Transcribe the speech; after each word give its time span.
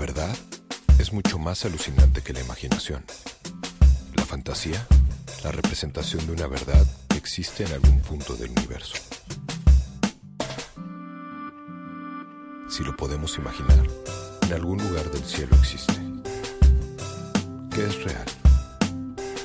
Verdad 0.00 0.34
es 0.98 1.12
mucho 1.12 1.38
más 1.38 1.66
alucinante 1.66 2.22
que 2.22 2.32
la 2.32 2.40
imaginación. 2.40 3.04
La 4.14 4.24
fantasía, 4.24 4.86
la 5.44 5.52
representación 5.52 6.26
de 6.26 6.32
una 6.32 6.46
verdad 6.46 6.86
que 7.10 7.18
existe 7.18 7.64
en 7.64 7.72
algún 7.72 8.00
punto 8.00 8.34
del 8.34 8.50
universo. 8.50 8.94
Si 12.70 12.82
lo 12.82 12.96
podemos 12.96 13.36
imaginar, 13.36 13.86
en 14.40 14.52
algún 14.54 14.78
lugar 14.78 15.10
del 15.10 15.22
cielo 15.22 15.54
existe. 15.56 15.92
¿Qué 17.70 17.84
es 17.84 18.02
real? 18.02 18.26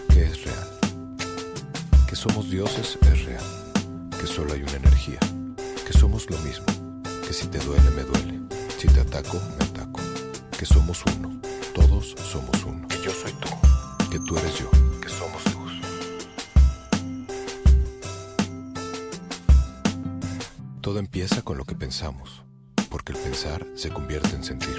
¿Qué 0.07 0.23
es 0.23 0.45
real? 0.45 0.69
Que 2.07 2.15
somos 2.15 2.49
dioses 2.49 2.97
es 3.01 3.25
real. 3.25 3.43
Que 4.17 4.25
solo 4.25 4.53
hay 4.53 4.61
una 4.61 4.77
energía. 4.77 5.19
Que 5.85 5.91
somos 5.91 6.29
lo 6.29 6.37
mismo. 6.39 6.65
Que 7.27 7.33
si 7.33 7.45
te 7.47 7.59
duele, 7.59 7.91
me 7.91 8.03
duele. 8.03 8.39
Si 8.79 8.87
te 8.87 9.01
ataco, 9.01 9.37
me. 9.59 9.64
Que 10.57 10.65
somos 10.65 11.03
uno. 11.17 11.41
Todos 11.73 12.15
somos 12.31 12.63
uno. 12.63 12.87
Que 12.87 13.01
yo 13.01 13.11
soy 13.11 13.33
tú. 13.33 13.49
Que 14.09 14.19
tú 14.19 14.37
eres 14.37 14.57
yo. 14.57 14.69
Que 15.01 15.09
somos 15.09 15.43
luz. 15.53 15.73
Todo 20.81 20.99
empieza 20.99 21.41
con 21.41 21.57
lo 21.57 21.65
que 21.65 21.75
pensamos. 21.75 22.43
Porque 22.89 23.11
el 23.11 23.17
pensar 23.17 23.65
se 23.75 23.89
convierte 23.89 24.33
en 24.35 24.43
sentir. 24.43 24.77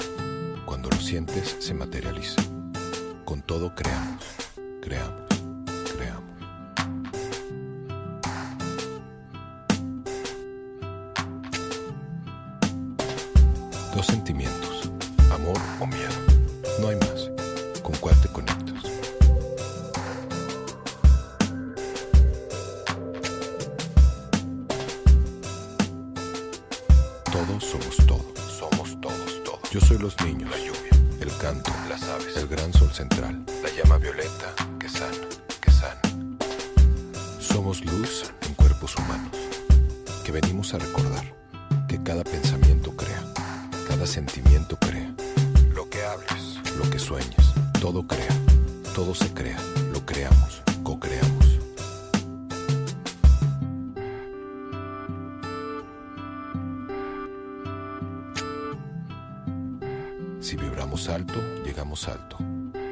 Cuando 0.64 0.88
lo 0.88 0.96
sientes, 0.96 1.56
se 1.58 1.74
materializa. 1.74 2.42
Con 3.26 3.42
todo 3.42 3.74
creamos, 3.74 4.24
creamos. 4.80 5.25
Todos 27.36 27.64
somos 27.64 27.96
todo. 28.06 28.24
Somos 28.48 28.98
todos, 29.02 29.44
todos. 29.44 29.70
Yo 29.70 29.78
soy 29.78 29.98
los 29.98 30.18
niños, 30.24 30.48
la 30.50 30.56
lluvia, 30.56 31.20
el 31.20 31.30
canto, 31.36 31.70
las 31.86 32.02
aves, 32.04 32.34
el 32.34 32.48
gran 32.48 32.72
sol 32.72 32.90
central, 32.90 33.44
la 33.62 33.68
llama 33.70 33.98
violeta 33.98 34.54
que 34.80 34.88
sana, 34.88 35.28
que 35.60 35.70
sana. 35.70 36.00
Somos 37.38 37.84
luz 37.84 38.32
en 38.48 38.54
cuerpos 38.54 38.96
humanos, 38.96 39.36
que 40.24 40.32
venimos 40.32 40.72
a 40.72 40.78
recordar 40.78 41.34
que 41.86 42.02
cada 42.02 42.24
pensamiento 42.24 42.96
crea, 42.96 43.22
cada 43.86 44.06
sentimiento 44.06 44.78
crea. 44.78 45.14
Lo 45.74 45.90
que 45.90 46.02
hables, 46.04 46.58
lo 46.78 46.88
que 46.88 46.98
sueñes, 46.98 47.52
todo 47.82 48.06
crea, 48.06 48.34
todo 48.94 49.14
se 49.14 49.30
crea, 49.34 49.58
lo 49.92 50.06
creamos, 50.06 50.62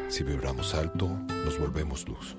Si 0.09 0.25
vibramos 0.25 0.75
alto, 0.75 1.09
nos 1.45 1.59
volvemos 1.59 2.09
luz. 2.09 2.37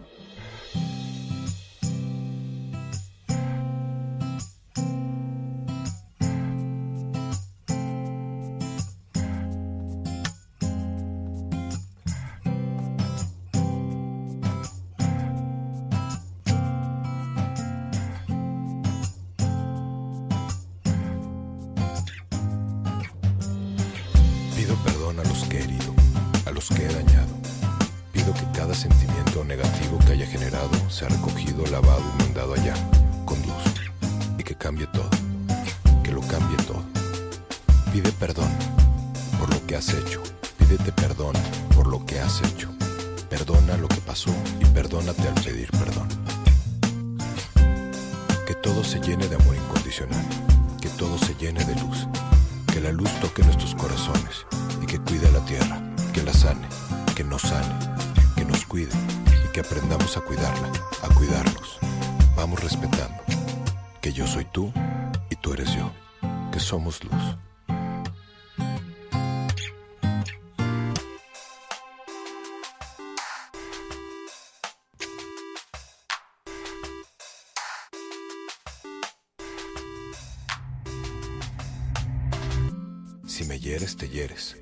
Si 83.36 83.44
me 83.44 83.60
hieres, 83.60 83.98
te 83.98 84.08
hieres. 84.08 84.56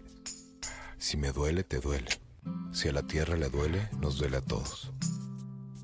Si 0.97 1.15
me 1.15 1.31
duele, 1.31 1.63
te 1.63 1.79
duele. 1.79 2.09
Si 2.71 2.87
a 2.87 2.91
la 2.91 3.03
tierra 3.03 3.37
le 3.37 3.47
duele, 3.47 3.87
nos 3.99 4.17
duele 4.17 4.37
a 4.37 4.41
todos. 4.41 4.91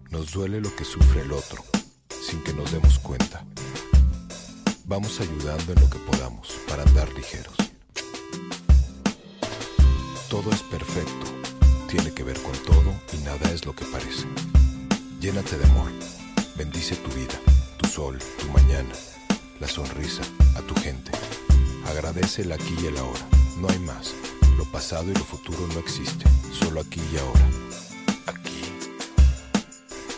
Nos 0.09 0.31
duele 0.31 0.59
lo 0.59 0.75
que 0.75 0.83
sufre 0.83 1.21
el 1.21 1.31
otro, 1.31 1.63
sin 2.09 2.41
que 2.41 2.51
nos 2.51 2.71
demos 2.71 2.97
cuenta. 2.97 3.45
Vamos 4.85 5.21
ayudando 5.21 5.73
en 5.73 5.81
lo 5.81 5.87
que 5.87 5.99
podamos 5.99 6.59
para 6.67 6.81
andar 6.81 7.13
ligeros. 7.13 7.55
Todo 10.27 10.49
es 10.49 10.63
perfecto, 10.63 11.27
tiene 11.89 12.11
que 12.11 12.23
ver 12.23 12.41
con 12.41 12.53
todo 12.65 12.91
y 13.13 13.17
nada 13.17 13.51
es 13.51 13.67
lo 13.67 13.75
que 13.75 13.85
parece. 13.85 14.25
Llénate 15.21 15.59
de 15.59 15.65
amor, 15.65 15.91
bendice 16.57 16.95
tu 16.95 17.11
vida, 17.11 17.39
tu 17.77 17.87
sol, 17.87 18.17
tu 18.39 18.47
mañana, 18.47 18.95
la 19.59 19.67
sonrisa, 19.67 20.23
a 20.55 20.61
tu 20.63 20.73
gente. 20.81 21.11
Agradece 21.89 22.43
el 22.43 22.51
aquí 22.51 22.75
y 22.79 22.85
el 22.85 22.97
ahora, 22.99 23.27
no 23.57 23.67
hay 23.67 23.79
más. 23.79 24.13
Lo 24.57 24.63
pasado 24.65 25.09
y 25.09 25.13
lo 25.15 25.23
futuro 25.23 25.67
no 25.73 25.79
existen, 25.79 26.31
solo 26.53 26.81
aquí 26.81 27.01
y 27.11 27.17
ahora. 27.17 27.49
Aquí. 28.27 28.61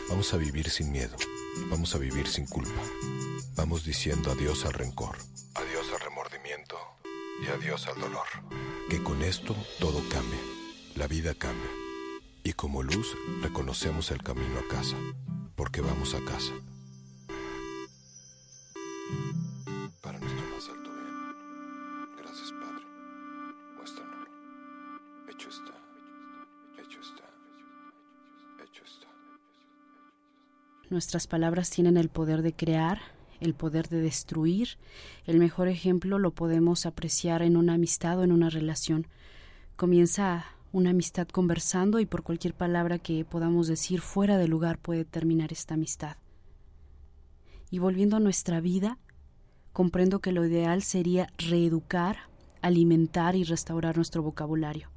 Vamos 0.10 0.34
a 0.34 0.38
vivir 0.38 0.70
sin 0.70 0.92
miedo, 0.92 1.16
vamos 1.70 1.96
a 1.96 1.98
vivir 1.98 2.28
sin 2.28 2.46
culpa. 2.46 2.82
Vamos 3.56 3.86
diciendo 3.86 4.32
adiós 4.32 4.66
al 4.66 4.74
rencor, 4.74 5.18
adiós 5.56 5.88
al 5.94 6.02
remordimiento 6.02 6.78
y 7.42 7.48
adiós 7.48 7.88
al 7.88 8.02
dolor. 8.02 8.28
Que 8.90 9.02
con 9.02 9.24
esto 9.24 9.56
todo 9.80 10.04
cambia, 10.10 10.40
la 10.96 11.08
vida 11.08 11.34
cambia. 11.36 11.72
Y 12.44 12.52
como 12.52 12.84
luz 12.84 13.16
reconocemos 13.42 14.12
el 14.12 14.22
camino 14.22 14.60
a 14.60 14.68
casa, 14.68 14.98
porque 15.56 15.80
vamos 15.80 16.16
a 16.16 16.20
casa. 16.26 16.52
Nuestras 30.92 31.26
palabras 31.26 31.72
tienen 31.72 31.98
el 31.98 32.10
poder 32.10 32.44
de 32.44 32.54
crear 32.54 33.00
el 33.42 33.56
poder 33.56 33.90
de 33.90 34.02
destruir. 34.02 34.78
El 35.26 35.40
mejor 35.40 35.68
ejemplo 35.68 36.20
lo 36.20 36.32
podemos 36.32 36.86
apreciar 36.86 37.42
en 37.42 37.58
una 37.58 37.74
amistad 37.74 38.20
o 38.20 38.24
en 38.24 38.32
una 38.32 38.50
relación. 38.50 39.08
Comienza 39.76 40.46
una 40.72 40.92
amistad 40.92 41.28
conversando 41.28 42.00
y 42.00 42.06
por 42.06 42.24
cualquier 42.24 42.54
palabra 42.54 43.00
que 43.00 43.26
podamos 43.26 43.68
decir 43.68 44.00
fuera 44.00 44.38
de 44.38 44.48
lugar 44.48 44.78
puede 44.78 45.04
terminar 45.04 45.52
esta 45.52 45.74
amistad. 45.74 46.16
Y 47.70 47.80
volviendo 47.80 48.16
a 48.16 48.20
nuestra 48.22 48.62
vida, 48.62 48.98
comprendo 49.74 50.20
que 50.20 50.32
lo 50.32 50.46
ideal 50.46 50.84
sería 50.84 51.28
reeducar, 51.38 52.18
alimentar 52.62 53.36
y 53.36 53.44
restaurar 53.44 53.96
nuestro 53.96 54.22
vocabulario. 54.22 54.90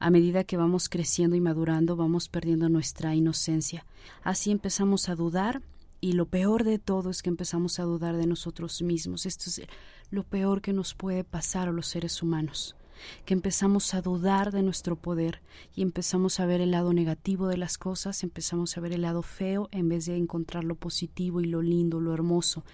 A 0.00 0.10
medida 0.10 0.44
que 0.44 0.56
vamos 0.56 0.88
creciendo 0.88 1.36
y 1.36 1.40
madurando, 1.40 1.94
vamos 1.94 2.28
perdiendo 2.28 2.70
nuestra 2.70 3.14
inocencia. 3.14 3.84
Así 4.22 4.50
empezamos 4.50 5.10
a 5.10 5.14
dudar 5.14 5.62
y 6.00 6.12
lo 6.12 6.24
peor 6.26 6.64
de 6.64 6.78
todo 6.78 7.10
es 7.10 7.22
que 7.22 7.28
empezamos 7.28 7.78
a 7.78 7.84
dudar 7.84 8.16
de 8.16 8.26
nosotros 8.26 8.80
mismos. 8.80 9.26
Esto 9.26 9.50
es 9.50 9.62
lo 10.10 10.24
peor 10.24 10.62
que 10.62 10.72
nos 10.72 10.94
puede 10.94 11.22
pasar 11.22 11.68
a 11.68 11.72
los 11.72 11.86
seres 11.86 12.22
humanos 12.22 12.76
que 13.24 13.34
empezamos 13.34 13.94
a 13.94 14.02
dudar 14.02 14.52
de 14.52 14.62
nuestro 14.62 14.96
poder 14.96 15.40
y 15.74 15.82
empezamos 15.82 16.40
a 16.40 16.46
ver 16.46 16.60
el 16.60 16.72
lado 16.72 16.92
negativo 16.92 17.48
de 17.48 17.56
las 17.56 17.78
cosas, 17.78 18.22
empezamos 18.22 18.76
a 18.76 18.80
ver 18.80 18.92
el 18.92 19.02
lado 19.02 19.22
feo 19.22 19.68
en 19.72 19.88
vez 19.88 20.06
de 20.06 20.16
encontrar 20.16 20.64
lo 20.64 20.74
positivo 20.74 21.40
y 21.40 21.46
lo 21.46 21.62
lindo, 21.62 22.00
lo 22.00 22.12
hermoso. 22.12 22.64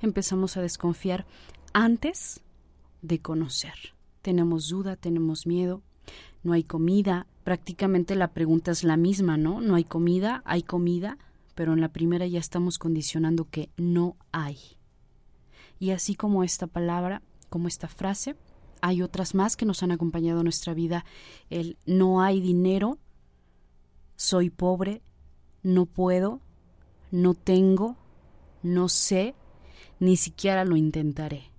Empezamos 0.00 0.56
a 0.56 0.62
desconfiar 0.62 1.26
antes 1.72 2.40
de 3.02 3.20
conocer. 3.20 3.74
Tenemos 4.22 4.68
duda, 4.68 4.96
tenemos 4.96 5.46
miedo, 5.46 5.82
no 6.46 6.52
hay 6.52 6.62
comida, 6.62 7.26
prácticamente 7.42 8.14
la 8.14 8.28
pregunta 8.28 8.70
es 8.70 8.84
la 8.84 8.96
misma, 8.96 9.36
¿no? 9.36 9.60
No 9.60 9.74
hay 9.74 9.82
comida, 9.82 10.42
hay 10.44 10.62
comida, 10.62 11.18
pero 11.56 11.72
en 11.72 11.80
la 11.80 11.88
primera 11.88 12.24
ya 12.26 12.38
estamos 12.38 12.78
condicionando 12.78 13.50
que 13.50 13.70
no 13.76 14.16
hay. 14.30 14.58
Y 15.80 15.90
así 15.90 16.14
como 16.14 16.44
esta 16.44 16.68
palabra, 16.68 17.22
como 17.50 17.66
esta 17.66 17.88
frase, 17.88 18.36
hay 18.80 19.02
otras 19.02 19.34
más 19.34 19.56
que 19.56 19.66
nos 19.66 19.82
han 19.82 19.90
acompañado 19.90 20.38
en 20.38 20.44
nuestra 20.44 20.72
vida. 20.72 21.04
El 21.50 21.78
no 21.84 22.22
hay 22.22 22.40
dinero, 22.40 22.98
soy 24.14 24.48
pobre, 24.48 25.02
no 25.64 25.84
puedo, 25.86 26.40
no 27.10 27.34
tengo, 27.34 27.96
no 28.62 28.88
sé, 28.88 29.34
ni 29.98 30.16
siquiera 30.16 30.64
lo 30.64 30.76
intentaré. 30.76 31.50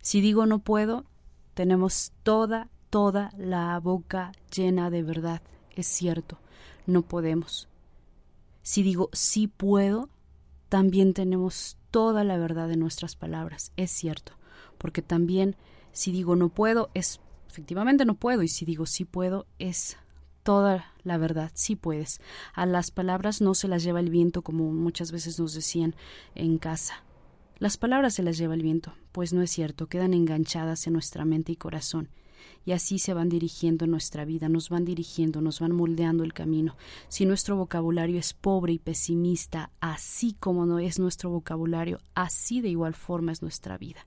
Si 0.00 0.22
digo 0.22 0.46
no 0.46 0.60
puedo, 0.60 1.04
tenemos 1.52 2.12
toda, 2.22 2.70
toda 2.94 3.32
la 3.36 3.76
boca 3.80 4.30
llena 4.54 4.88
de 4.88 5.02
verdad. 5.02 5.42
Es 5.74 5.88
cierto, 5.88 6.38
no 6.86 7.02
podemos. 7.02 7.66
Si 8.62 8.84
digo 8.84 9.10
sí 9.12 9.48
puedo, 9.48 10.10
también 10.68 11.12
tenemos 11.12 11.76
toda 11.90 12.22
la 12.22 12.38
verdad 12.38 12.68
de 12.68 12.76
nuestras 12.76 13.16
palabras. 13.16 13.72
Es 13.76 13.90
cierto, 13.90 14.34
porque 14.78 15.02
también 15.02 15.56
si 15.90 16.12
digo 16.12 16.36
no 16.36 16.50
puedo, 16.50 16.90
es 16.94 17.18
efectivamente 17.48 18.04
no 18.04 18.14
puedo. 18.14 18.44
Y 18.44 18.48
si 18.48 18.64
digo 18.64 18.86
sí 18.86 19.04
puedo, 19.04 19.46
es 19.58 19.96
toda 20.44 20.92
la 21.02 21.18
verdad, 21.18 21.50
sí 21.52 21.74
puedes. 21.74 22.20
A 22.52 22.64
las 22.64 22.92
palabras 22.92 23.40
no 23.40 23.56
se 23.56 23.66
las 23.66 23.82
lleva 23.82 23.98
el 23.98 24.10
viento, 24.10 24.42
como 24.42 24.72
muchas 24.72 25.10
veces 25.10 25.40
nos 25.40 25.52
decían 25.52 25.96
en 26.36 26.58
casa. 26.58 27.02
Las 27.58 27.76
palabras 27.76 28.14
se 28.14 28.22
las 28.22 28.38
lleva 28.38 28.54
el 28.54 28.62
viento, 28.62 28.94
pues 29.10 29.32
no 29.32 29.42
es 29.42 29.50
cierto, 29.50 29.88
quedan 29.88 30.14
enganchadas 30.14 30.86
en 30.86 30.92
nuestra 30.92 31.24
mente 31.24 31.50
y 31.50 31.56
corazón, 31.56 32.08
y 32.64 32.72
así 32.72 32.98
se 32.98 33.14
van 33.14 33.28
dirigiendo 33.28 33.86
nuestra 33.86 34.24
vida, 34.24 34.48
nos 34.48 34.70
van 34.70 34.84
dirigiendo, 34.84 35.40
nos 35.40 35.60
van 35.60 35.72
moldeando 35.72 36.24
el 36.24 36.32
camino. 36.32 36.76
Si 37.08 37.26
nuestro 37.26 37.56
vocabulario 37.56 38.18
es 38.18 38.32
pobre 38.32 38.72
y 38.72 38.78
pesimista, 38.78 39.70
así 39.80 40.34
como 40.38 40.66
no 40.66 40.78
es 40.78 40.98
nuestro 40.98 41.30
vocabulario, 41.30 42.00
así 42.14 42.60
de 42.60 42.68
igual 42.68 42.94
forma 42.94 43.32
es 43.32 43.42
nuestra 43.42 43.76
vida. 43.78 44.06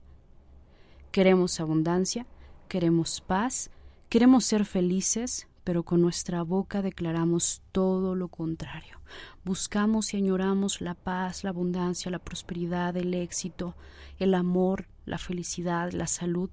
Queremos 1.12 1.60
abundancia, 1.60 2.26
queremos 2.68 3.20
paz, 3.20 3.70
queremos 4.08 4.44
ser 4.44 4.64
felices, 4.64 5.46
pero 5.64 5.82
con 5.82 6.00
nuestra 6.00 6.42
boca 6.42 6.80
declaramos 6.80 7.62
todo 7.72 8.14
lo 8.14 8.28
contrario. 8.28 9.00
Buscamos 9.44 10.14
y 10.14 10.16
añoramos 10.16 10.80
la 10.80 10.94
paz, 10.94 11.44
la 11.44 11.50
abundancia, 11.50 12.10
la 12.10 12.18
prosperidad, 12.18 12.96
el 12.96 13.14
éxito, 13.14 13.74
el 14.18 14.34
amor, 14.34 14.86
la 15.08 15.18
felicidad, 15.18 15.92
la 15.92 16.06
salud, 16.06 16.50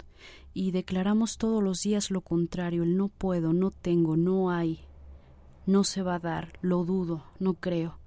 y 0.54 0.72
declaramos 0.72 1.38
todos 1.38 1.62
los 1.62 1.82
días 1.82 2.10
lo 2.10 2.22
contrario, 2.22 2.84
el 2.84 2.98
no 2.98 3.10
puedo, 3.10 3.54
no 3.54 3.72
tengo, 3.72 4.16
no 4.16 4.50
hay, 4.50 4.86
no 5.66 5.84
se 5.84 6.02
va 6.02 6.16
a 6.16 6.20
dar, 6.20 6.54
lo 6.62 6.86
dudo, 6.86 7.26
no 7.40 7.56
creo. 7.56 8.00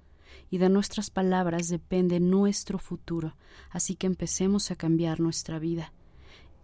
Y 0.49 0.57
de 0.57 0.69
nuestras 0.69 1.09
palabras 1.09 1.69
depende 1.69 2.19
nuestro 2.19 2.79
futuro, 2.79 3.35
así 3.69 3.95
que 3.95 4.07
empecemos 4.07 4.71
a 4.71 4.75
cambiar 4.75 5.19
nuestra 5.19 5.59
vida. 5.59 5.93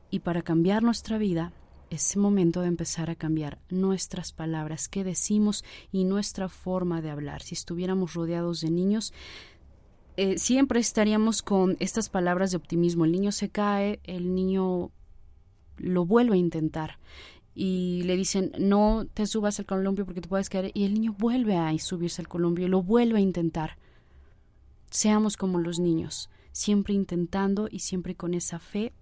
Y 0.09 0.19
para 0.19 0.41
cambiar 0.41 0.83
nuestra 0.83 1.17
vida, 1.17 1.53
es 1.89 2.17
momento 2.17 2.61
de 2.61 2.67
empezar 2.67 3.09
a 3.09 3.15
cambiar 3.15 3.59
nuestras 3.69 4.31
palabras, 4.31 4.88
qué 4.88 5.03
decimos 5.03 5.63
y 5.91 6.03
nuestra 6.03 6.49
forma 6.49 7.01
de 7.01 7.11
hablar. 7.11 7.43
Si 7.43 7.53
estuviéramos 7.53 8.13
rodeados 8.15 8.61
de 8.61 8.71
niños, 8.71 9.13
eh, 10.17 10.38
siempre 10.38 10.79
estaríamos 10.79 11.41
con 11.41 11.77
estas 11.79 12.09
palabras 12.09 12.51
de 12.51 12.57
optimismo. 12.57 13.06
El 13.06 13.12
niño 13.12 13.31
se 13.31 13.50
cae, 13.50 14.00
el 14.03 14.33
niño 14.33 14.91
lo 15.77 16.06
vuelve 16.06 16.35
a 16.35 16.39
intentar 16.39 17.00
y 17.53 18.03
le 18.03 18.17
dicen 18.17 18.51
no 18.59 19.07
te 19.13 19.25
subas 19.25 19.59
al 19.59 19.65
columpio 19.65 20.06
porque 20.06 20.21
te 20.21 20.27
puedes 20.27 20.50
caer 20.50 20.71
y 20.73 20.83
el 20.83 20.94
niño 20.94 21.15
vuelve 21.17 21.56
a 21.56 21.77
subirse 21.79 22.21
al 22.21 22.27
columpio 22.27 22.65
y 22.65 22.69
lo 22.69 22.83
vuelve 22.83 23.19
a 23.19 23.21
intentar. 23.21 23.77
Seamos 24.89 25.38
como 25.38 25.59
los 25.59 25.79
niños, 25.79 26.29
siempre 26.51 26.94
intentando 26.94 27.67
y 27.69 27.79
siempre 27.79 28.15
con 28.15 28.33
esa 28.33 28.59
fe 28.59 28.94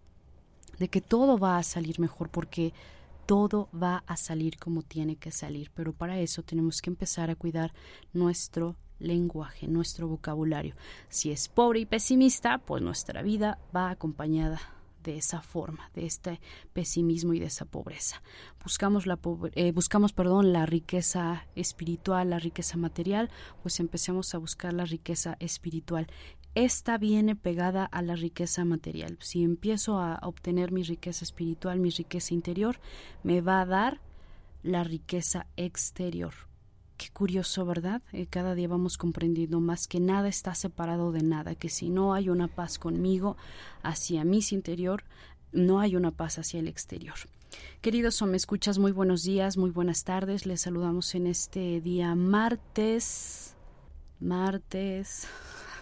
de 0.80 0.88
que 0.88 1.02
todo 1.02 1.38
va 1.38 1.58
a 1.58 1.64
salir 1.64 2.00
mejor 2.00 2.30
porque 2.30 2.74
todo 3.26 3.70
va 3.74 4.04
a 4.08 4.18
salir 4.18 4.58
como 4.58 4.82
tiene 4.82 5.16
que 5.16 5.32
salir, 5.32 5.72
pero 5.74 5.94
para 5.94 6.20
eso 6.20 6.44
tenemos 6.44 6.82
que 6.82 6.90
empezar 6.90 7.30
a 7.30 7.36
cuidar 7.36 7.74
nuestro 8.12 8.76
lenguaje, 9.04 9.68
nuestro 9.68 10.08
vocabulario. 10.08 10.76
Si 11.10 11.32
es 11.32 11.48
pobre 11.48 11.82
y 11.82 11.86
pesimista, 11.86 12.58
pues 12.58 12.82
nuestra 12.82 13.22
vida 13.22 13.60
va 13.76 13.90
acompañada 13.90 14.60
de 15.04 15.18
esa 15.18 15.42
forma, 15.42 15.92
de 15.94 16.06
este 16.06 16.40
pesimismo 16.72 17.34
y 17.34 17.40
de 17.40 17.48
esa 17.48 17.66
pobreza. 17.66 18.22
Buscamos 18.64 19.06
la 19.06 19.20
eh, 19.54 19.72
buscamos, 19.74 20.14
perdón, 20.14 20.54
la 20.54 20.66
riqueza 20.66 21.46
espiritual, 21.56 22.30
la 22.30 22.40
riqueza 22.40 22.78
material, 22.78 23.30
pues 23.62 23.80
empecemos 23.82 24.34
a 24.34 24.38
buscar 24.38 24.74
la 24.74 24.86
riqueza 24.86 25.36
espiritual 25.40 26.08
esta 26.56 27.00
viene 27.00 27.36
pegada 27.36 27.84
a 27.86 28.04
la 28.04 28.16
riqueza 28.16 28.64
material. 28.64 29.18
Si 29.22 29.44
empiezo 29.44 29.98
a 29.98 30.20
obtener 30.22 30.72
mi 30.72 30.84
riqueza 30.84 31.26
espiritual, 31.26 31.80
mi 31.80 31.90
riqueza 31.90 32.34
interior, 32.36 32.80
me 33.24 33.42
va 33.42 33.62
a 33.62 33.66
dar 33.66 34.00
la 34.62 34.84
riqueza 34.84 35.48
exterior. 35.58 36.34
Curioso, 37.12 37.66
¿verdad? 37.66 38.02
Eh, 38.12 38.28
cada 38.30 38.56
día 38.56 38.68
vamos 38.68 38.98
comprendiendo 38.98 39.60
más 39.60 39.88
que 39.88 40.00
nada 40.00 40.28
está 40.28 40.56
separado 40.56 41.12
de 41.12 41.24
nada, 41.24 41.56
que 41.56 41.70
si 41.70 41.90
no 41.90 42.14
hay 42.14 42.30
una 42.30 42.48
paz 42.48 42.80
conmigo 42.80 43.38
hacia 43.82 44.24
mi 44.24 44.40
interior, 44.52 45.04
no 45.52 45.80
hay 45.80 45.96
una 45.96 46.12
paz 46.12 46.40
hacia 46.40 46.60
el 46.60 46.68
exterior. 46.68 47.16
Queridos 47.82 48.22
o 48.22 48.26
me 48.26 48.38
escuchas, 48.38 48.80
muy 48.80 48.92
buenos 48.92 49.24
días, 49.24 49.58
muy 49.58 49.70
buenas 49.70 50.04
tardes. 50.04 50.46
Les 50.46 50.62
saludamos 50.62 51.14
en 51.16 51.28
este 51.28 51.82
día 51.82 52.16
martes. 52.16 53.56
Martes. 54.20 55.28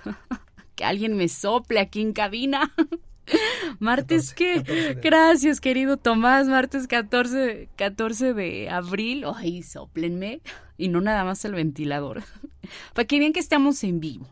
que 0.75 0.83
alguien 0.83 1.15
me 1.15 1.27
sople 1.27 1.79
aquí 1.79 2.01
en 2.01 2.13
cabina. 2.13 2.73
Martes 3.79 4.33
qué? 4.33 4.97
Gracias, 5.01 5.59
querido 5.61 5.97
Tomás. 5.97 6.47
Martes 6.47 6.87
14, 6.87 7.69
14 7.75 8.33
de 8.33 8.69
abril. 8.69 9.25
Ay, 9.35 9.63
soplenme. 9.63 10.41
Y 10.77 10.87
no 10.87 11.01
nada 11.01 11.23
más 11.23 11.43
el 11.45 11.53
ventilador. 11.53 12.23
Para 12.93 13.07
que 13.07 13.19
vean 13.19 13.33
que 13.33 13.39
estamos 13.39 13.83
en 13.83 13.99
vivo. 13.99 14.27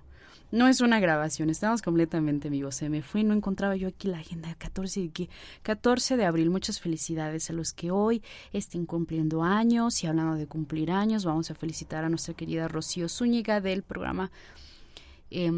No 0.51 0.67
es 0.67 0.81
una 0.81 0.99
grabación, 0.99 1.51
estamos 1.51 1.83
completamente 1.83 2.47
en 2.47 2.53
vivo. 2.53 2.71
Se 2.71 2.89
me 2.89 3.03
fue, 3.03 3.23
no 3.23 3.35
encontraba 3.35 3.75
yo 3.75 3.87
aquí 3.87 4.07
la 4.07 4.17
agenda. 4.17 4.55
14 4.55 5.01
de, 5.01 5.29
14 5.61 6.17
de 6.17 6.25
abril. 6.25 6.49
Muchas 6.49 6.79
felicidades 6.79 7.51
a 7.51 7.53
los 7.53 7.71
que 7.71 7.91
hoy 7.91 8.23
estén 8.51 8.87
cumpliendo 8.87 9.43
años. 9.43 10.03
Y 10.03 10.07
hablando 10.07 10.35
de 10.35 10.47
cumplir 10.47 10.89
años, 10.89 11.23
vamos 11.23 11.51
a 11.51 11.55
felicitar 11.55 12.03
a 12.03 12.09
nuestra 12.09 12.33
querida 12.33 12.67
Rocío 12.67 13.07
Zúñiga 13.09 13.61
del 13.61 13.83
programa. 13.83 14.31
Eh, 15.29 15.51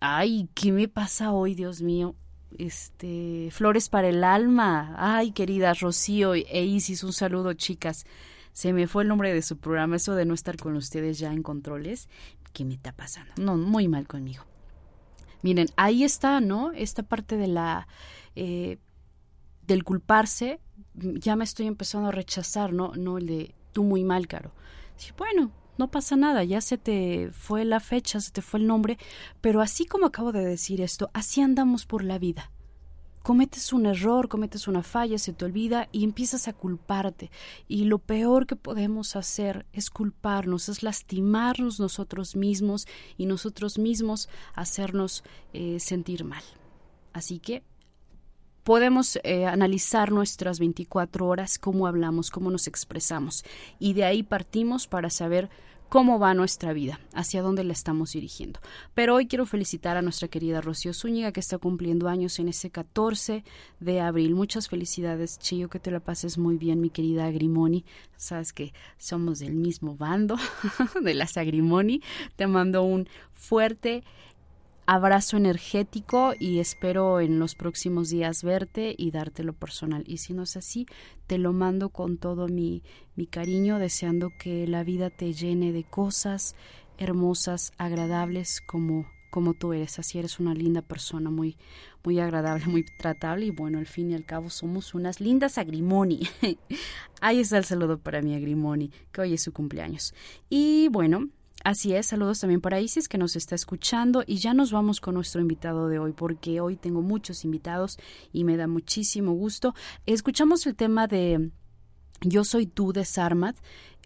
Ay, 0.00 0.48
¿qué 0.54 0.72
me 0.72 0.88
pasa 0.88 1.32
hoy, 1.32 1.54
Dios 1.54 1.82
mío? 1.82 2.14
Este, 2.58 3.48
Flores 3.50 3.88
para 3.88 4.08
el 4.08 4.24
alma. 4.24 4.94
Ay, 4.98 5.32
querida 5.32 5.74
Rocío 5.74 6.34
e 6.34 6.64
Isis, 6.64 7.02
un 7.02 7.12
saludo, 7.12 7.54
chicas. 7.54 8.04
Se 8.52 8.72
me 8.72 8.86
fue 8.86 9.02
el 9.02 9.08
nombre 9.08 9.34
de 9.34 9.42
su 9.42 9.58
programa, 9.58 9.96
eso 9.96 10.14
de 10.14 10.24
no 10.24 10.34
estar 10.34 10.56
con 10.56 10.76
ustedes 10.76 11.18
ya 11.18 11.32
en 11.32 11.42
controles. 11.42 12.08
¿Qué 12.52 12.64
me 12.64 12.74
está 12.74 12.92
pasando? 12.92 13.32
No, 13.36 13.56
muy 13.56 13.88
mal 13.88 14.06
conmigo. 14.06 14.44
Miren, 15.42 15.68
ahí 15.76 16.04
está, 16.04 16.40
¿no? 16.40 16.72
Esta 16.72 17.02
parte 17.02 17.36
de 17.36 17.48
la 17.48 17.86
eh, 18.34 18.78
del 19.66 19.84
culparse, 19.84 20.60
ya 20.94 21.36
me 21.36 21.44
estoy 21.44 21.66
empezando 21.66 22.08
a 22.08 22.12
rechazar, 22.12 22.72
¿no? 22.72 22.92
No 22.94 23.18
el 23.18 23.26
de 23.26 23.54
tú 23.72 23.84
muy 23.84 24.04
mal, 24.04 24.26
Caro. 24.26 24.52
Sí, 24.96 25.12
bueno, 25.16 25.50
no 25.78 25.90
pasa 25.90 26.16
nada, 26.16 26.44
ya 26.44 26.60
se 26.60 26.78
te 26.78 27.30
fue 27.32 27.64
la 27.64 27.80
fecha, 27.80 28.20
se 28.20 28.30
te 28.30 28.42
fue 28.42 28.60
el 28.60 28.66
nombre, 28.66 28.98
pero 29.40 29.60
así 29.60 29.86
como 29.86 30.06
acabo 30.06 30.32
de 30.32 30.44
decir 30.44 30.80
esto, 30.80 31.10
así 31.12 31.40
andamos 31.40 31.86
por 31.86 32.02
la 32.02 32.18
vida. 32.18 32.50
Cometes 33.22 33.72
un 33.72 33.86
error, 33.86 34.28
cometes 34.28 34.68
una 34.68 34.84
falla, 34.84 35.18
se 35.18 35.32
te 35.32 35.44
olvida 35.44 35.88
y 35.90 36.04
empiezas 36.04 36.46
a 36.46 36.52
culparte. 36.52 37.32
Y 37.66 37.86
lo 37.86 37.98
peor 37.98 38.46
que 38.46 38.54
podemos 38.54 39.16
hacer 39.16 39.66
es 39.72 39.90
culparnos, 39.90 40.68
es 40.68 40.84
lastimarnos 40.84 41.80
nosotros 41.80 42.36
mismos 42.36 42.86
y 43.18 43.26
nosotros 43.26 43.78
mismos 43.78 44.28
hacernos 44.54 45.24
eh, 45.52 45.80
sentir 45.80 46.22
mal. 46.22 46.44
Así 47.12 47.40
que 47.40 47.64
podemos 48.66 49.20
eh, 49.22 49.46
analizar 49.46 50.10
nuestras 50.10 50.58
24 50.58 51.24
horas, 51.24 51.56
cómo 51.56 51.86
hablamos, 51.86 52.32
cómo 52.32 52.50
nos 52.50 52.66
expresamos. 52.66 53.44
Y 53.78 53.92
de 53.92 54.02
ahí 54.02 54.24
partimos 54.24 54.88
para 54.88 55.08
saber 55.08 55.48
cómo 55.88 56.18
va 56.18 56.34
nuestra 56.34 56.72
vida, 56.72 56.98
hacia 57.14 57.42
dónde 57.42 57.62
la 57.62 57.72
estamos 57.72 58.10
dirigiendo. 58.10 58.58
Pero 58.92 59.14
hoy 59.14 59.28
quiero 59.28 59.46
felicitar 59.46 59.96
a 59.96 60.02
nuestra 60.02 60.26
querida 60.26 60.60
Rocío 60.60 60.92
Zúñiga, 60.92 61.30
que 61.30 61.38
está 61.38 61.58
cumpliendo 61.58 62.08
años 62.08 62.40
en 62.40 62.48
ese 62.48 62.70
14 62.70 63.44
de 63.78 64.00
abril. 64.00 64.34
Muchas 64.34 64.68
felicidades, 64.68 65.38
Chillo, 65.38 65.68
que 65.68 65.78
te 65.78 65.92
la 65.92 66.00
pases 66.00 66.36
muy 66.36 66.56
bien, 66.56 66.80
mi 66.80 66.90
querida 66.90 67.26
Agrimoni. 67.26 67.84
Sabes 68.16 68.52
que 68.52 68.72
somos 68.98 69.38
del 69.38 69.54
mismo 69.54 69.94
bando, 69.94 70.38
de 71.04 71.14
las 71.14 71.36
Agrimoni. 71.36 72.02
Te 72.34 72.48
mando 72.48 72.82
un 72.82 73.08
fuerte 73.32 74.02
abrazo 74.86 75.36
energético 75.36 76.32
y 76.38 76.60
espero 76.60 77.20
en 77.20 77.38
los 77.38 77.54
próximos 77.54 78.08
días 78.08 78.42
verte 78.42 78.94
y 78.96 79.10
dártelo 79.10 79.52
personal. 79.52 80.04
Y 80.06 80.18
si 80.18 80.32
no 80.32 80.44
es 80.44 80.56
así, 80.56 80.86
te 81.26 81.38
lo 81.38 81.52
mando 81.52 81.90
con 81.90 82.18
todo 82.18 82.48
mi, 82.48 82.82
mi 83.14 83.26
cariño, 83.26 83.78
deseando 83.78 84.30
que 84.38 84.66
la 84.66 84.84
vida 84.84 85.10
te 85.10 85.32
llene 85.32 85.72
de 85.72 85.84
cosas 85.84 86.54
hermosas, 86.98 87.72
agradables 87.76 88.60
como 88.60 89.06
como 89.36 89.52
tú 89.52 89.74
eres, 89.74 89.98
así 89.98 90.18
eres 90.18 90.40
una 90.40 90.54
linda 90.54 90.80
persona, 90.80 91.28
muy, 91.28 91.58
muy 92.02 92.18
agradable, 92.20 92.64
muy 92.66 92.86
tratable 92.98 93.44
y 93.44 93.50
bueno, 93.50 93.78
al 93.78 93.86
fin 93.86 94.10
y 94.10 94.14
al 94.14 94.24
cabo 94.24 94.48
somos 94.48 94.94
unas 94.94 95.20
lindas 95.20 95.58
agrimoni. 95.58 96.26
Ahí 97.20 97.40
está 97.40 97.58
el 97.58 97.66
saludo 97.66 97.98
para 97.98 98.22
mi 98.22 98.34
agrimoni, 98.34 98.90
que 99.12 99.20
hoy 99.20 99.34
es 99.34 99.42
su 99.42 99.52
cumpleaños. 99.52 100.14
Y 100.48 100.88
bueno, 100.88 101.28
Así 101.64 101.94
es, 101.94 102.06
saludos 102.06 102.40
también 102.40 102.60
para 102.60 102.80
Isis 102.80 103.08
que 103.08 103.18
nos 103.18 103.34
está 103.34 103.54
escuchando 103.54 104.22
y 104.26 104.36
ya 104.36 104.54
nos 104.54 104.70
vamos 104.70 105.00
con 105.00 105.14
nuestro 105.14 105.40
invitado 105.40 105.88
de 105.88 105.98
hoy 105.98 106.12
porque 106.12 106.60
hoy 106.60 106.76
tengo 106.76 107.02
muchos 107.02 107.44
invitados 107.44 107.98
y 108.32 108.44
me 108.44 108.56
da 108.56 108.68
muchísimo 108.68 109.32
gusto. 109.32 109.74
Escuchamos 110.06 110.66
el 110.66 110.76
tema 110.76 111.08
de 111.08 111.50
Yo 112.20 112.44
soy 112.44 112.66
tú 112.66 112.92
de 112.92 113.04
Sarmat, 113.04 113.56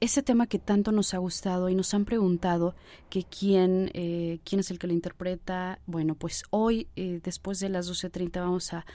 ese 0.01 0.23
tema 0.23 0.47
que 0.47 0.59
tanto 0.59 0.93
nos 0.93 1.13
ha 1.13 1.19
gustado 1.19 1.69
y 1.69 1.75
nos 1.75 1.93
han 1.93 2.07
preguntado 2.07 2.75
que 3.11 3.25
quién, 3.25 3.91
eh, 3.93 4.41
quién 4.45 4.61
es 4.61 4.71
el 4.71 4.79
que 4.79 4.87
lo 4.87 4.95
interpreta. 4.95 5.81
Bueno, 5.85 6.15
pues 6.15 6.45
hoy 6.49 6.89
eh, 6.97 7.21
después 7.23 7.61
de 7.61 7.69
las 7.69 7.91
12.30 7.91 8.41
vamos 8.41 8.73
a, 8.73 8.87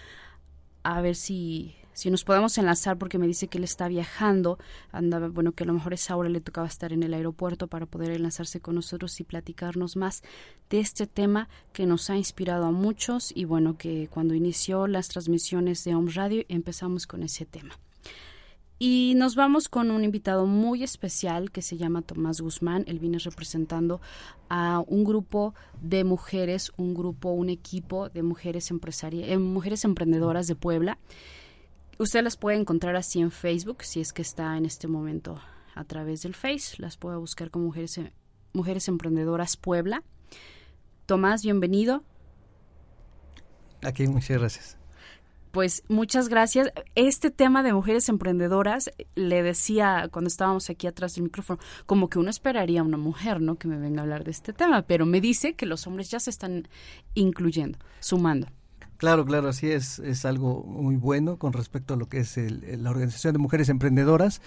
a 0.82 1.02
ver 1.02 1.16
si 1.16 1.76
si 1.96 2.12
nos 2.12 2.26
podemos 2.26 2.58
enlazar 2.58 2.98
porque 2.98 3.18
me 3.18 3.26
dice 3.26 3.48
que 3.48 3.58
él 3.58 3.64
está 3.64 3.88
viajando, 3.88 4.60
anda, 4.92 5.30
bueno, 5.30 5.54
que 5.54 5.64
a 5.64 5.68
lo 5.68 5.74
mejor 5.74 5.94
esa 5.94 6.18
hora 6.18 6.28
le 6.28 6.42
tocaba 6.42 6.68
estar 6.68 6.92
en 6.92 7.04
el 7.04 7.14
aeropuerto 7.14 7.68
para 7.68 7.86
poder 7.86 8.12
enlazarse 8.12 8.60
con 8.60 8.76
nosotros 8.76 9.18
y 9.22 9.24
platicarnos 9.24 9.96
más 9.96 10.22
de 10.70 10.82
este 10.82 11.08
tema 11.08 11.48
que 11.72 11.86
nos 11.86 12.10
ha 12.10 12.18
inspirado 12.18 12.66
a 12.66 12.72
muchos 12.72 13.32
y 13.34 13.46
bueno, 13.46 13.78
que 13.78 14.10
cuando 14.12 14.34
inició 14.34 14.88
las 14.88 15.08
transmisiones 15.08 15.86
de 15.86 15.96
Home 15.96 16.12
Radio 16.12 16.44
empezamos 16.50 17.08
con 17.08 17.24
ese 17.24 17.46
tema. 17.46 17.80
Y 18.78 19.14
nos 19.16 19.38
vamos 19.38 19.70
con 19.70 19.90
un 19.90 20.04
invitado 20.04 20.46
muy 20.46 20.84
especial 20.84 21.50
que 21.50 21.62
se 21.62 21.78
llama 21.78 22.02
Tomás 22.02 22.42
Guzmán. 22.42 22.84
Él 22.88 23.00
viene 23.00 23.20
representando 23.20 24.02
a 24.50 24.84
un 24.86 25.06
grupo 25.06 25.54
de 25.82 26.04
mujeres, 26.04 26.74
un 26.76 26.94
grupo, 26.94 27.30
un 27.30 27.48
equipo 27.48 28.10
de 28.10 28.22
mujeres 28.22 28.72
empresarias, 28.72 29.30
eh, 29.30 29.38
mujeres 29.38 29.86
emprendedoras 29.86 30.48
de 30.48 30.56
Puebla. 30.56 30.98
Usted 31.98 32.24
las 32.24 32.36
puede 32.36 32.58
encontrar 32.58 32.98
así 32.98 33.22
en 33.22 33.32
Facebook, 33.32 33.84
si 33.84 34.02
es 34.02 34.12
que 34.12 34.22
está 34.22 34.58
en 34.58 34.66
este 34.66 34.88
momento 34.88 35.40
a 35.76 35.86
través 35.86 36.24
del 36.24 36.36
Face. 36.36 36.76
Las 36.78 36.98
puede 36.98 37.16
buscar 37.18 37.52
como 37.52 37.66
Mujeres, 37.66 38.00
Mujeres 38.52 38.90
Emprendedoras 38.90 39.56
Puebla. 39.56 40.04
Tomás, 41.06 41.44
bienvenido. 41.44 42.04
Aquí, 43.82 44.08
muchas 44.08 44.40
gracias. 44.40 44.78
Pues 45.52 45.84
muchas 45.88 46.28
gracias. 46.28 46.70
Este 46.96 47.32
tema 47.32 47.64
de 47.64 47.72
mujeres 47.72 48.10
emprendedoras, 48.10 48.92
le 49.16 49.42
decía 49.42 50.10
cuando 50.12 50.28
estábamos 50.28 50.70
aquí 50.70 50.88
atrás 50.88 51.16
del 51.16 51.24
micrófono, 51.24 51.60
como 51.86 52.10
que 52.10 52.20
uno 52.20 52.30
esperaría 52.30 52.82
a 52.82 52.84
una 52.84 52.98
mujer, 52.98 53.40
¿no? 53.40 53.56
Que 53.56 53.70
me 53.70 53.78
venga 53.78 54.02
a 54.02 54.04
hablar 54.04 54.26
de 54.26 54.32
este 54.32 54.52
tema, 54.52 54.82
pero 54.82 55.06
me 55.06 55.22
dice 55.22 55.54
que 55.54 55.66
los 55.66 55.88
hombres 55.88 56.12
ya 56.12 56.20
se 56.20 56.30
están 56.30 56.68
incluyendo, 57.14 57.80
sumando. 58.02 58.48
Claro, 58.98 59.26
claro, 59.26 59.50
así 59.50 59.70
es, 59.70 60.00
es 60.00 60.26
algo 60.26 60.64
muy 60.64 60.96
bueno 60.96 61.38
con 61.38 61.54
respecto 61.54 61.96
a 61.96 61.98
lo 61.98 62.08
que 62.08 62.20
es 62.20 62.38
la 62.38 62.90
Organización 62.90 63.34
de 63.34 63.40
Mujeres 63.40 63.70
Emprendedoras. 63.70 64.42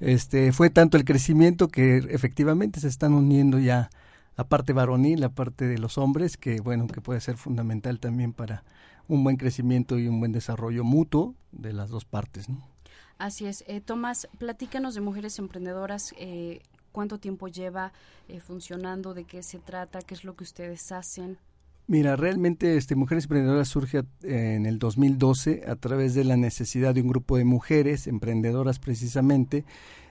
Este, 0.00 0.52
fue 0.52 0.68
tanto 0.70 0.96
el 0.96 1.04
crecimiento 1.04 1.68
que 1.68 1.98
efectivamente 2.10 2.80
se 2.80 2.88
están 2.88 3.14
uniendo 3.14 3.58
ya 3.58 3.90
la 4.36 4.44
parte 4.44 4.72
varonil, 4.72 5.20
la 5.20 5.30
parte 5.30 5.66
de 5.66 5.78
los 5.78 5.96
hombres, 5.96 6.36
que 6.36 6.60
bueno, 6.60 6.86
que 6.86 7.00
puede 7.00 7.20
ser 7.20 7.36
fundamental 7.36 8.00
también 8.00 8.32
para 8.32 8.64
un 9.08 9.22
buen 9.24 9.36
crecimiento 9.36 9.98
y 9.98 10.08
un 10.08 10.20
buen 10.20 10.32
desarrollo 10.32 10.84
mutuo 10.84 11.34
de 11.52 11.72
las 11.72 11.90
dos 11.90 12.04
partes. 12.04 12.48
¿no? 12.48 12.62
Así 13.18 13.46
es. 13.46 13.64
Eh, 13.66 13.80
Tomás, 13.80 14.28
platícanos 14.38 14.94
de 14.94 15.00
Mujeres 15.00 15.38
Emprendedoras. 15.38 16.14
Eh, 16.18 16.60
¿Cuánto 16.92 17.18
tiempo 17.18 17.48
lleva 17.48 17.92
eh, 18.28 18.40
funcionando? 18.40 19.14
¿De 19.14 19.24
qué 19.24 19.42
se 19.42 19.58
trata? 19.58 20.00
¿Qué 20.00 20.14
es 20.14 20.24
lo 20.24 20.36
que 20.36 20.44
ustedes 20.44 20.92
hacen? 20.92 21.38
Mira, 21.86 22.16
realmente 22.16 22.78
este 22.78 22.96
Mujeres 22.96 23.24
Emprendedoras 23.24 23.68
surge 23.68 24.04
en 24.22 24.64
el 24.64 24.78
2012 24.78 25.64
a 25.68 25.76
través 25.76 26.14
de 26.14 26.24
la 26.24 26.38
necesidad 26.38 26.94
de 26.94 27.02
un 27.02 27.08
grupo 27.08 27.36
de 27.36 27.44
mujeres 27.44 28.06
emprendedoras 28.06 28.78
precisamente 28.78 29.66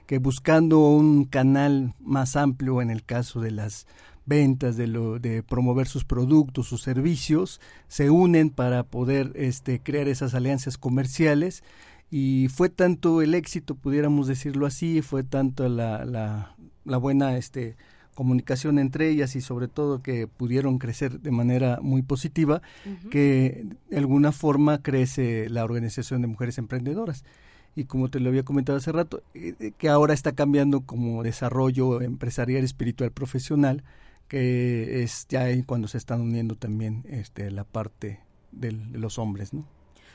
que 0.06 0.20
buscando 0.20 0.80
un 0.80 1.26
canal 1.26 1.96
más 2.00 2.36
amplio 2.36 2.80
en 2.82 2.92
el 2.92 3.04
caso 3.04 3.42
de 3.42 3.50
las 3.50 3.88
ventas, 4.28 4.78
de, 4.78 4.86
lo, 4.86 5.18
de 5.18 5.42
promover 5.42 5.88
sus 5.88 6.06
productos, 6.06 6.68
sus 6.68 6.84
servicios, 6.84 7.60
se 7.88 8.12
unen 8.12 8.52
para 8.52 8.84
poder 8.84 9.32
este, 9.36 9.82
crear 9.82 10.08
esas 10.08 10.36
alianzas 10.36 10.78
comerciales. 10.78 11.64
Y 12.12 12.50
fue 12.50 12.70
tanto 12.70 13.24
el 13.24 13.34
éxito, 13.34 13.74
pudiéramos 13.74 14.28
decirlo 14.28 14.68
así, 14.68 15.02
fue 15.02 15.24
tanto 15.24 15.68
la, 15.68 16.06
la, 16.06 16.56
la 16.86 16.98
buena 16.98 17.36
este, 17.38 17.76
comunicación 18.14 18.80
entre 18.80 19.10
ellas 19.10 19.36
y 19.36 19.42
sobre 19.42 19.68
todo 19.68 20.02
que 20.02 20.28
pudieron 20.28 20.80
crecer 20.80 21.20
de 21.20 21.32
manera 21.32 21.80
muy 21.82 22.02
positiva, 22.02 22.62
que 23.10 23.66
de 23.90 23.98
alguna 23.98 24.32
forma 24.32 24.82
crece 24.82 25.50
la 25.50 25.64
Organización 25.64 26.22
de 26.22 26.28
Mujeres 26.28 26.58
Emprendedoras. 26.58 27.24
Y 27.76 27.86
como 27.86 28.10
te 28.10 28.20
lo 28.20 28.30
había 28.30 28.44
comentado 28.44 28.78
hace 28.78 28.92
rato, 28.92 29.24
eh, 29.34 29.56
eh, 29.60 29.72
que 29.78 29.90
ahora 29.90 30.14
está 30.14 30.34
cambiando 30.34 30.82
como 30.82 31.24
desarrollo 31.24 32.02
empresarial, 32.02 32.64
espiritual, 32.64 33.12
profesional, 33.12 33.84
que 34.28 35.02
es 35.04 35.26
ya 35.28 35.48
cuando 35.66 35.88
se 35.88 35.98
están 35.98 36.22
uniendo 36.22 36.56
también 36.56 37.04
este, 37.10 37.50
la 37.50 37.64
parte 37.64 38.20
de 38.52 38.72
los 38.72 39.18
hombres, 39.18 39.54
¿no? 39.54 39.66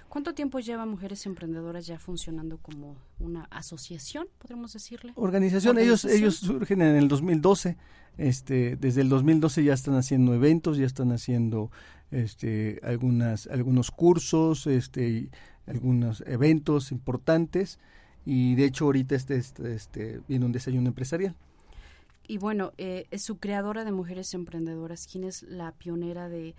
¿Cuánto 0.08 0.34
tiempo 0.34 0.58
lleva 0.58 0.86
Mujeres 0.86 1.26
Emprendedoras 1.26 1.86
ya 1.86 1.98
funcionando 1.98 2.58
como 2.58 2.96
una 3.18 3.44
asociación, 3.50 4.26
podríamos 4.38 4.72
decirle? 4.72 5.12
Organización, 5.16 5.78
ellos 5.78 6.04
ellos 6.04 6.36
surgen 6.36 6.82
en 6.82 6.96
el 6.96 7.08
2012. 7.08 7.76
Este, 8.16 8.76
desde 8.76 9.02
el 9.02 9.08
2012 9.10 9.62
ya 9.62 9.74
están 9.74 9.94
haciendo 9.94 10.34
eventos, 10.34 10.76
ya 10.76 10.86
están 10.86 11.12
haciendo 11.12 11.70
este 12.10 12.80
algunas 12.82 13.46
algunos 13.46 13.90
cursos, 13.90 14.66
este 14.66 15.28
algunos 15.66 16.22
eventos 16.26 16.90
importantes 16.90 17.78
y 18.24 18.54
de 18.56 18.64
hecho 18.64 18.86
ahorita 18.86 19.14
este, 19.14 19.36
este, 19.36 19.74
este 19.74 20.20
viene 20.26 20.46
un 20.46 20.52
desayuno 20.52 20.88
empresarial. 20.88 21.36
Y 22.26 22.38
bueno, 22.38 22.72
eh, 22.76 23.06
es 23.10 23.22
su 23.22 23.38
creadora 23.38 23.84
de 23.84 23.92
Mujeres 23.92 24.34
Emprendedoras, 24.34 25.06
¿quién 25.10 25.24
es 25.24 25.44
la 25.44 25.72
pionera 25.72 26.28
de 26.28 26.54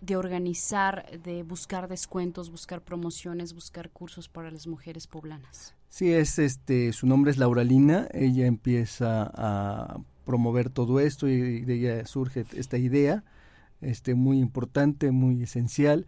de 0.00 0.16
organizar, 0.16 1.20
de 1.22 1.42
buscar 1.42 1.88
descuentos, 1.88 2.50
buscar 2.50 2.82
promociones, 2.82 3.52
buscar 3.52 3.90
cursos 3.90 4.28
para 4.28 4.50
las 4.50 4.66
mujeres 4.66 5.06
poblanas. 5.06 5.74
Sí, 5.88 6.12
es 6.12 6.38
este, 6.38 6.92
su 6.92 7.06
nombre 7.06 7.30
es 7.30 7.38
Lauralina, 7.38 8.08
ella 8.12 8.46
empieza 8.46 9.30
a 9.34 9.98
promover 10.24 10.70
todo 10.70 11.00
esto 11.00 11.26
y 11.26 11.62
de 11.62 11.74
ella 11.74 12.06
surge 12.06 12.44
esta 12.54 12.76
idea, 12.76 13.24
este 13.80 14.14
muy 14.14 14.38
importante, 14.38 15.10
muy 15.10 15.42
esencial 15.42 16.06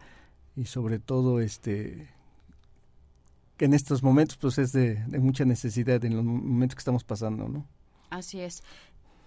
y 0.56 0.66
sobre 0.66 0.98
todo 0.98 1.40
este 1.40 2.08
que 3.56 3.64
en 3.66 3.74
estos 3.74 4.02
momentos 4.02 4.36
pues 4.38 4.58
es 4.58 4.72
de, 4.72 5.02
mucha 5.18 5.44
necesidad 5.44 6.02
en 6.04 6.16
los 6.16 6.24
momentos 6.24 6.76
que 6.76 6.80
estamos 6.80 7.04
pasando, 7.04 7.48
¿no? 7.48 7.66
Así 8.08 8.40
es. 8.40 8.62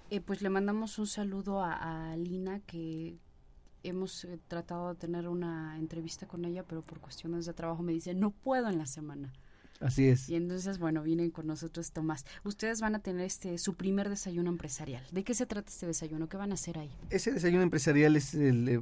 Eh, 0.10 0.22
pues 0.22 0.42
le 0.42 0.50
mandamos 0.50 0.98
un 1.00 1.08
saludo 1.08 1.62
a, 1.62 2.12
a 2.12 2.18
Lina 2.18 2.60
que 2.62 3.18
hemos 3.84 4.26
eh, 4.26 4.40
tratado 4.48 4.90
de 4.94 4.96
tener 4.96 5.28
una 5.28 5.78
entrevista 5.78 6.28
con 6.28 6.46
ella, 6.46 6.64
pero 6.64 6.82
por 6.82 7.00
cuestiones 7.00 7.46
de 7.46 7.54
trabajo 7.54 7.84
me 7.84 7.92
dice, 7.92 8.14
no 8.14 8.32
puedo 8.32 8.70
en 8.70 8.78
la 8.78 8.86
semana. 8.86 9.34
Así 9.80 10.08
es. 10.08 10.30
Y 10.30 10.36
entonces, 10.36 10.80
bueno, 10.80 11.04
vienen 11.04 11.30
con 11.30 11.46
nosotros 11.46 11.92
Tomás. 11.92 12.26
Ustedes 12.46 12.80
van 12.80 12.96
a 12.96 13.00
tener 13.00 13.26
este 13.26 13.58
su 13.58 13.76
primer 13.76 14.08
desayuno 14.08 14.50
empresarial. 14.50 15.04
¿De 15.12 15.24
qué 15.24 15.34
se 15.34 15.46
trata 15.46 15.70
este 15.70 15.86
desayuno? 15.86 16.30
¿Qué 16.30 16.38
van 16.38 16.52
a 16.52 16.54
hacer 16.54 16.80
ahí? 16.80 16.92
Ese 17.10 17.34
desayuno 17.34 17.64
empresarial 17.64 18.16
es 18.16 18.34
el, 18.34 18.70
eh, 18.70 18.78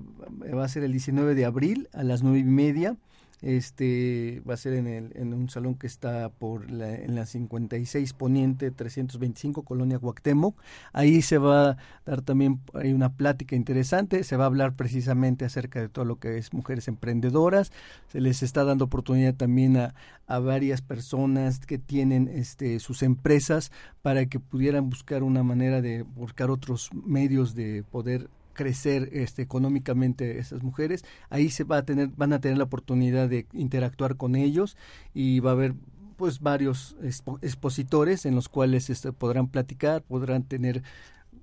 va 0.53 0.63
a 0.63 0.67
ser 0.67 0.83
el 0.83 0.91
19 0.91 1.33
de 1.33 1.45
abril 1.45 1.89
a 1.93 2.03
las 2.03 2.21
nueve 2.21 2.39
y 2.39 2.43
media 2.43 2.97
este 3.41 4.41
va 4.47 4.53
a 4.53 4.57
ser 4.57 4.73
en, 4.73 4.87
el, 4.87 5.11
en 5.15 5.33
un 5.33 5.49
salón 5.49 5.75
que 5.75 5.87
está 5.87 6.29
por 6.29 6.69
la, 6.69 6.93
en 6.93 7.15
la 7.15 7.25
56 7.25 8.13
Poniente 8.13 8.71
325 8.71 9.63
Colonia 9.63 9.97
Guactemoc. 9.97 10.59
Ahí 10.93 11.21
se 11.21 11.37
va 11.37 11.71
a 11.71 11.77
dar 12.05 12.21
también 12.21 12.61
hay 12.73 12.93
una 12.93 13.13
plática 13.13 13.55
interesante, 13.55 14.23
se 14.23 14.37
va 14.37 14.43
a 14.43 14.47
hablar 14.47 14.75
precisamente 14.75 15.45
acerca 15.45 15.79
de 15.81 15.89
todo 15.89 16.05
lo 16.05 16.17
que 16.17 16.37
es 16.37 16.53
mujeres 16.53 16.87
emprendedoras. 16.87 17.71
Se 18.09 18.21
les 18.21 18.43
está 18.43 18.63
dando 18.63 18.85
oportunidad 18.85 19.33
también 19.33 19.77
a, 19.77 19.95
a 20.27 20.39
varias 20.39 20.81
personas 20.81 21.59
que 21.65 21.77
tienen 21.77 22.27
este 22.27 22.79
sus 22.79 23.03
empresas 23.03 23.71
para 24.01 24.25
que 24.27 24.39
pudieran 24.39 24.89
buscar 24.89 25.23
una 25.23 25.43
manera 25.43 25.81
de 25.81 26.03
buscar 26.03 26.49
otros 26.51 26.89
medios 26.93 27.55
de 27.55 27.83
poder 27.83 28.29
crecer 28.53 29.09
este, 29.13 29.41
económicamente 29.41 30.39
esas 30.39 30.63
mujeres, 30.63 31.03
ahí 31.29 31.49
se 31.49 31.63
va 31.63 31.77
a 31.77 31.85
tener, 31.85 32.09
van 32.15 32.33
a 32.33 32.41
tener 32.41 32.57
la 32.57 32.65
oportunidad 32.65 33.29
de 33.29 33.47
interactuar 33.53 34.17
con 34.17 34.35
ellos 34.35 34.77
y 35.13 35.39
va 35.39 35.51
a 35.51 35.53
haber 35.53 35.73
pues 36.17 36.39
varios 36.39 36.95
expositores 37.41 38.25
en 38.25 38.35
los 38.35 38.47
cuales 38.47 38.89
este, 38.89 39.11
podrán 39.11 39.47
platicar, 39.47 40.03
podrán 40.03 40.43
tener 40.43 40.83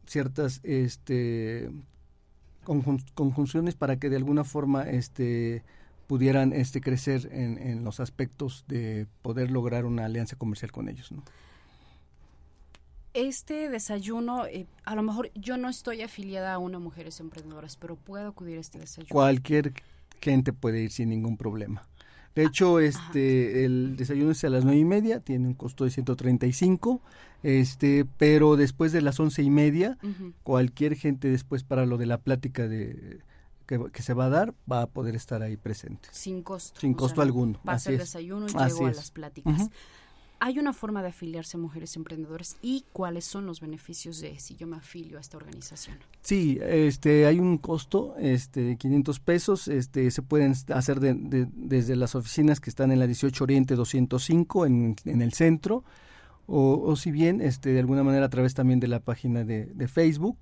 ciertas 0.06 0.60
este, 0.62 1.70
conjunciones 3.14 3.74
para 3.74 3.96
que 3.96 4.08
de 4.08 4.16
alguna 4.16 4.44
forma 4.44 4.82
este, 4.82 5.64
pudieran 6.06 6.52
este, 6.52 6.80
crecer 6.80 7.28
en, 7.32 7.58
en 7.58 7.82
los 7.82 7.98
aspectos 7.98 8.64
de 8.68 9.06
poder 9.22 9.50
lograr 9.50 9.84
una 9.84 10.04
alianza 10.04 10.36
comercial 10.36 10.70
con 10.70 10.88
ellos. 10.88 11.10
¿no? 11.10 11.24
Este 13.26 13.68
desayuno, 13.68 14.46
eh, 14.46 14.66
a 14.84 14.94
lo 14.94 15.02
mejor 15.02 15.30
yo 15.34 15.56
no 15.56 15.68
estoy 15.68 16.02
afiliada 16.02 16.54
a 16.54 16.58
una 16.58 16.78
Mujeres 16.78 17.20
Emprendedoras, 17.20 17.76
pero 17.76 17.96
puedo 17.96 18.28
acudir 18.28 18.58
a 18.58 18.60
este 18.60 18.78
desayuno. 18.78 19.12
Cualquier 19.12 19.72
gente 20.20 20.52
puede 20.52 20.82
ir 20.82 20.92
sin 20.92 21.10
ningún 21.10 21.36
problema. 21.36 21.82
De 22.34 22.44
hecho, 22.44 22.76
ah, 22.76 22.84
este, 22.84 23.64
el 23.64 23.96
desayuno 23.96 24.30
es 24.30 24.44
a 24.44 24.48
las 24.48 24.64
nueve 24.64 24.78
y 24.78 24.84
media, 24.84 25.20
tiene 25.20 25.48
un 25.48 25.54
costo 25.54 25.84
de 25.84 25.90
135, 25.90 27.00
este, 27.42 28.06
pero 28.16 28.56
después 28.56 28.92
de 28.92 29.02
las 29.02 29.18
once 29.18 29.42
y 29.42 29.50
media, 29.50 29.98
cualquier 30.44 30.94
gente 30.94 31.28
después 31.28 31.64
para 31.64 31.86
lo 31.86 31.96
de 31.96 32.06
la 32.06 32.18
plática 32.18 32.68
de 32.68 33.20
que, 33.66 34.02
se 34.02 34.14
va 34.14 34.26
a 34.26 34.28
dar 34.30 34.54
va 34.70 34.82
a 34.82 34.86
poder 34.86 35.14
estar 35.14 35.42
ahí 35.42 35.56
presente. 35.56 36.08
Sin 36.12 36.42
costo. 36.42 36.80
Sin 36.80 36.94
costo 36.94 37.20
alguno. 37.20 37.60
Pasa 37.64 37.90
el 37.90 37.98
desayuno 37.98 38.46
y 38.46 38.50
llego 38.50 38.86
a 38.86 38.92
las 38.92 39.10
pláticas. 39.10 39.68
¿Hay 40.40 40.58
una 40.58 40.72
forma 40.72 41.02
de 41.02 41.08
afiliarse 41.08 41.56
a 41.56 41.60
mujeres 41.60 41.96
emprendedoras 41.96 42.56
y 42.62 42.84
cuáles 42.92 43.24
son 43.24 43.46
los 43.46 43.60
beneficios 43.60 44.20
de 44.20 44.38
si 44.38 44.54
yo 44.54 44.66
me 44.66 44.76
afilio 44.76 45.18
a 45.18 45.20
esta 45.20 45.36
organización? 45.36 45.96
Sí, 46.20 46.58
este, 46.62 47.26
hay 47.26 47.40
un 47.40 47.58
costo, 47.58 48.14
este, 48.18 48.76
500 48.76 49.20
pesos, 49.20 49.68
este, 49.68 50.10
se 50.10 50.22
pueden 50.22 50.54
hacer 50.72 51.00
desde 51.00 51.96
las 51.96 52.14
oficinas 52.14 52.60
que 52.60 52.70
están 52.70 52.92
en 52.92 53.00
la 53.00 53.06
18 53.06 53.42
Oriente 53.44 53.74
205 53.74 54.66
en, 54.66 54.96
en 55.04 55.22
el 55.22 55.32
centro, 55.32 55.84
o, 56.50 56.82
o, 56.82 56.96
si 56.96 57.10
bien 57.10 57.42
este, 57.42 57.70
de 57.74 57.80
alguna 57.80 58.02
manera 58.02 58.24
a 58.24 58.30
través 58.30 58.54
también 58.54 58.80
de 58.80 58.88
la 58.88 59.00
página 59.00 59.44
de, 59.44 59.66
de 59.66 59.86
Facebook. 59.86 60.38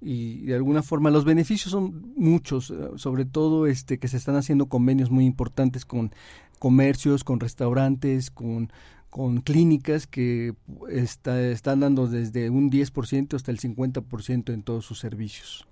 Y 0.00 0.46
de 0.46 0.54
alguna 0.56 0.82
forma 0.82 1.10
los 1.10 1.24
beneficios 1.24 1.70
son 1.70 2.12
muchos, 2.16 2.70
eh, 2.70 2.74
sobre 2.96 3.24
todo 3.24 3.68
este, 3.68 3.98
que 3.98 4.08
se 4.08 4.16
están 4.16 4.34
haciendo 4.34 4.66
convenios 4.66 5.12
muy 5.12 5.24
importantes 5.24 5.84
con 5.84 6.12
comercios, 6.58 7.22
con 7.22 7.38
restaurantes, 7.38 8.32
con 8.32 8.72
con 9.14 9.42
clínicas 9.42 10.08
que 10.08 10.56
está, 10.90 11.40
están 11.40 11.78
dando 11.78 12.08
desde 12.08 12.50
un 12.50 12.68
10% 12.68 13.34
hasta 13.34 13.52
el 13.52 13.60
50% 13.60 14.52
en 14.52 14.64
todos 14.64 14.84
sus 14.84 14.98
servicios. 14.98 15.68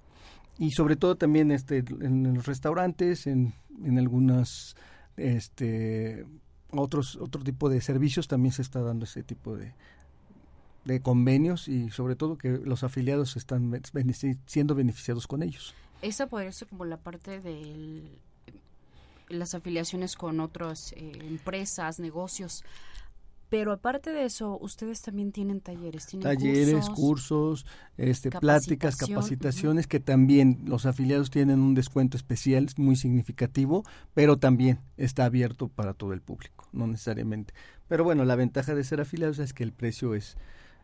Y 0.60 0.70
sobre 0.70 0.94
todo 0.94 1.16
también 1.16 1.50
este, 1.50 1.78
en 1.78 2.34
los 2.34 2.46
restaurantes, 2.46 3.26
en, 3.26 3.52
en 3.84 3.98
algunos 3.98 4.76
este, 5.16 6.24
otros, 6.70 7.16
otro 7.16 7.42
tipo 7.42 7.68
de 7.68 7.80
servicios 7.80 8.28
también 8.28 8.52
se 8.52 8.62
está 8.62 8.80
dando 8.80 9.06
ese 9.06 9.24
tipo 9.24 9.56
de, 9.56 9.72
de 10.84 11.00
convenios 11.00 11.66
y 11.66 11.90
sobre 11.90 12.14
todo 12.14 12.38
que 12.38 12.48
los 12.48 12.84
afiliados 12.84 13.36
están 13.36 13.72
siendo 14.46 14.76
beneficiados 14.76 15.26
con 15.26 15.42
ellos. 15.42 15.74
Esa 16.00 16.28
podría 16.28 16.52
ser 16.52 16.68
como 16.68 16.84
la 16.84 16.96
parte 16.96 17.40
de 17.40 18.04
las 19.30 19.56
afiliaciones 19.56 20.14
con 20.14 20.38
otras 20.38 20.92
eh, 20.92 21.10
empresas, 21.22 21.98
negocios. 21.98 22.62
Pero 23.52 23.72
aparte 23.72 24.12
de 24.12 24.24
eso, 24.24 24.58
ustedes 24.62 25.02
también 25.02 25.30
tienen 25.30 25.60
talleres, 25.60 26.06
tienen 26.06 26.22
talleres, 26.22 26.88
cursos, 26.88 27.66
este, 27.98 28.30
pláticas, 28.30 28.96
capacitaciones, 28.96 29.86
que 29.86 30.00
también 30.00 30.62
los 30.64 30.86
afiliados 30.86 31.28
tienen 31.28 31.60
un 31.60 31.74
descuento 31.74 32.16
especial 32.16 32.66
muy 32.78 32.96
significativo, 32.96 33.84
pero 34.14 34.38
también 34.38 34.80
está 34.96 35.26
abierto 35.26 35.68
para 35.68 35.92
todo 35.92 36.14
el 36.14 36.22
público, 36.22 36.66
no 36.72 36.86
necesariamente. 36.86 37.52
Pero 37.88 38.04
bueno, 38.04 38.24
la 38.24 38.36
ventaja 38.36 38.74
de 38.74 38.84
ser 38.84 39.02
afiliados 39.02 39.38
es 39.38 39.52
que 39.52 39.64
el 39.64 39.72
precio 39.72 40.14
es 40.14 40.38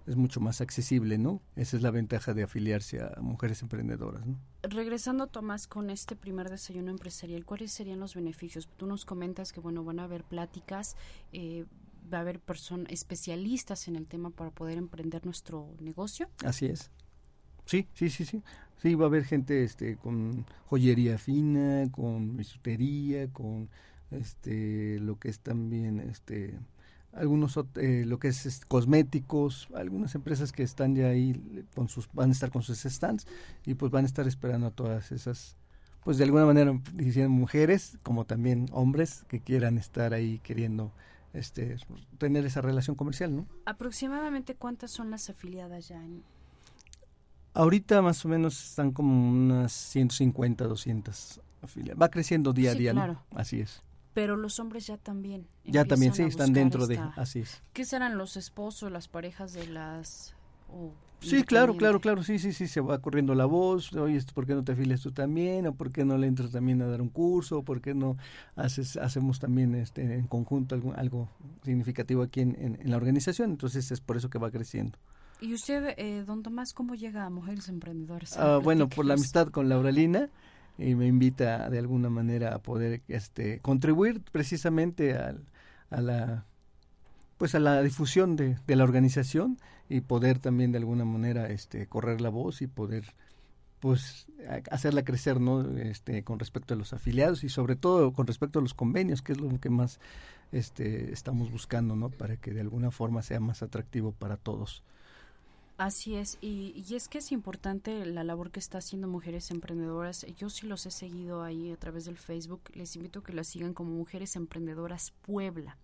es 0.07 0.17
mucho 0.17 0.41
más 0.41 0.63
accesible, 0.63 1.19
¿no? 1.19 1.43
Esa 1.55 1.77
es 1.77 1.83
la 1.83 1.91
ventaja 1.91 2.33
de 2.33 2.43
afiliarse 2.43 3.03
a 3.03 3.19
mujeres 3.21 3.61
emprendedoras, 3.61 4.27
¿no? 4.27 4.39
Regresando, 4.63 5.27
Tomás, 5.27 5.67
con 5.67 5.91
este 5.91 6.17
primer 6.17 6.49
desayuno 6.49 6.91
empresarial, 6.91 7.45
¿cuáles 7.45 7.73
serían 7.73 8.01
los 8.01 8.15
beneficios? 8.15 8.69
Tú 8.79 8.87
nos 8.87 9.05
comentas 9.05 9.53
que, 9.53 9.61
bueno, 9.61 9.85
van 9.85 10.01
a 10.01 10.05
haber 10.05 10.25
pláticas, 10.25 10.97
eh, 11.33 11.67
va 12.13 12.19
a 12.19 12.21
haber 12.23 12.41
personas 12.41 12.87
especialistas 12.91 13.89
en 13.89 13.97
el 13.97 14.07
tema 14.07 14.31
para 14.31 14.51
poder 14.51 14.79
emprender 14.79 15.25
nuestro 15.25 15.75
negocio. 15.81 16.29
Así 16.45 16.67
es. 16.67 16.91
Sí, 17.65 17.87
sí, 17.95 18.11
sí, 18.11 18.25
sí. 18.25 18.43
Sí, 18.81 18.95
va 18.95 19.07
a 19.07 19.09
haber 19.09 19.25
gente 19.25 19.65
este, 19.65 19.97
con 19.97 20.47
joyería 20.67 21.19
fina, 21.19 21.91
con 21.91 22.37
bisutería, 22.37 23.29
con 23.33 23.69
este, 24.11 25.01
lo 25.01 25.19
que 25.19 25.29
es 25.29 25.41
también 25.41 26.01
este, 26.01 26.59
algunos 27.13 27.59
eh, 27.77 28.05
lo 28.07 28.19
que 28.19 28.29
es, 28.29 28.63
cosméticos, 28.67 29.69
algunas 29.75 30.15
empresas 30.15 30.53
que 30.53 30.63
están 30.63 30.95
ya 30.95 31.09
ahí 31.09 31.65
con 31.75 31.89
sus 31.89 32.09
van 32.13 32.31
a 32.31 32.33
estar 32.33 32.51
con 32.51 32.63
sus 32.63 32.79
stands 32.79 33.27
y 33.67 33.75
pues 33.75 33.91
van 33.91 34.05
a 34.05 34.07
estar 34.07 34.27
esperando 34.27 34.69
a 34.69 34.71
todas 34.71 35.13
esas 35.13 35.57
pues 36.05 36.17
de 36.19 36.25
alguna 36.25 36.47
manera 36.47 36.81
diciendo 36.95 37.31
mujeres 37.31 37.99
como 38.03 38.25
también 38.25 38.67
hombres 38.73 39.25
que 39.29 39.41
quieran 39.41 39.79
estar 39.79 40.15
ahí 40.15 40.39
queriendo 40.43 40.93
este, 41.33 41.77
tener 42.19 42.45
esa 42.47 42.61
relación 42.61 42.97
comercial, 42.97 43.35
¿no? 43.35 43.47
¿Aproximadamente 43.67 44.55
cuántas 44.55 44.91
son 44.91 45.11
las 45.11 45.31
afiliadas 45.31 45.89
ya? 45.89 46.03
En... 46.03 46.23
Ahorita 47.55 48.03
más 48.03 48.25
o 48.25 48.29
menos 48.29 48.71
están 48.71 48.93
como 48.93 49.29
unas 49.29 49.73
150, 49.73 50.65
200 50.65 51.41
afiliadas. 51.63 52.01
Va 52.01 52.09
creciendo 52.11 52.53
día 52.53 52.73
a 52.73 52.75
día, 52.75 52.93
¿no? 52.93 53.23
Así 53.35 53.61
es. 53.61 53.83
Pero 54.15 54.37
los 54.37 54.59
hombres 54.59 54.87
ya 54.87 54.97
también. 54.97 55.47
Ya 55.65 55.85
también, 55.85 56.15
sí, 56.15 56.23
están 56.23 56.53
dentro 56.53 56.87
de, 56.87 56.99
así 57.17 57.41
es. 57.41 57.63
¿Qué 57.73 57.85
serán 57.85 58.19
los 58.19 58.37
esposos, 58.37 58.91
las 58.91 59.07
parejas 59.07 59.53
de 59.53 59.67
las 59.69 60.35
Sí, 61.21 61.43
claro, 61.43 61.77
claro, 61.77 62.01
claro, 62.01 62.23
sí, 62.23 62.39
sí, 62.39 62.53
sí, 62.53 62.69
se 62.69 62.81
va 62.81 63.01
corriendo 63.01 63.35
la 63.35 63.45
voz, 63.45 63.93
oye, 63.95 64.21
¿por 64.33 64.47
qué 64.47 64.55
no 64.55 64.63
te 64.63 64.73
afilias 64.73 65.01
tú 65.01 65.11
también? 65.11 65.67
¿O 65.67 65.75
por 65.75 65.91
qué 65.91 66.05
no 66.05 66.17
le 66.17 66.29
entras 66.29 66.53
también 66.53 66.81
a 66.81 66.87
dar 66.87 67.03
un 67.03 67.09
curso? 67.09 67.59
¿O 67.59 67.63
por 67.65 67.81
qué 67.81 67.93
no 67.93 68.17
haces, 68.55 68.97
hacemos 68.97 69.41
también 69.41 69.75
este, 69.75 70.03
en 70.03 70.27
conjunto 70.29 70.77
algo, 70.77 70.95
algo 70.95 71.29
significativo 71.65 72.23
aquí 72.23 72.41
en, 72.43 72.79
la 72.85 72.97
organización? 72.97 73.51
Entonces 73.51 73.91
es 73.91 74.01
por 74.01 74.17
eso 74.17 74.31
que 74.31 74.39
va 74.39 74.51
creciendo. 74.51 74.97
¿Y 75.41 75.55
usted, 75.55 75.95
eh, 75.97 76.23
don 76.25 76.43
Tomás, 76.43 76.73
cómo 76.73 76.95
llega 76.95 77.25
a 77.25 77.31
Mujeres 77.31 77.69
Emprendedoras? 77.69 78.37
Ah, 78.37 78.59
bueno, 78.63 78.89
por 78.89 79.05
la 79.05 79.15
amistad 79.15 79.49
con 79.49 79.69
Lauralina 79.69 80.31
y 80.79 80.95
me 80.95 81.07
invita 81.07 81.69
de 81.69 81.79
alguna 81.79 82.11
manera 82.11 82.55
a 82.55 82.59
poder 82.61 83.03
este, 83.09 83.59
contribuir 83.61 84.23
precisamente 84.31 85.17
al, 85.17 85.45
a 85.91 86.01
la 86.01 86.45
pues 87.39 87.55
a 87.55 87.61
la 87.61 87.83
difusión 87.83 88.37
de, 88.37 88.57
de, 88.67 88.77
la 88.77 88.85
organización 88.85 89.59
y 89.89 90.01
poder 90.03 90.39
también 90.39 90.73
de 90.73 90.79
alguna 90.79 91.05
manera 91.05 91.49
este 91.49 91.87
correr 91.87 92.21
la 92.21 92.29
voz 92.29 92.61
y 92.63 92.67
poder 92.67 93.15
pues 93.81 94.27
hacerla 94.71 95.05
crecer 95.05 95.41
no 95.41 95.77
este 95.79 96.25
con 96.25 96.39
respecto 96.39 96.75
a 96.75 96.77
los 96.77 96.93
afiliados 96.93 97.45
y 97.45 97.49
sobre 97.49 97.77
todo 97.77 98.13
con 98.13 98.27
respecto 98.27 98.59
a 98.59 98.63
los 98.63 98.75
convenios 98.75 99.23
que 99.23 99.33
es 99.33 99.41
lo 99.41 99.49
que 99.61 99.71
más 99.71 100.01
este 100.51 101.13
estamos 101.13 101.51
buscando 101.51 101.95
no 101.95 102.11
para 102.11 102.37
que 102.37 102.53
de 102.53 102.61
alguna 102.61 102.91
forma 102.91 103.23
sea 103.23 103.41
más 103.41 103.63
atractivo 103.63 104.13
para 104.13 104.37
todos 104.37 104.83
Así 105.79 106.17
es, 106.17 106.39
y, 106.41 106.85
es 106.93 107.07
que 107.07 107.19
es 107.19 107.31
importante 107.31 108.05
la 108.05 108.25
labor 108.25 108.51
que 108.51 108.59
está 108.59 108.79
haciendo 108.79 109.07
Mujeres 109.07 109.53
Emprendedoras. 109.53 110.27
Yo 110.37 110.51
sí 110.51 110.67
los 110.67 110.85
he 110.87 110.91
seguido 110.91 111.45
ahí 111.45 111.71
a 111.71 111.77
través 111.77 112.05
del 112.05 112.19
Facebook. 112.19 112.63
Les 112.75 112.97
invito 112.97 113.21
a 113.21 113.23
que 113.23 113.33
las 113.33 113.47
sigan 113.47 113.75
como 113.75 113.93
Mujeres 113.93 114.35
Emprendedoras 114.35 115.13
Puebla. 115.23 115.79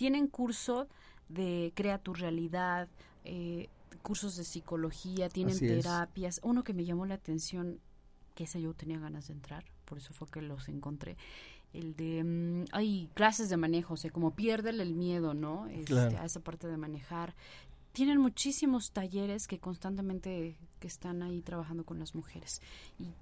Tienen 0.00 0.28
curso 0.28 0.88
de 1.28 1.74
Crea 1.76 1.98
tu 1.98 2.14
Realidad, 2.14 2.88
eh, 3.26 3.68
cursos 4.00 4.34
de 4.38 4.44
psicología, 4.44 5.28
tienen 5.28 5.58
terapias. 5.58 6.40
Uno 6.42 6.64
que 6.64 6.72
me 6.72 6.86
llamó 6.86 7.04
la 7.04 7.16
atención, 7.16 7.80
que 8.34 8.44
ese 8.44 8.62
yo 8.62 8.72
tenía 8.72 8.98
ganas 8.98 9.28
de 9.28 9.34
entrar, 9.34 9.62
por 9.84 9.98
eso 9.98 10.14
fue 10.14 10.26
que 10.30 10.40
los 10.40 10.70
encontré, 10.70 11.18
el 11.74 11.94
de 11.96 12.24
mm, 12.24 12.64
hay 12.72 13.10
clases 13.12 13.50
de 13.50 13.58
manejo, 13.58 13.92
o 13.92 13.96
sea, 13.98 14.10
como 14.10 14.30
piérdele 14.34 14.84
el 14.84 14.94
miedo, 14.94 15.34
¿no? 15.34 15.66
Este, 15.66 16.16
a 16.16 16.24
esa 16.24 16.40
parte 16.40 16.66
de 16.66 16.78
manejar. 16.78 17.34
Tienen 17.92 18.16
muchísimos 18.16 18.92
talleres 18.92 19.46
que 19.46 19.58
constantemente 19.58 20.56
que 20.78 20.86
están 20.88 21.22
ahí 21.22 21.42
trabajando 21.42 21.84
con 21.84 21.98
las 21.98 22.14
mujeres. 22.14 22.62
Y, 22.98 23.12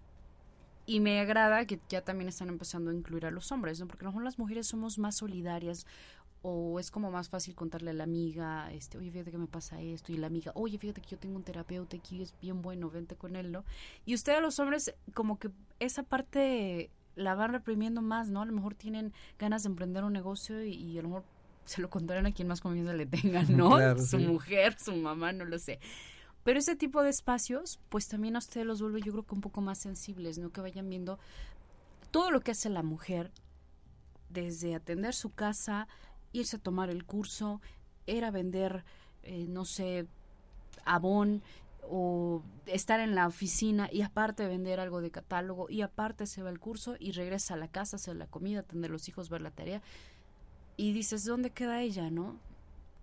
y 0.88 1.00
me 1.00 1.20
agrada 1.20 1.66
que 1.66 1.78
ya 1.90 2.02
también 2.02 2.28
están 2.28 2.48
empezando 2.48 2.90
a 2.90 2.94
incluir 2.94 3.26
a 3.26 3.30
los 3.30 3.52
hombres, 3.52 3.78
¿no? 3.78 3.86
Porque 3.86 4.04
a 4.04 4.06
lo 4.06 4.12
mejor 4.12 4.24
las 4.24 4.38
mujeres 4.38 4.66
somos 4.66 4.98
más 4.98 5.16
solidarias 5.16 5.86
o 6.42 6.78
es 6.78 6.90
como 6.90 7.10
más 7.10 7.28
fácil 7.28 7.54
contarle 7.54 7.90
a 7.90 7.94
la 7.94 8.04
amiga, 8.04 8.72
este, 8.72 8.98
oye, 8.98 9.10
fíjate 9.10 9.30
que 9.30 9.38
me 9.38 9.46
pasa 9.46 9.80
esto, 9.80 10.12
y 10.12 10.16
la 10.16 10.28
amiga, 10.28 10.52
oye, 10.54 10.78
fíjate 10.78 11.00
que 11.00 11.08
yo 11.08 11.18
tengo 11.18 11.36
un 11.36 11.42
terapeuta 11.42 11.96
aquí, 11.96 12.22
es 12.22 12.34
bien 12.40 12.62
bueno, 12.62 12.90
vente 12.90 13.16
con 13.16 13.36
él, 13.36 13.50
¿no? 13.50 13.64
Y 14.06 14.14
ustedes 14.14 14.40
los 14.40 14.58
hombres, 14.60 14.94
como 15.14 15.38
que 15.38 15.50
esa 15.80 16.04
parte 16.04 16.90
la 17.16 17.34
van 17.34 17.52
reprimiendo 17.52 18.02
más, 18.02 18.30
¿no? 18.30 18.42
A 18.42 18.46
lo 18.46 18.52
mejor 18.52 18.74
tienen 18.74 19.12
ganas 19.38 19.64
de 19.64 19.70
emprender 19.70 20.04
un 20.04 20.12
negocio 20.12 20.64
y, 20.64 20.96
a 20.98 21.02
lo 21.02 21.08
mejor 21.08 21.24
se 21.64 21.82
lo 21.82 21.90
contarán 21.90 22.26
a 22.26 22.32
quien 22.32 22.48
más 22.48 22.60
confianza 22.60 22.94
le 22.94 23.06
tengan, 23.06 23.46
¿no? 23.56 23.98
su 23.98 24.18
mujer, 24.18 24.78
su 24.78 24.94
mamá, 24.94 25.32
no 25.32 25.44
lo 25.44 25.58
sé. 25.58 25.80
Pero 26.44 26.60
ese 26.60 26.76
tipo 26.76 27.02
de 27.02 27.10
espacios, 27.10 27.80
pues 27.88 28.08
también 28.08 28.36
a 28.36 28.38
ustedes 28.38 28.66
los 28.66 28.80
vuelve 28.80 29.02
yo 29.02 29.12
creo 29.12 29.26
que 29.26 29.34
un 29.34 29.40
poco 29.40 29.60
más 29.60 29.78
sensibles, 29.78 30.38
¿no? 30.38 30.50
Que 30.50 30.60
vayan 30.60 30.88
viendo 30.88 31.18
todo 32.10 32.30
lo 32.30 32.40
que 32.40 32.52
hace 32.52 32.70
la 32.70 32.82
mujer, 32.82 33.32
desde 34.30 34.74
atender 34.74 35.14
su 35.14 35.30
casa, 35.30 35.88
irse 36.32 36.56
a 36.56 36.60
tomar 36.60 36.90
el 36.90 37.04
curso, 37.04 37.60
era 38.06 38.30
vender, 38.30 38.84
eh, 39.22 39.46
no 39.48 39.64
sé, 39.64 40.06
abón, 40.84 41.42
o 41.90 42.42
estar 42.66 43.00
en 43.00 43.14
la 43.14 43.26
oficina 43.26 43.88
y 43.90 44.02
aparte 44.02 44.46
vender 44.46 44.78
algo 44.78 45.00
de 45.00 45.10
catálogo 45.10 45.70
y 45.70 45.80
aparte 45.80 46.26
se 46.26 46.42
va 46.42 46.50
el 46.50 46.60
curso 46.60 46.96
y 46.98 47.12
regresa 47.12 47.54
a 47.54 47.56
la 47.56 47.68
casa, 47.68 47.96
hacer 47.96 48.16
la 48.16 48.26
comida, 48.26 48.60
atender 48.60 48.90
a 48.90 48.92
los 48.92 49.08
hijos, 49.08 49.30
ver 49.30 49.40
la 49.40 49.50
tarea 49.50 49.82
y 50.78 50.92
dices, 50.92 51.24
¿dónde 51.24 51.50
queda 51.50 51.82
ella, 51.82 52.08
no? 52.10 52.36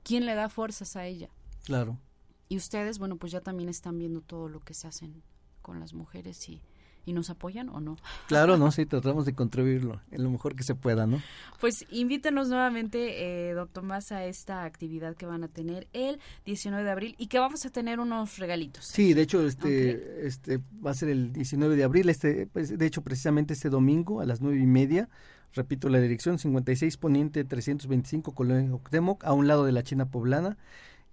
¿Quién 0.04 0.26
le 0.26 0.34
da 0.34 0.50
fuerzas 0.50 0.96
a 0.96 1.06
ella? 1.06 1.30
Claro. 1.66 2.00
Y 2.48 2.58
ustedes, 2.58 3.00
bueno, 3.00 3.18
pues 3.18 3.32
ya 3.32 3.42
también 3.42 3.70
están 3.70 4.00
viendo 4.00 4.22
todo 4.22 4.48
lo 4.48 4.62
que 4.62 4.74
se 4.74 4.88
hacen 4.88 5.22
con 5.62 5.80
las 5.80 5.94
mujeres 5.94 6.48
y 6.48 6.62
y 7.06 7.14
nos 7.14 7.30
apoyan 7.30 7.70
o 7.70 7.80
no. 7.80 7.98
Claro, 8.28 8.58
no, 8.58 8.72
sí, 8.72 8.86
tratamos 8.86 9.26
de 9.26 9.34
contribuirlo 9.34 10.02
en 10.12 10.24
lo 10.24 10.30
mejor 10.30 10.56
que 10.56 10.64
se 10.64 10.76
pueda, 10.76 11.08
¿no? 11.08 11.22
Pues 11.60 11.86
invítenos 11.92 12.50
nuevamente, 12.50 13.50
eh, 13.50 13.54
doctor 13.54 13.84
Tomás, 13.84 14.12
a 14.12 14.26
esta 14.26 14.64
actividad 14.64 15.16
que 15.16 15.26
van 15.26 15.44
a 15.44 15.48
tener 15.50 15.88
el 15.92 16.20
19 16.46 16.84
de 16.84 16.92
abril 16.92 17.16
y 17.18 17.28
que 17.28 17.40
vamos 17.40 17.66
a 17.66 17.70
tener 17.70 18.00
unos 18.00 18.38
regalitos. 18.38 18.86
Sí, 18.86 19.14
de 19.14 19.22
hecho, 19.22 19.46
este, 19.46 20.26
este 20.26 20.60
va 20.86 20.92
a 20.92 20.94
ser 20.94 21.10
el 21.10 21.34
19 21.34 21.76
de 21.76 21.84
abril, 21.84 22.10
este, 22.10 22.48
pues, 22.48 22.78
de 22.78 22.86
hecho, 22.86 23.02
precisamente 23.02 23.54
este 23.54 23.70
domingo 23.70 24.22
a 24.22 24.26
las 24.26 24.42
nueve 24.42 24.60
y 24.60 24.66
media. 24.66 25.10
Repito, 25.54 25.90
la 25.90 26.00
dirección 26.00 26.38
56 26.38 26.98
Poniente 26.98 27.44
325 27.44 28.34
Colonia 28.34 28.74
Octemoc, 28.74 29.24
a 29.24 29.34
un 29.34 29.48
lado 29.48 29.66
de 29.66 29.72
la 29.72 29.84
China 29.84 30.06
Poblana. 30.06 30.58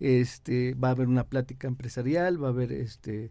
Este, 0.01 0.75
va 0.75 0.89
a 0.89 0.91
haber 0.93 1.07
una 1.07 1.25
plática 1.25 1.69
empresarial, 1.69 2.43
va 2.43 2.49
a 2.49 2.51
haber 2.51 2.73
este 2.73 3.31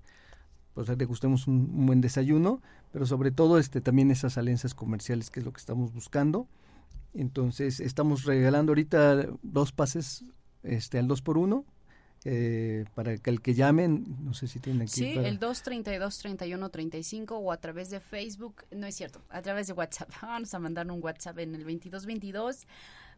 pues 0.74 0.88
degustemos 0.98 1.48
un, 1.48 1.70
un 1.74 1.86
buen 1.86 2.02
desayuno, 2.02 2.62
pero 2.92 3.06
sobre 3.06 3.32
todo 3.32 3.58
este 3.58 3.82
también 3.82 4.12
esas 4.12 4.38
alianzas 4.38 4.74
comerciales 4.74 5.30
que 5.30 5.40
es 5.40 5.46
lo 5.46 5.54
que 5.54 5.60
estamos 5.60 5.94
buscando. 5.94 6.48
Entonces 7.14 7.80
estamos 7.80 8.24
regalando 8.24 8.72
ahorita 8.72 9.28
dos 9.44 9.72
pases 9.72 10.24
este 10.64 11.00
al 11.00 11.08
2 11.08 11.22
por 11.22 11.38
1 11.38 11.66
eh, 12.24 12.86
para 12.94 13.18
que 13.18 13.32
el 13.32 13.42
que 13.42 13.56
llamen, 13.56 14.06
no 14.24 14.36
sé 14.36 14.48
si 14.48 14.60
tienen 14.60 14.84
aquí. 14.84 14.92
Sí, 14.92 15.14
el 15.18 15.40
232-3135 15.40 17.32
o 17.32 17.52
a 17.52 17.58
través 17.58 17.90
de 17.90 18.00
Facebook, 18.00 18.64
no 18.70 18.86
es 18.86 18.94
cierto, 18.94 19.24
a 19.30 19.42
través 19.42 19.66
de 19.68 19.74
WhatsApp. 19.74 20.12
Vamos 20.22 20.54
a 20.54 20.60
mandar 20.60 20.92
un 20.92 21.04
WhatsApp 21.04 21.40
en 21.40 21.56
el 21.56 21.62
2222 21.64 22.68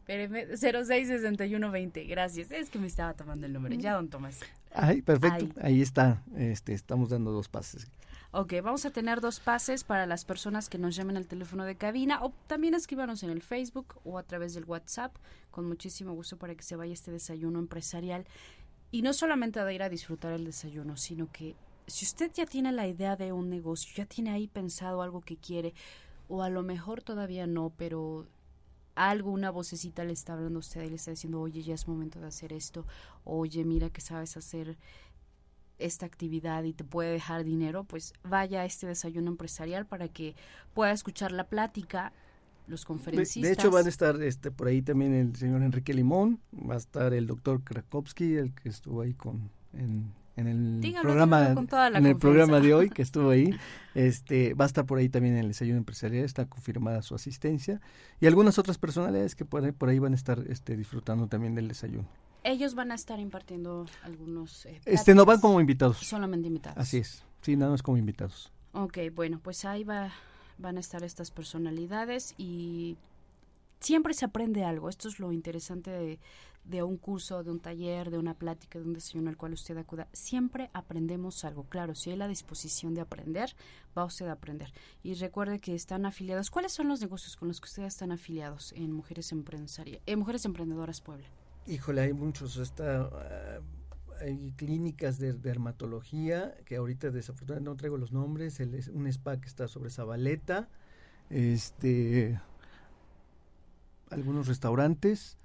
066120. 0.06 2.04
Gracias, 2.04 2.50
es 2.50 2.70
que 2.70 2.78
me 2.78 2.86
estaba 2.86 3.14
tomando 3.14 3.46
el 3.46 3.52
número. 3.52 3.74
Ya, 3.76 3.94
don 3.94 4.08
Tomás. 4.08 4.40
Ay, 4.72 5.02
perfecto. 5.02 5.46
Ahí. 5.60 5.80
está. 5.80 6.22
Este, 6.36 6.72
estamos 6.72 7.08
dando 7.08 7.32
dos 7.32 7.48
pases. 7.48 7.88
Ok, 8.32 8.54
vamos 8.62 8.84
a 8.84 8.90
tener 8.90 9.20
dos 9.20 9.38
pases 9.38 9.84
para 9.84 10.06
las 10.06 10.24
personas 10.24 10.68
que 10.68 10.76
nos 10.76 10.96
llamen 10.96 11.16
al 11.16 11.28
teléfono 11.28 11.64
de 11.64 11.76
cabina 11.76 12.24
o 12.24 12.32
también 12.48 12.74
escríbanos 12.74 13.22
en 13.22 13.30
el 13.30 13.42
Facebook 13.42 13.94
o 14.04 14.18
a 14.18 14.24
través 14.24 14.54
del 14.54 14.64
WhatsApp. 14.64 15.14
Con 15.52 15.68
muchísimo 15.68 16.14
gusto 16.14 16.36
para 16.36 16.54
que 16.54 16.64
se 16.64 16.74
vaya 16.74 16.92
este 16.92 17.12
desayuno 17.12 17.60
empresarial. 17.60 18.26
Y 18.90 19.02
no 19.02 19.12
solamente 19.12 19.62
de 19.64 19.74
ir 19.74 19.82
a 19.82 19.88
disfrutar 19.88 20.32
el 20.32 20.44
desayuno, 20.44 20.96
sino 20.96 21.30
que 21.30 21.54
si 21.86 22.04
usted 22.04 22.30
ya 22.32 22.46
tiene 22.46 22.72
la 22.72 22.86
idea 22.86 23.16
de 23.16 23.32
un 23.32 23.50
negocio, 23.50 23.92
ya 23.94 24.06
tiene 24.06 24.30
ahí 24.30 24.48
pensado 24.48 25.02
algo 25.02 25.20
que 25.20 25.36
quiere, 25.36 25.74
o 26.28 26.42
a 26.42 26.50
lo 26.50 26.62
mejor 26.62 27.02
todavía 27.02 27.46
no, 27.46 27.72
pero 27.76 28.26
algo, 28.94 29.30
una 29.30 29.50
vocecita 29.50 30.04
le 30.04 30.12
está 30.12 30.34
hablando 30.34 30.58
a 30.58 30.60
usted 30.60 30.82
y 30.84 30.90
le 30.90 30.96
está 30.96 31.10
diciendo, 31.10 31.40
oye, 31.40 31.62
ya 31.62 31.74
es 31.74 31.88
momento 31.88 32.20
de 32.20 32.26
hacer 32.26 32.52
esto, 32.52 32.86
oye, 33.24 33.64
mira 33.64 33.90
que 33.90 34.00
sabes 34.00 34.36
hacer 34.36 34.76
esta 35.78 36.06
actividad 36.06 36.64
y 36.64 36.72
te 36.72 36.84
puede 36.84 37.12
dejar 37.12 37.44
dinero, 37.44 37.84
pues 37.84 38.12
vaya 38.22 38.60
a 38.60 38.64
este 38.64 38.86
desayuno 38.86 39.30
empresarial 39.30 39.86
para 39.86 40.08
que 40.08 40.36
pueda 40.72 40.92
escuchar 40.92 41.32
la 41.32 41.48
plática, 41.48 42.12
los 42.66 42.84
conferencistas. 42.84 43.42
De, 43.42 43.52
hecho 43.52 43.70
van 43.70 43.86
a 43.86 43.88
estar 43.88 44.22
este 44.22 44.50
por 44.50 44.68
ahí 44.68 44.82
también 44.82 45.12
el 45.12 45.36
señor 45.36 45.62
Enrique 45.62 45.92
Limón, 45.92 46.40
va 46.52 46.74
a 46.74 46.78
estar 46.78 47.12
el 47.12 47.26
doctor 47.26 47.62
Krakowski, 47.62 48.36
el 48.36 48.54
que 48.54 48.68
estuvo 48.68 49.00
ahí 49.00 49.14
con 49.14 49.50
en 49.72 50.12
en 50.36 50.48
el 50.48 50.94
programa 51.00 51.54
en 51.94 52.06
el 52.06 52.16
programa 52.16 52.60
de 52.60 52.74
hoy 52.74 52.90
que 52.90 53.02
estuvo 53.02 53.30
ahí. 53.30 53.54
Este 53.94 54.54
va 54.54 54.64
a 54.64 54.66
estar 54.66 54.84
por 54.84 54.98
ahí 54.98 55.08
también 55.08 55.34
en 55.34 55.40
el 55.40 55.48
desayuno 55.48 55.78
empresarial 55.78 56.24
está 56.24 56.46
confirmada 56.46 57.02
su 57.02 57.14
asistencia. 57.14 57.80
Y 58.20 58.26
algunas 58.26 58.58
otras 58.58 58.78
personalidades 58.78 59.34
que 59.36 59.44
por 59.44 59.64
ahí, 59.64 59.72
por 59.72 59.88
ahí 59.88 59.98
van 59.98 60.12
a 60.12 60.16
estar 60.16 60.44
este 60.48 60.76
disfrutando 60.76 61.28
también 61.28 61.54
del 61.54 61.68
desayuno. 61.68 62.08
Ellos 62.42 62.74
van 62.74 62.92
a 62.92 62.94
estar 62.94 63.20
impartiendo 63.20 63.86
algunos 64.02 64.66
eh, 64.66 64.80
este 64.84 65.14
no 65.14 65.24
van 65.24 65.40
como 65.40 65.60
invitados. 65.60 65.98
solamente 65.98 66.48
invitados. 66.48 66.78
Así 66.78 66.98
es. 66.98 67.24
Sí 67.42 67.56
nada 67.56 67.70
más 67.70 67.82
como 67.82 67.96
invitados. 67.96 68.52
Ok, 68.72 68.98
bueno 69.14 69.38
pues 69.42 69.64
ahí 69.64 69.84
va 69.84 70.12
van 70.58 70.76
a 70.76 70.80
estar 70.80 71.02
estas 71.02 71.30
personalidades 71.30 72.34
y 72.38 72.96
siempre 73.80 74.14
se 74.14 74.24
aprende 74.24 74.64
algo. 74.64 74.88
Esto 74.88 75.08
es 75.08 75.18
lo 75.18 75.32
interesante 75.32 75.90
de, 75.90 76.18
de 76.64 76.82
un 76.82 76.96
curso, 76.96 77.44
de 77.44 77.50
un 77.50 77.60
taller, 77.60 78.10
de 78.10 78.18
una 78.18 78.34
plática, 78.34 78.78
de 78.78 78.84
un 78.84 78.94
desayuno 78.94 79.28
al 79.28 79.36
cual 79.36 79.52
usted 79.52 79.76
acuda, 79.76 80.08
siempre 80.12 80.70
aprendemos 80.72 81.44
algo. 81.44 81.64
Claro, 81.64 81.94
si 81.94 82.10
hay 82.10 82.16
la 82.16 82.28
disposición 82.28 82.94
de 82.94 83.02
aprender, 83.02 83.54
va 83.96 84.04
usted 84.04 84.26
a 84.26 84.32
aprender. 84.32 84.72
Y 85.02 85.14
recuerde 85.14 85.60
que 85.60 85.74
están 85.74 86.06
afiliados. 86.06 86.50
¿Cuáles 86.50 86.72
son 86.72 86.88
los 86.88 87.00
negocios 87.00 87.36
con 87.36 87.48
los 87.48 87.60
que 87.60 87.66
ustedes 87.66 87.94
están 87.94 88.12
afiliados 88.12 88.72
en 88.72 88.92
Mujeres 88.92 89.32
en 89.32 90.18
Mujeres 90.18 90.44
Emprendedoras 90.44 91.00
Puebla? 91.00 91.26
Híjole, 91.66 92.02
hay 92.02 92.12
muchos. 92.12 92.56
Está, 92.56 93.02
ah, 93.02 93.60
hay 94.20 94.52
clínicas 94.56 95.18
de 95.18 95.34
dermatología 95.34 96.54
que 96.64 96.76
ahorita 96.76 97.10
desafortunadamente 97.10 97.70
no 97.70 97.76
traigo 97.76 97.98
los 97.98 98.12
nombres. 98.12 98.60
Un 98.92 99.06
spa 99.08 99.38
que 99.38 99.48
está 99.48 99.68
sobre 99.68 99.90
Zabaleta. 99.90 100.68
Este, 101.30 102.40
algunos 104.10 104.46
restaurantes 104.46 105.38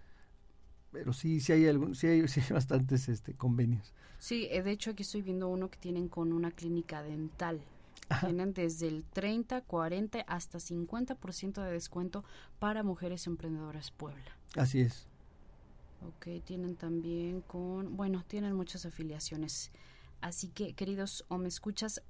pero 0.91 1.13
sí, 1.13 1.39
sí 1.39 1.53
hay, 1.53 1.67
algún, 1.67 1.95
sí 1.95 2.07
hay, 2.07 2.27
sí 2.27 2.41
bastantes 2.51 3.09
este, 3.09 3.33
convenios. 3.33 3.93
Sí, 4.19 4.47
eh, 4.51 4.61
de 4.61 4.71
hecho 4.71 4.91
aquí 4.91 5.03
estoy 5.03 5.21
viendo 5.21 5.47
uno 5.47 5.69
que 5.69 5.77
tienen 5.77 6.07
con 6.07 6.33
una 6.33 6.51
clínica 6.51 7.01
dental. 7.01 7.61
Tienen 8.21 8.53
desde 8.53 8.87
el 8.87 9.03
30, 9.03 9.61
40 9.61 10.21
hasta 10.21 10.57
50% 10.57 11.63
de 11.63 11.71
descuento 11.71 12.23
para 12.57 12.81
mujeres 12.81 13.27
emprendedoras 13.27 13.91
Puebla. 13.91 14.35
Así 14.55 14.81
es. 14.81 15.05
Ok, 16.07 16.43
tienen 16.43 16.75
también 16.75 17.41
con, 17.41 17.95
bueno, 17.95 18.23
tienen 18.27 18.53
muchas 18.55 18.87
afiliaciones. 18.87 19.71
Así 20.21 20.47
que, 20.47 20.73
queridos 20.73 21.23
o 21.27 21.37
me 21.37 21.47
escuchas, 21.49 22.01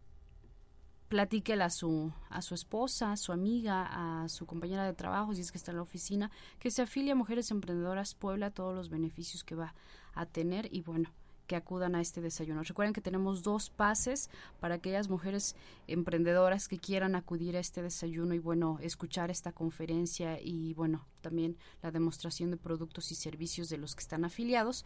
platíquela 1.10 1.66
a 1.66 1.70
su, 1.70 2.14
a 2.30 2.42
su 2.42 2.54
esposa, 2.54 3.12
a 3.12 3.18
su 3.18 3.32
amiga, 3.32 4.24
a 4.24 4.30
su 4.30 4.46
compañera 4.46 4.86
de 4.86 4.94
trabajo, 4.94 5.34
si 5.34 5.42
es 5.42 5.52
que 5.52 5.58
está 5.58 5.72
en 5.72 5.78
la 5.78 5.84
oficina, 5.84 6.32
que 6.60 6.72
se 6.72 6.84
afilie 6.84 7.12
a 7.12 7.16
Mujeres 7.16 7.52
Emprendedoras 7.52 8.14
Puebla, 8.14 8.52
todos 8.52 8.76
los 8.76 8.90
beneficios 8.90 9.44
que 9.44 9.56
va 9.56 9.74
a 10.14 10.26
tener 10.28 10.70
y 10.72 10.82
bueno, 10.82 11.10
que 11.50 11.56
acudan 11.56 11.96
a 11.96 12.02
este 12.02 12.22
desayuno. 12.22 12.62
Recuerden 12.62 12.94
que 12.94 13.02
tenemos 13.02 13.42
dos 13.42 13.72
pases 13.72 14.30
para 14.60 14.76
aquellas 14.76 15.10
mujeres 15.10 15.56
emprendedoras 15.88 16.68
que 16.68 16.78
quieran 16.78 17.16
acudir 17.16 17.58
a 17.58 17.60
este 17.60 17.82
desayuno 17.82 18.36
y 18.36 18.40
bueno, 18.40 18.78
escuchar 18.82 19.32
esta 19.32 19.52
conferencia 19.52 20.40
y 20.40 20.76
bueno, 20.76 21.08
también 21.22 21.58
la 21.82 21.90
demostración 21.90 22.52
de 22.52 22.58
productos 22.58 23.12
y 23.12 23.16
servicios 23.16 23.68
de 23.70 23.80
los 23.80 23.96
que 23.96 24.02
están 24.02 24.26
afiliados. 24.26 24.86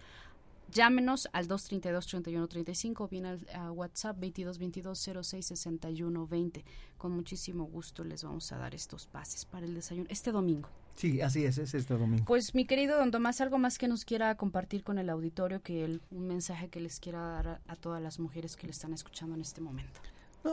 Llámenos 0.74 1.30
al 1.34 1.48
232-3135 1.48 3.02
o 3.02 3.08
bien 3.08 3.28
al 3.28 3.40
a 3.54 3.72
WhatsApp 3.72 4.18
2222-066120. 4.18 6.64
Con 6.98 7.12
muchísimo 7.12 7.66
gusto 7.66 8.04
les 8.04 8.24
vamos 8.24 8.52
a 8.52 8.58
dar 8.58 8.74
estos 8.74 9.06
pases 9.06 9.46
para 9.46 9.68
el 9.68 9.76
desayuno 9.76 10.08
este 10.10 10.32
domingo. 10.32 10.68
Sí, 10.96 11.22
así 11.22 11.46
es, 11.46 11.60
es 11.60 11.76
este 11.76 11.96
domingo. 11.96 12.26
Pues 12.26 12.56
mi 12.56 12.66
querido 12.66 12.98
don 12.98 13.12
Tomás, 13.12 13.40
algo 13.42 13.60
más 13.60 13.78
que 13.78 13.88
nos 13.88 14.04
quiera 14.04 14.34
compartir 14.36 14.84
con 14.84 14.98
el 14.98 15.10
auditorio, 15.10 15.62
que 15.62 16.00
un 16.10 16.28
mensaje 16.28 16.70
que 16.70 16.80
les 16.80 17.00
quiera 17.00 17.20
dar 17.20 17.62
a, 17.68 17.76
todas 17.76 18.02
las 18.02 18.18
mujeres 18.20 18.56
que 18.56 18.66
le 18.66 18.72
están 18.72 18.94
escuchando 18.94 19.36
en 19.36 19.42
este 19.42 19.62
momento. 19.62 20.00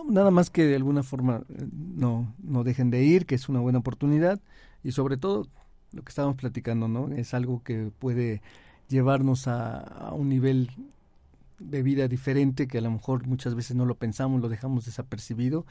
nada 0.07 0.31
más 0.31 0.51
que 0.51 0.65
de 0.65 0.77
alguna 0.77 1.03
forma 1.03 1.45
eh, 1.49 1.67
no, 1.73 2.35
no 2.43 2.63
dejen 2.63 2.91
de 2.91 3.05
ir, 3.05 3.25
que 3.25 3.37
es 3.37 3.49
una 3.49 3.61
buena 3.61 3.79
oportunidad 3.79 4.39
y 4.83 4.93
sobre 4.93 5.17
todo 5.17 5.49
lo 5.93 6.03
que 6.03 6.11
estábamos 6.11 6.37
platicando, 6.37 6.89
¿no? 6.89 7.11
Es 7.13 7.33
algo 7.35 7.63
que 7.63 7.93
puede 7.99 8.43
llevarnos 8.91 9.49
a, 9.49 10.13
un 10.13 10.29
nivel 10.29 10.71
de 11.59 11.83
vida 11.83 12.09
diferente 12.09 12.67
que 12.67 12.79
a 12.79 12.81
lo 12.81 12.91
mejor 12.91 13.27
muchas 13.27 13.55
veces 13.55 13.77
no 13.77 13.87
lo 13.87 13.95
pensamos, 13.95 14.41
lo 14.41 14.49
dejamos 14.49 14.85
desapercibido, 14.85 15.65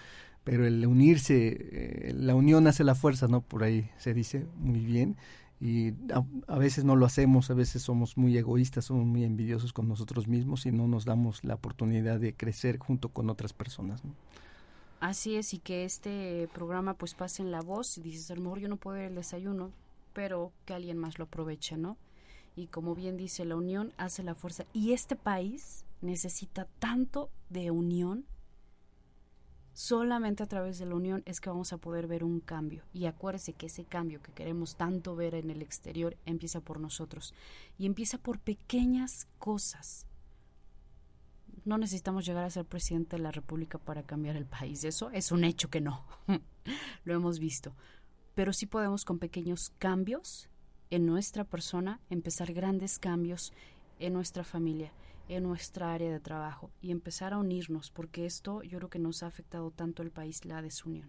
pero 0.43 0.65
el 0.65 0.85
unirse, 0.85 1.57
eh, 1.71 2.13
la 2.15 2.35
unión 2.35 2.65
hace 2.67 2.83
la 2.83 2.95
fuerza, 2.95 3.27
¿no? 3.27 3.41
Por 3.41 3.63
ahí 3.63 3.89
se 3.97 4.13
dice 4.13 4.45
muy 4.57 4.79
bien 4.79 5.17
y 5.59 5.93
a, 6.47 6.57
veces 6.57 6.85
no 6.85 6.95
lo 6.95 7.05
hacemos, 7.05 7.51
a 7.51 7.53
veces 7.53 7.81
somos 7.81 8.17
muy 8.17 8.37
egoístas, 8.37 8.85
somos 8.85 9.05
muy 9.05 9.25
envidiosos 9.25 9.73
con 9.73 9.89
nosotros 9.89 10.27
mismos 10.27 10.65
y 10.65 10.71
no 10.71 10.87
nos 10.87 11.03
damos 11.03 11.43
la 11.43 11.55
oportunidad 11.55 12.19
de 12.19 12.33
crecer 12.33 12.77
junto 12.77 13.09
con 13.09 13.29
otras 13.29 13.51
personas. 13.51 14.01
Así 15.01 15.35
es, 15.35 15.53
y 15.53 15.59
que 15.59 15.85
este 15.85 16.49
programa 16.53 16.93
pues 16.93 17.13
pase 17.13 17.41
en 17.41 17.51
la 17.51 17.61
voz 17.61 17.97
y 17.97 18.01
dices, 18.01 18.31
a 18.31 18.35
lo 18.35 18.41
mejor 18.41 18.59
yo 18.59 18.69
no 18.69 18.77
puedo 18.77 18.97
ir 18.97 19.03
el 19.03 19.15
desayuno, 19.15 19.71
pero 20.13 20.51
que 20.65 20.73
alguien 20.73 20.97
más 20.97 21.19
lo 21.19 21.25
aproveche, 21.25 21.77
¿no? 21.77 21.97
Y 22.59 22.67
como 22.67 22.93
bien 22.93 23.15
dice, 23.15 23.45
la 23.45 23.55
unión 23.55 23.93
hace 23.97 24.21
la 24.21 24.35
fuerza. 24.35 24.65
Y 24.73 24.91
este 24.91 25.15
país 25.15 25.85
necesita 26.01 26.67
tanto 26.79 27.29
de 27.49 27.71
unión 27.71 28.25
Solamente 29.79 30.43
a 30.43 30.45
través 30.45 30.77
de 30.77 30.85
la 30.85 30.95
unión 30.95 31.23
es 31.25 31.39
que 31.39 31.49
vamos 31.49 31.71
a 31.71 31.77
poder 31.77 32.05
ver 32.05 32.25
un 32.25 32.41
cambio. 32.41 32.83
Y 32.91 33.05
acuérdese 33.05 33.53
que 33.53 33.67
ese 33.67 33.85
cambio 33.85 34.21
que 34.21 34.33
queremos 34.33 34.75
tanto 34.75 35.15
ver 35.15 35.35
en 35.35 35.49
el 35.51 35.61
exterior 35.61 36.17
empieza 36.25 36.59
por 36.59 36.81
nosotros. 36.81 37.33
Y 37.77 37.85
empieza 37.85 38.17
por 38.17 38.39
pequeñas 38.39 39.29
cosas. 39.37 40.05
No 41.63 41.77
necesitamos 41.77 42.25
llegar 42.25 42.43
a 42.43 42.49
ser 42.49 42.65
presidente 42.65 43.15
de 43.15 43.23
la 43.23 43.31
República 43.31 43.77
para 43.77 44.03
cambiar 44.03 44.35
el 44.35 44.45
país. 44.45 44.83
Eso 44.83 45.11
es 45.11 45.31
un 45.31 45.45
hecho 45.45 45.69
que 45.69 45.79
no. 45.79 46.03
Lo 47.05 47.13
hemos 47.13 47.39
visto. 47.39 47.73
Pero 48.35 48.51
sí 48.51 48.65
podemos 48.65 49.05
con 49.05 49.17
pequeños 49.17 49.71
cambios 49.77 50.49
en 50.89 51.05
nuestra 51.05 51.43
persona 51.43 51.99
empezar 52.09 52.53
grandes 52.53 52.99
cambios 52.99 53.53
en 53.99 54.13
nuestra 54.13 54.43
familia 54.43 54.91
en 55.29 55.43
nuestra 55.43 55.93
área 55.93 56.11
de 56.11 56.19
trabajo 56.19 56.71
y 56.81 56.91
empezar 56.91 57.33
a 57.33 57.37
unirnos, 57.37 57.91
porque 57.91 58.25
esto 58.25 58.63
yo 58.63 58.79
creo 58.79 58.89
que 58.89 58.99
nos 58.99 59.23
ha 59.23 59.27
afectado 59.27 59.71
tanto 59.71 60.01
el 60.01 60.11
país, 60.11 60.43
la 60.43 60.61
desunión. 60.61 61.07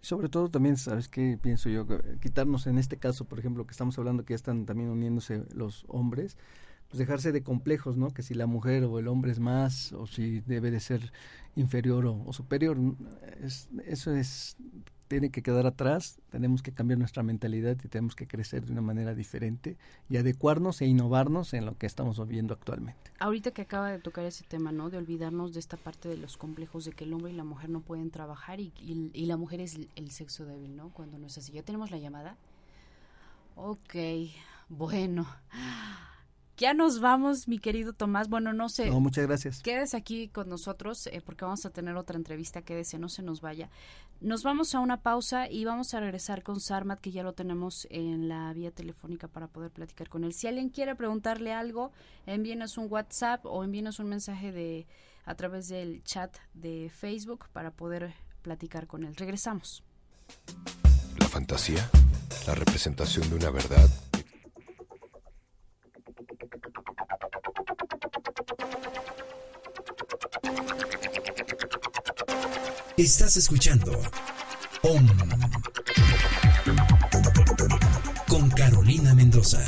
Sobre 0.00 0.28
todo 0.28 0.48
también, 0.48 0.76
¿sabes 0.76 1.08
qué 1.08 1.38
pienso 1.42 1.70
yo? 1.70 1.86
Quitarnos 2.20 2.66
en 2.66 2.78
este 2.78 2.98
caso, 2.98 3.24
por 3.24 3.38
ejemplo, 3.38 3.66
que 3.66 3.72
estamos 3.72 3.98
hablando 3.98 4.24
que 4.24 4.32
ya 4.32 4.36
están 4.36 4.64
también 4.64 4.90
uniéndose 4.90 5.42
los 5.54 5.84
hombres, 5.88 6.36
pues 6.88 6.98
dejarse 6.98 7.32
de 7.32 7.42
complejos, 7.42 7.96
¿no? 7.96 8.12
Que 8.12 8.22
si 8.22 8.34
la 8.34 8.46
mujer 8.46 8.84
o 8.84 8.98
el 8.98 9.08
hombre 9.08 9.30
es 9.32 9.40
más 9.40 9.92
o 9.92 10.06
si 10.06 10.40
debe 10.40 10.70
de 10.70 10.80
ser 10.80 11.12
inferior 11.56 12.06
o, 12.06 12.32
superior, 12.32 12.78
es, 13.42 13.68
eso 13.86 14.12
es 14.12 14.56
tiene 15.08 15.30
que 15.30 15.42
quedar 15.42 15.66
atrás, 15.66 16.20
tenemos 16.30 16.62
que 16.62 16.72
cambiar 16.72 16.98
nuestra 16.98 17.22
mentalidad 17.22 17.76
y 17.82 17.88
tenemos 17.88 18.14
que 18.14 18.28
crecer 18.28 18.66
de 18.66 18.72
una 18.72 18.82
manera 18.82 19.14
diferente 19.14 19.76
y 20.08 20.18
adecuarnos 20.18 20.80
e 20.82 20.86
innovarnos 20.86 21.54
en 21.54 21.64
lo 21.64 21.76
que 21.76 21.86
estamos 21.86 22.18
viviendo 22.20 22.54
actualmente. 22.54 23.10
Ahorita 23.18 23.50
que 23.50 23.62
acaba 23.62 23.90
de 23.90 23.98
tocar 23.98 24.24
ese 24.26 24.44
tema, 24.44 24.70
¿no? 24.70 24.90
De 24.90 24.98
olvidarnos 24.98 25.54
de 25.54 25.60
esta 25.60 25.76
parte 25.76 26.08
de 26.08 26.18
los 26.18 26.36
complejos 26.36 26.84
de 26.84 26.92
que 26.92 27.04
el 27.04 27.12
hombre 27.14 27.32
y 27.32 27.36
la 27.36 27.44
mujer 27.44 27.70
no 27.70 27.80
pueden 27.80 28.10
trabajar 28.10 28.60
y, 28.60 28.72
y, 28.78 29.26
la 29.26 29.36
mujer 29.36 29.60
es 29.60 29.78
el, 29.96 30.10
sexo 30.10 30.44
débil, 30.44 30.76
¿no? 30.76 30.90
Cuando 30.90 31.18
no 31.18 31.26
es 31.26 31.38
así. 31.38 31.52
¿Ya 31.52 31.62
tenemos 31.62 31.90
la 31.90 31.98
llamada? 31.98 32.36
Ok, 33.56 33.96
bueno. 34.68 35.26
Ya 36.58 36.74
nos 36.74 36.98
vamos, 36.98 37.46
mi 37.46 37.60
querido 37.60 37.92
Tomás. 37.92 38.28
Bueno, 38.28 38.52
no 38.52 38.68
sé. 38.68 38.90
No, 38.90 38.98
muchas 38.98 39.28
gracias. 39.28 39.62
Quédese 39.62 39.96
aquí 39.96 40.26
con 40.26 40.48
nosotros 40.48 41.06
eh, 41.06 41.22
porque 41.24 41.44
vamos 41.44 41.64
a 41.64 41.70
tener 41.70 41.94
otra 41.96 42.16
entrevista. 42.16 42.62
Quédese, 42.62 42.98
no 42.98 43.08
se 43.08 43.22
nos 43.22 43.40
vaya. 43.40 43.70
Nos 44.20 44.42
vamos 44.42 44.74
a 44.74 44.80
una 44.80 45.00
pausa 45.00 45.48
y 45.48 45.64
vamos 45.64 45.94
a 45.94 46.00
regresar 46.00 46.42
con 46.42 46.58
Sarmat, 46.58 46.98
que 46.98 47.12
ya 47.12 47.22
lo 47.22 47.32
tenemos 47.32 47.86
en 47.90 48.28
la 48.28 48.52
vía 48.54 48.72
telefónica 48.72 49.28
para 49.28 49.46
poder 49.46 49.70
platicar 49.70 50.08
con 50.08 50.24
él. 50.24 50.32
Si 50.32 50.48
alguien 50.48 50.70
quiere 50.70 50.96
preguntarle 50.96 51.52
algo, 51.52 51.92
envíenos 52.26 52.76
un 52.76 52.88
WhatsApp 52.90 53.46
o 53.46 53.62
envíenos 53.62 54.00
un 54.00 54.08
mensaje 54.08 54.50
de 54.50 54.88
a 55.26 55.36
través 55.36 55.68
del 55.68 56.02
chat 56.02 56.36
de 56.54 56.90
Facebook 56.92 57.44
para 57.52 57.70
poder 57.70 58.14
platicar 58.42 58.88
con 58.88 59.04
él. 59.04 59.14
Regresamos. 59.14 59.84
La 61.20 61.28
fantasía, 61.28 61.88
la 62.48 62.56
representación 62.56 63.30
de 63.30 63.36
una 63.36 63.50
verdad 63.50 63.88
Estás 72.98 73.36
escuchando 73.36 73.92
OM 74.82 75.06
con 78.26 78.50
Carolina 78.50 79.14
Mendoza. 79.14 79.62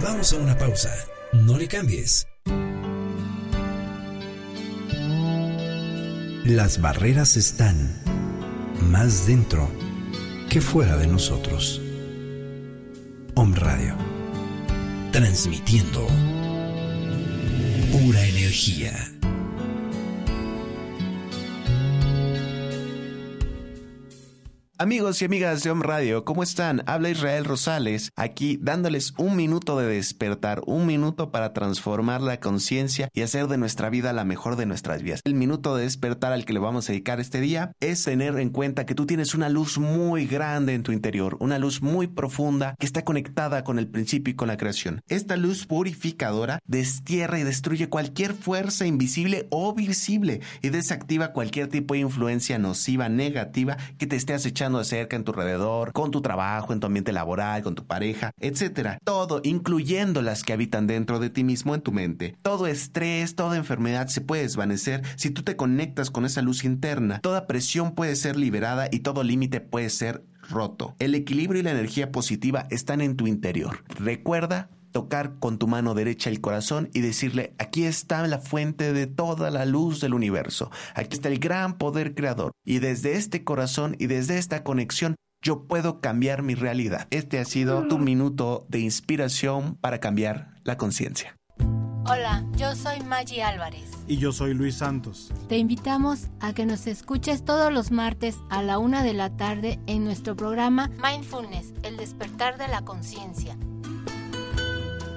Vamos 0.00 0.32
a 0.32 0.36
una 0.36 0.56
pausa. 0.56 0.94
No 1.32 1.58
le 1.58 1.66
cambies. 1.66 2.24
Las 6.44 6.80
barreras 6.80 7.36
están 7.36 8.00
más 8.92 9.26
dentro 9.26 9.68
que 10.50 10.60
fuera 10.60 10.96
de 10.96 11.08
nosotros. 11.08 11.82
Om 13.34 13.54
Radio. 13.54 13.96
Transmitiendo 15.10 16.06
pura 17.90 18.24
energía. 18.24 19.13
Amigos 24.84 25.22
y 25.22 25.24
amigas 25.24 25.62
de 25.62 25.70
Om 25.70 25.80
Radio, 25.80 26.26
¿cómo 26.26 26.42
están? 26.42 26.82
Habla 26.84 27.08
Israel 27.08 27.46
Rosales, 27.46 28.12
aquí 28.16 28.58
dándoles 28.60 29.14
un 29.16 29.34
minuto 29.34 29.78
de 29.78 29.86
despertar, 29.86 30.60
un 30.66 30.84
minuto 30.84 31.30
para 31.30 31.54
transformar 31.54 32.20
la 32.20 32.38
conciencia 32.38 33.08
y 33.14 33.22
hacer 33.22 33.46
de 33.46 33.56
nuestra 33.56 33.88
vida 33.88 34.12
la 34.12 34.26
mejor 34.26 34.56
de 34.56 34.66
nuestras 34.66 35.02
vidas. 35.02 35.22
El 35.24 35.36
minuto 35.36 35.74
de 35.74 35.84
despertar 35.84 36.34
al 36.34 36.44
que 36.44 36.52
le 36.52 36.58
vamos 36.58 36.86
a 36.86 36.92
dedicar 36.92 37.18
este 37.18 37.40
día 37.40 37.72
es 37.80 38.04
tener 38.04 38.38
en 38.38 38.50
cuenta 38.50 38.84
que 38.84 38.94
tú 38.94 39.06
tienes 39.06 39.34
una 39.34 39.48
luz 39.48 39.78
muy 39.78 40.26
grande 40.26 40.74
en 40.74 40.82
tu 40.82 40.92
interior, 40.92 41.38
una 41.40 41.58
luz 41.58 41.80
muy 41.80 42.06
profunda 42.06 42.74
que 42.78 42.84
está 42.84 43.04
conectada 43.04 43.64
con 43.64 43.78
el 43.78 43.88
principio 43.88 44.32
y 44.32 44.36
con 44.36 44.48
la 44.48 44.58
creación. 44.58 45.00
Esta 45.08 45.38
luz 45.38 45.64
purificadora 45.64 46.58
destierra 46.66 47.38
y 47.38 47.44
destruye 47.44 47.88
cualquier 47.88 48.34
fuerza 48.34 48.84
invisible 48.86 49.46
o 49.48 49.72
visible 49.72 50.42
y 50.60 50.68
desactiva 50.68 51.32
cualquier 51.32 51.68
tipo 51.68 51.94
de 51.94 52.00
influencia 52.00 52.58
nociva, 52.58 53.08
negativa 53.08 53.78
que 53.96 54.06
te 54.06 54.16
esté 54.16 54.34
acechando 54.34 54.73
de 54.78 54.84
cerca 54.84 55.16
en 55.16 55.24
tu 55.24 55.32
alrededor, 55.32 55.92
con 55.92 56.10
tu 56.10 56.20
trabajo, 56.20 56.72
en 56.72 56.80
tu 56.80 56.86
ambiente 56.86 57.12
laboral, 57.12 57.62
con 57.62 57.74
tu 57.74 57.86
pareja, 57.86 58.30
etcétera. 58.40 58.98
Todo, 59.04 59.40
incluyendo 59.44 60.22
las 60.22 60.42
que 60.44 60.52
habitan 60.52 60.86
dentro 60.86 61.18
de 61.18 61.30
ti 61.30 61.44
mismo 61.44 61.74
en 61.74 61.80
tu 61.80 61.92
mente. 61.92 62.36
Todo 62.42 62.66
estrés, 62.66 63.34
toda 63.34 63.56
enfermedad 63.56 64.08
se 64.08 64.20
puede 64.20 64.42
desvanecer 64.42 65.02
si 65.16 65.30
tú 65.30 65.42
te 65.42 65.56
conectas 65.56 66.10
con 66.10 66.24
esa 66.24 66.42
luz 66.42 66.64
interna. 66.64 67.20
Toda 67.20 67.46
presión 67.46 67.94
puede 67.94 68.16
ser 68.16 68.36
liberada 68.36 68.88
y 68.90 69.00
todo 69.00 69.22
límite 69.22 69.60
puede 69.60 69.90
ser 69.90 70.24
roto. 70.50 70.94
El 70.98 71.14
equilibrio 71.14 71.60
y 71.60 71.64
la 71.64 71.70
energía 71.70 72.12
positiva 72.12 72.66
están 72.70 73.00
en 73.00 73.16
tu 73.16 73.26
interior. 73.26 73.84
Recuerda 73.98 74.68
tocar 74.94 75.40
con 75.40 75.58
tu 75.58 75.66
mano 75.66 75.92
derecha 75.92 76.30
el 76.30 76.40
corazón 76.40 76.88
y 76.94 77.00
decirle, 77.00 77.52
aquí 77.58 77.84
está 77.84 78.24
la 78.28 78.38
fuente 78.38 78.92
de 78.92 79.08
toda 79.08 79.50
la 79.50 79.66
luz 79.66 80.00
del 80.00 80.14
universo, 80.14 80.70
aquí 80.94 81.16
está 81.16 81.28
el 81.28 81.40
gran 81.40 81.78
poder 81.78 82.14
creador, 82.14 82.52
y 82.64 82.78
desde 82.78 83.16
este 83.16 83.42
corazón 83.42 83.96
y 83.98 84.06
desde 84.06 84.38
esta 84.38 84.62
conexión 84.62 85.16
yo 85.42 85.66
puedo 85.66 86.00
cambiar 86.00 86.42
mi 86.42 86.54
realidad. 86.54 87.08
Este 87.10 87.40
ha 87.40 87.44
sido 87.44 87.88
tu 87.88 87.98
minuto 87.98 88.66
de 88.70 88.78
inspiración 88.78 89.74
para 89.80 89.98
cambiar 89.98 90.54
la 90.62 90.78
conciencia. 90.78 91.36
Hola, 92.06 92.46
yo 92.56 92.76
soy 92.76 93.00
Maggie 93.00 93.42
Álvarez. 93.42 93.90
Y 94.06 94.18
yo 94.18 94.30
soy 94.30 94.54
Luis 94.54 94.76
Santos. 94.76 95.32
Te 95.48 95.58
invitamos 95.58 96.28
a 96.38 96.52
que 96.52 96.66
nos 96.66 96.86
escuches 96.86 97.44
todos 97.44 97.72
los 97.72 97.90
martes 97.90 98.36
a 98.48 98.62
la 98.62 98.78
una 98.78 99.02
de 99.02 99.14
la 99.14 99.36
tarde 99.36 99.80
en 99.86 100.04
nuestro 100.04 100.36
programa 100.36 100.88
Mindfulness, 101.02 101.74
el 101.82 101.96
despertar 101.96 102.58
de 102.58 102.68
la 102.68 102.82
conciencia 102.82 103.56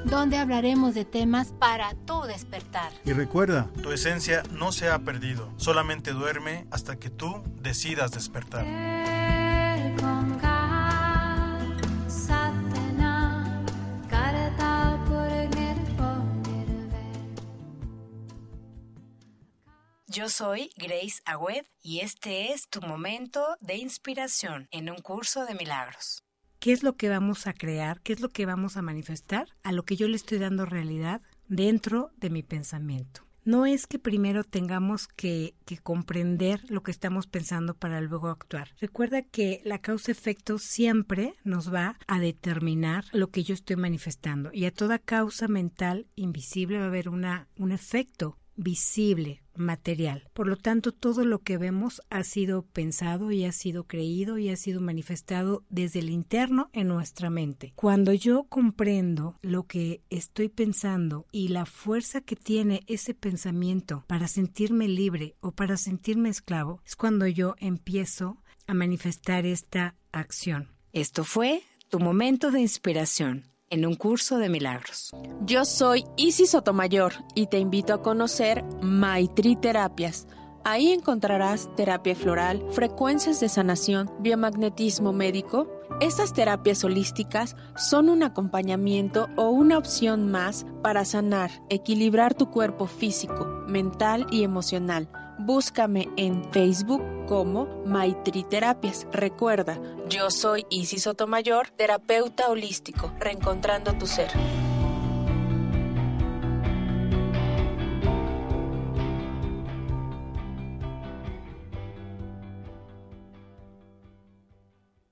donde 0.10 0.38
hablaremos 0.38 0.96
de 0.96 1.06
temas 1.06 1.54
para 1.60 1.94
tu 2.06 2.22
despertar. 2.24 2.92
Y 3.06 3.14
recuerda, 3.14 3.70
tu 3.84 3.92
esencia 3.92 4.44
no 4.52 4.72
se 4.72 4.90
ha 4.90 5.00
perdido, 5.00 5.52
solamente 5.58 6.12
duerme 6.12 6.66
hasta 6.72 6.98
que 6.98 7.10
tú 7.10 7.44
decidas 7.62 8.12
despertar. 8.12 8.66
Yo 20.10 20.30
soy 20.30 20.72
Grace 20.78 21.22
Agüed 21.26 21.66
y 21.82 22.00
este 22.00 22.52
es 22.52 22.70
tu 22.70 22.82
momento 22.82 23.56
de 23.60 23.76
inspiración 23.76 24.68
en 24.72 24.90
un 24.90 24.98
curso 24.98 25.46
de 25.46 25.54
milagros 25.54 26.24
qué 26.60 26.72
es 26.72 26.84
lo 26.84 26.96
que 26.96 27.10
vamos 27.10 27.48
a 27.48 27.54
crear, 27.54 28.02
qué 28.02 28.14
es 28.14 28.20
lo 28.20 28.30
que 28.30 28.46
vamos 28.46 28.78
a 28.78 28.82
manifestar, 28.82 29.48
a 29.64 29.72
lo 29.72 29.84
que 29.84 29.96
yo 29.96 30.08
le 30.08 30.16
estoy 30.16 30.38
dando 30.38 30.66
realidad 30.66 31.22
dentro 31.48 32.12
de 32.18 32.30
mi 32.30 32.44
pensamiento. 32.44 33.22
no 33.44 33.66
es 33.66 33.88
que 33.88 33.98
primero 33.98 34.44
tengamos 34.44 35.08
que, 35.08 35.56
comprender 35.82 36.60
lo 36.70 36.84
que 36.84 36.92
estamos 36.92 37.28
pensando 37.28 37.76
para 37.76 38.02
luego 38.02 38.28
actuar. 38.28 38.68
Recuerda 38.82 39.22
que 39.22 39.62
la 39.64 39.80
causa-efecto 39.80 40.60
siempre 40.60 41.34
nos 41.46 41.74
va 41.74 41.98
a 42.08 42.20
determinar 42.20 43.06
lo 43.14 43.30
que 43.30 43.44
yo 43.44 43.54
estoy 43.54 43.78
manifestando 43.78 44.50
y 44.52 44.66
a 44.66 44.74
toda 44.74 45.00
causa 45.00 45.48
mental 45.48 46.08
invisible 46.18 46.80
va 46.80 46.86
a 46.86 46.88
haber 46.88 47.08
una, 47.08 47.48
un 47.58 47.72
efecto 47.72 48.38
visible, 48.58 49.42
material. 49.56 50.28
Por 50.34 50.48
lo 50.48 50.58
tanto, 50.58 50.92
todo 50.92 51.24
lo 51.24 51.40
que 51.40 51.58
vemos 51.58 52.02
ha 52.10 52.24
sido 52.24 52.64
pensado 52.64 53.32
y 53.32 53.46
ha 53.46 53.52
sido 53.52 53.86
creído 53.86 54.38
y 54.38 54.50
ha 54.50 54.56
sido 54.56 54.82
manifestado 54.82 55.64
desde 55.70 56.00
el 56.00 56.10
interno 56.10 56.70
en 56.74 56.88
nuestra 56.88 57.30
mente. 57.30 57.74
Cuando 57.76 58.14
yo 58.14 58.44
comprendo 58.50 59.38
lo 59.42 59.64
que 59.64 60.02
estoy 60.10 60.50
pensando 60.50 61.26
y 61.32 61.50
la 61.50 61.66
fuerza 61.66 62.22
que 62.22 62.36
tiene 62.36 62.82
ese 62.88 63.14
pensamiento 63.14 64.04
para 64.08 64.28
sentirme 64.28 64.88
libre 64.88 65.36
o 65.40 65.52
para 65.52 65.78
sentirme 65.78 66.30
esclavo, 66.30 66.82
es 66.86 66.96
cuando 66.96 67.28
yo 67.28 67.56
empiezo 67.60 68.42
a 68.66 68.74
manifestar 68.74 69.46
esta 69.46 69.96
acción. 70.12 70.70
Esto 70.92 71.24
fue 71.24 71.64
tu 71.90 72.00
momento 72.00 72.52
de 72.52 72.60
inspiración 72.60 73.46
en 73.70 73.86
un 73.86 73.96
curso 73.96 74.38
de 74.38 74.50
milagros. 74.50 75.12
Yo 75.42 75.66
soy 75.66 76.06
Isis 76.16 76.52
Sotomayor 76.52 77.14
y 77.36 77.48
te 77.48 77.60
invito 77.60 77.94
a 77.94 78.02
conocer 78.02 78.64
Maitri 78.82 79.56
Terapias. 79.56 80.28
Ahí 80.64 80.92
encontrarás 80.92 81.74
terapia 81.76 82.16
floral, 82.16 82.62
frecuencias 82.72 83.40
de 83.40 83.48
sanación, 83.48 84.12
biomagnetismo 84.20 85.14
médico. 85.14 85.68
Estas 86.02 86.34
terapias 86.34 86.84
holísticas 86.84 87.56
son 87.78 88.10
un 88.10 88.22
acompañamiento 88.22 89.30
o 89.38 89.50
una 89.50 89.78
opción 89.78 90.30
más 90.30 90.66
para 90.84 91.06
sanar, 91.06 91.52
equilibrar 91.70 92.34
tu 92.34 92.52
cuerpo 92.52 92.88
físico, 92.88 93.46
mental 93.68 94.28
y 94.30 94.44
emocional 94.44 95.10
Búscame 95.40 96.10
en 96.18 96.44
Facebook 96.52 97.02
como 97.28 97.68
Maitri 97.86 98.44
Terapias. 98.44 99.06
Recuerda, 99.12 99.80
yo 100.10 100.32
soy 100.32 100.66
Isis 100.70 101.04
Sotomayor, 101.04 101.70
terapeuta 101.70 102.50
holístico, 102.50 103.12
reencontrando 103.20 103.94
tu 103.94 104.08
ser. 104.08 104.32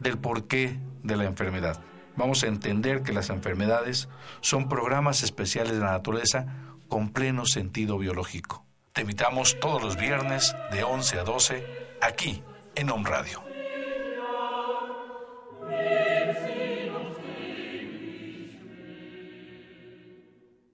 del 0.00 0.18
porqué 0.18 0.78
de 1.02 1.16
la 1.16 1.24
enfermedad. 1.24 1.80
Vamos 2.16 2.42
a 2.42 2.46
entender 2.46 3.02
que 3.02 3.12
las 3.12 3.30
enfermedades 3.30 4.08
son 4.40 4.68
programas 4.68 5.22
especiales 5.22 5.74
de 5.74 5.80
la 5.80 5.92
naturaleza 5.92 6.46
con 6.88 7.10
pleno 7.10 7.44
sentido 7.46 7.98
biológico. 7.98 8.64
Te 8.92 9.02
invitamos 9.02 9.58
todos 9.60 9.82
los 9.82 9.96
viernes 9.96 10.56
de 10.72 10.82
11 10.82 11.18
a 11.18 11.24
12 11.24 11.66
aquí 12.00 12.42
en 12.74 12.90
Home 12.90 13.08
Radio. 13.08 13.42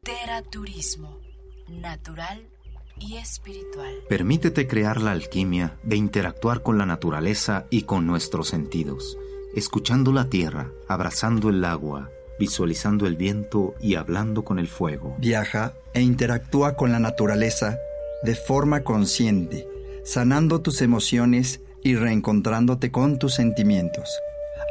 Teraturismo, 0.02 1.20
natural 1.68 2.51
y 2.98 3.16
espiritual. 3.16 3.94
Permítete 4.08 4.66
crear 4.66 5.00
la 5.00 5.12
alquimia 5.12 5.78
de 5.82 5.96
interactuar 5.96 6.62
con 6.62 6.78
la 6.78 6.86
naturaleza 6.86 7.66
y 7.70 7.82
con 7.82 8.06
nuestros 8.06 8.48
sentidos 8.48 9.18
escuchando 9.54 10.12
la 10.12 10.28
tierra, 10.28 10.70
abrazando 10.88 11.50
el 11.50 11.64
agua, 11.64 12.10
visualizando 12.38 13.06
el 13.06 13.16
viento 13.16 13.74
y 13.80 13.96
hablando 13.96 14.44
con 14.44 14.58
el 14.58 14.68
fuego. 14.68 15.14
Viaja 15.18 15.74
e 15.92 16.00
interactúa 16.00 16.74
con 16.74 16.92
la 16.92 16.98
naturaleza 16.98 17.78
de 18.22 18.34
forma 18.34 18.82
consciente, 18.82 19.68
sanando 20.04 20.62
tus 20.62 20.80
emociones 20.80 21.60
y 21.82 21.96
reencontrándote 21.96 22.90
con 22.90 23.18
tus 23.18 23.34
sentimientos. 23.34 24.08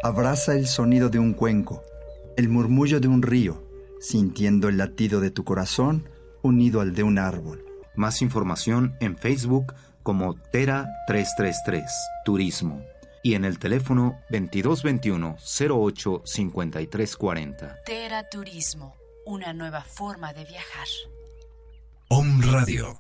Abraza 0.04 0.56
el 0.56 0.68
sonido 0.68 1.10
de 1.10 1.20
un 1.20 1.34
cuenco, 1.34 1.84
el 2.38 2.50
murmullo 2.50 3.00
de 3.00 3.08
un 3.08 3.22
río, 3.22 3.62
sintiendo 4.00 4.68
el 4.68 4.78
latido 4.78 5.22
de 5.22 5.30
tu 5.30 5.44
corazón 5.44 6.10
unido 6.42 6.82
al 6.82 6.96
de 6.96 7.04
un 7.04 7.20
árbol. 7.20 7.71
Más 7.96 8.22
información 8.22 8.96
en 9.00 9.18
Facebook 9.18 9.74
como 10.04 10.36
Tera 10.36 10.88
333 11.08 11.92
Turismo 12.26 12.82
y 13.24 13.36
en 13.36 13.46
el 13.46 13.60
teléfono 13.60 14.20
2221 14.30 15.38
08 15.70 16.22
5340. 16.26 17.84
Tera 17.86 18.28
Turismo, 18.30 18.96
una 19.26 19.54
nueva 19.54 19.84
forma 19.84 20.34
de 20.34 20.46
viajar. 20.46 20.88
Om 22.10 22.42
Radio. 22.52 22.98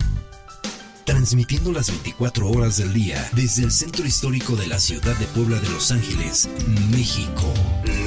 Transmitiendo 1.05 1.71
las 1.71 1.89
24 1.89 2.49
horas 2.49 2.77
del 2.77 2.93
día 2.93 3.27
desde 3.33 3.63
el 3.63 3.71
centro 3.71 4.05
histórico 4.05 4.55
de 4.55 4.67
la 4.67 4.79
ciudad 4.79 5.17
de 5.17 5.25
Puebla 5.27 5.59
de 5.59 5.69
Los 5.69 5.91
Ángeles, 5.91 6.49
México. 6.91 7.51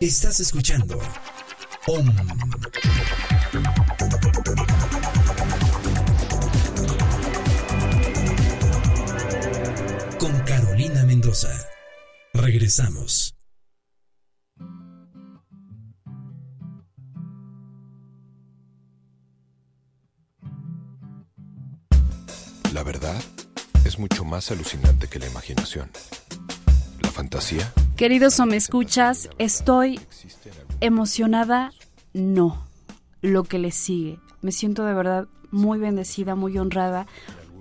Estás 0.00 0.38
escuchando 0.38 1.00
Om 1.86 2.06
Regresamos. 12.34 13.36
La 22.72 22.82
verdad 22.82 23.14
es 23.84 23.98
mucho 23.98 24.24
más 24.24 24.50
alucinante 24.50 25.08
que 25.08 25.18
la 25.18 25.26
imaginación. 25.26 25.90
La 27.00 27.10
fantasía. 27.10 27.72
Queridos 27.96 28.40
o 28.40 28.46
me 28.46 28.56
escuchas, 28.56 29.28
estoy 29.38 30.00
emocionada, 30.80 31.72
no. 32.12 32.66
Lo 33.20 33.44
que 33.44 33.58
le 33.58 33.70
sigue. 33.70 34.18
Me 34.42 34.52
siento 34.52 34.84
de 34.84 34.94
verdad 34.94 35.28
muy 35.50 35.78
bendecida, 35.78 36.34
muy 36.34 36.58
honrada 36.58 37.06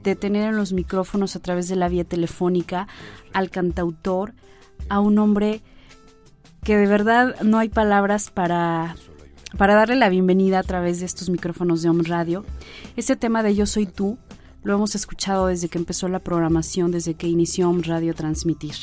de 0.09 0.15
tener 0.15 0.49
en 0.49 0.55
los 0.55 0.71
micrófonos 0.71 1.35
a 1.35 1.39
través 1.39 1.67
de 1.67 1.75
la 1.75 1.89
vía 1.89 2.05
telefónica 2.05 2.87
al 3.33 3.49
cantautor, 3.49 4.33
a 4.89 4.99
un 4.99 5.19
hombre 5.19 5.61
que 6.63 6.77
de 6.77 6.87
verdad 6.87 7.41
no 7.41 7.59
hay 7.59 7.67
palabras 7.67 8.31
para, 8.31 8.95
para 9.57 9.75
darle 9.75 9.97
la 9.97 10.09
bienvenida 10.09 10.59
a 10.59 10.63
través 10.63 11.01
de 11.01 11.05
estos 11.05 11.29
micrófonos 11.29 11.81
de 11.81 11.89
Home 11.89 12.03
Radio. 12.03 12.45
Este 12.95 13.17
tema 13.17 13.43
de 13.43 13.55
Yo 13.55 13.65
Soy 13.65 13.85
Tú 13.85 14.17
lo 14.63 14.75
hemos 14.75 14.95
escuchado 14.95 15.47
desde 15.47 15.67
que 15.67 15.77
empezó 15.77 16.07
la 16.07 16.19
programación, 16.19 16.91
desde 16.91 17.15
que 17.15 17.27
inició 17.27 17.69
Home 17.69 17.83
Radio 17.83 18.13
transmitir. 18.13 18.75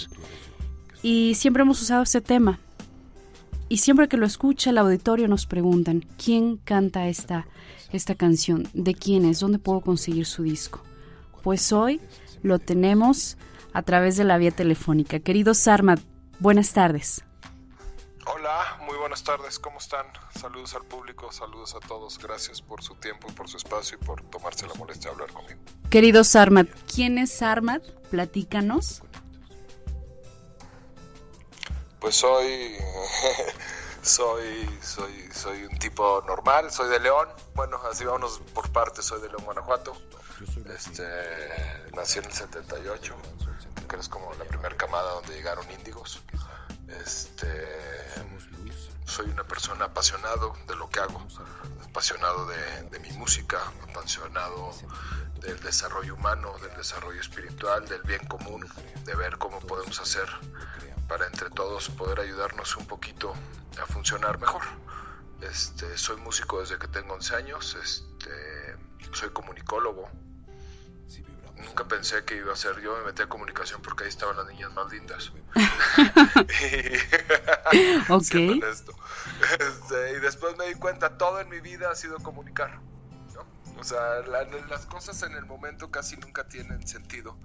Y 1.02 1.34
siempre 1.36 1.62
hemos 1.62 1.80
usado 1.80 2.02
este 2.02 2.20
tema. 2.20 2.60
Y 3.70 3.78
siempre 3.78 4.08
que 4.08 4.18
lo 4.18 4.26
escucha 4.26 4.70
el 4.70 4.78
auditorio 4.78 5.26
nos 5.26 5.46
preguntan, 5.46 6.04
¿quién 6.22 6.58
canta 6.58 7.08
esta, 7.08 7.46
esta 7.92 8.14
canción? 8.14 8.68
¿De 8.74 8.94
quién 8.94 9.24
es? 9.24 9.40
¿Dónde 9.40 9.58
puedo 9.58 9.80
conseguir 9.80 10.26
su 10.26 10.42
disco? 10.42 10.82
Pues 11.44 11.72
hoy 11.72 12.00
lo 12.42 12.58
tenemos 12.58 13.36
a 13.74 13.82
través 13.82 14.16
de 14.16 14.24
la 14.24 14.38
vía 14.38 14.50
telefónica. 14.50 15.20
Querido 15.20 15.52
Sarmat, 15.52 16.00
buenas 16.40 16.72
tardes. 16.72 17.22
Hola, 18.26 18.78
muy 18.86 18.96
buenas 18.96 19.22
tardes, 19.22 19.58
¿cómo 19.58 19.76
están? 19.76 20.06
Saludos 20.40 20.74
al 20.74 20.84
público, 20.84 21.30
saludos 21.30 21.74
a 21.74 21.86
todos, 21.86 22.18
gracias 22.18 22.62
por 22.62 22.82
su 22.82 22.94
tiempo, 22.94 23.28
por 23.36 23.46
su 23.48 23.58
espacio 23.58 23.98
y 24.00 24.04
por 24.04 24.22
tomarse 24.30 24.66
la 24.66 24.72
molestia 24.74 25.10
de 25.10 25.14
hablar 25.16 25.32
conmigo. 25.34 25.60
Querido 25.90 26.24
Sarmat, 26.24 26.66
¿quién 26.92 27.18
es 27.18 27.30
Sarmat? 27.30 27.82
Platícanos. 28.10 29.02
Pues 32.00 32.14
soy 32.16 32.76
soy 34.02 34.70
soy 34.80 35.28
soy 35.30 35.64
un 35.64 35.78
tipo 35.78 36.22
normal, 36.26 36.70
soy 36.70 36.88
de 36.88 37.00
León. 37.00 37.28
Bueno, 37.54 37.78
así 37.90 38.06
vamos 38.06 38.40
por 38.54 38.72
partes, 38.72 39.04
soy 39.04 39.20
de 39.20 39.28
León, 39.28 39.44
Guanajuato. 39.44 39.94
Este, 40.44 41.06
nací 41.96 42.18
en 42.18 42.26
el 42.26 42.32
78, 42.32 43.16
que 43.88 43.96
es 43.96 44.08
como 44.10 44.34
la 44.34 44.44
primera 44.44 44.76
camada 44.76 45.12
donde 45.12 45.34
llegaron 45.34 45.70
índigos. 45.70 46.22
Este, 46.88 47.66
soy 49.06 49.26
una 49.30 49.44
persona 49.44 49.86
apasionado 49.86 50.54
de 50.66 50.76
lo 50.76 50.90
que 50.90 51.00
hago, 51.00 51.26
apasionado 51.88 52.46
de, 52.46 52.98
mi 53.00 53.10
música, 53.12 53.58
apasionado 53.88 54.72
del 55.40 55.58
desarrollo 55.60 56.14
humano, 56.14 56.52
del 56.58 56.76
desarrollo 56.76 57.20
espiritual, 57.20 57.88
del 57.88 58.02
bien 58.02 58.26
común, 58.26 58.68
de 59.04 59.14
ver 59.14 59.38
cómo 59.38 59.60
podemos 59.60 59.98
hacer 60.00 60.28
para 61.08 61.26
entre 61.26 61.48
todos 61.50 61.88
poder 61.88 62.20
ayudarnos 62.20 62.76
un 62.76 62.86
poquito 62.86 63.32
a 63.82 63.86
funcionar 63.86 64.38
mejor. 64.38 64.62
Este, 65.40 65.96
soy 65.96 66.16
músico 66.18 66.60
desde 66.60 66.78
que 66.78 66.88
tengo 66.88 67.14
11 67.14 67.36
años, 67.36 67.76
este, 67.82 68.76
soy 69.12 69.30
comunicólogo, 69.30 70.10
nunca 71.64 71.84
pensé 71.84 72.24
que 72.24 72.36
iba 72.36 72.52
a 72.52 72.56
ser 72.56 72.80
yo, 72.80 72.96
me 72.98 73.04
metí 73.04 73.22
a 73.22 73.28
comunicación 73.28 73.80
porque 73.82 74.04
ahí 74.04 74.10
estaban 74.10 74.36
las 74.36 74.46
niñas 74.46 74.72
más 74.72 74.92
lindas. 74.92 75.32
ok. 78.08 78.34
Este, 79.58 80.12
y 80.16 80.20
después 80.20 80.56
me 80.56 80.66
di 80.66 80.74
cuenta, 80.74 81.18
todo 81.18 81.40
en 81.40 81.48
mi 81.48 81.60
vida 81.60 81.90
ha 81.90 81.94
sido 81.94 82.18
comunicar. 82.18 82.80
O 83.78 83.84
sea, 83.84 84.20
las 84.20 84.86
cosas 84.86 85.22
en 85.24 85.32
el 85.32 85.46
momento 85.46 85.90
casi 85.90 86.16
nunca 86.16 86.48
tienen 86.48 86.86
sentido. 86.86 87.36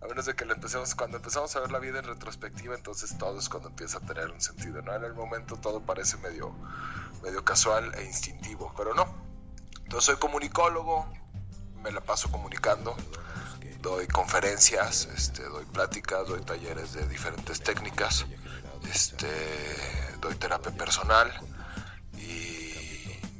A 0.00 0.06
menos 0.06 0.26
de 0.26 0.34
que 0.34 0.44
lo 0.44 0.54
empecemos, 0.54 0.94
cuando 0.94 1.16
empezamos 1.16 1.56
a 1.56 1.60
ver 1.60 1.72
la 1.72 1.80
vida 1.80 1.98
en 1.98 2.04
retrospectiva, 2.04 2.74
entonces 2.74 3.16
todo 3.18 3.38
es 3.38 3.48
cuando 3.48 3.70
empieza 3.70 3.98
a 3.98 4.00
tener 4.02 4.30
un 4.30 4.40
sentido, 4.40 4.80
¿no? 4.82 4.94
En 4.94 5.02
el 5.02 5.14
momento 5.14 5.56
todo 5.56 5.80
parece 5.80 6.18
medio, 6.18 6.54
medio 7.22 7.44
casual 7.44 7.92
e 7.96 8.04
instintivo, 8.04 8.72
pero 8.76 8.94
no. 8.94 9.06
Entonces 9.82 10.04
soy 10.04 10.16
comunicólogo, 10.16 11.10
me 11.82 11.90
la 11.90 12.00
paso 12.00 12.30
comunicando, 12.30 12.94
doy 13.80 14.06
conferencias, 14.06 15.08
este, 15.14 15.42
doy 15.44 15.64
pláticas, 15.66 16.26
doy 16.26 16.40
talleres 16.42 16.94
de 16.94 17.06
diferentes 17.08 17.60
técnicas, 17.60 18.26
este, 18.90 19.28
doy 20.20 20.34
terapia 20.34 20.72
personal 20.72 21.32
y 22.16 22.72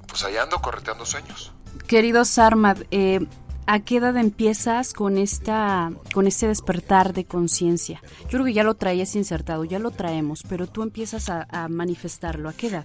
pues 0.07 0.25
allá 0.25 0.43
ando 0.43 0.61
correteando 0.61 1.05
sueños. 1.05 1.53
Querido 1.87 2.25
Sarmad, 2.25 2.79
eh, 2.91 3.27
¿a 3.67 3.81
qué 3.81 3.97
edad 3.97 4.17
empiezas 4.17 4.93
con 4.93 5.19
esta, 5.19 5.91
con 6.15 6.27
este 6.27 6.49
despertar 6.49 7.13
de 7.13 7.25
conciencia? 7.25 8.01
Yo 8.23 8.29
creo 8.31 8.45
que 8.45 8.53
ya 8.53 8.65
lo 8.65 8.75
traías 8.75 9.15
insertado, 9.17 9.65
ya 9.65 9.79
lo 9.79 9.91
traemos, 9.91 10.43
pero 10.49 10.67
tú 10.67 10.83
empiezas 10.83 11.29
a, 11.29 11.47
a 11.51 11.69
manifestarlo. 11.69 12.49
¿A 12.49 12.53
qué 12.53 12.69
edad? 12.69 12.85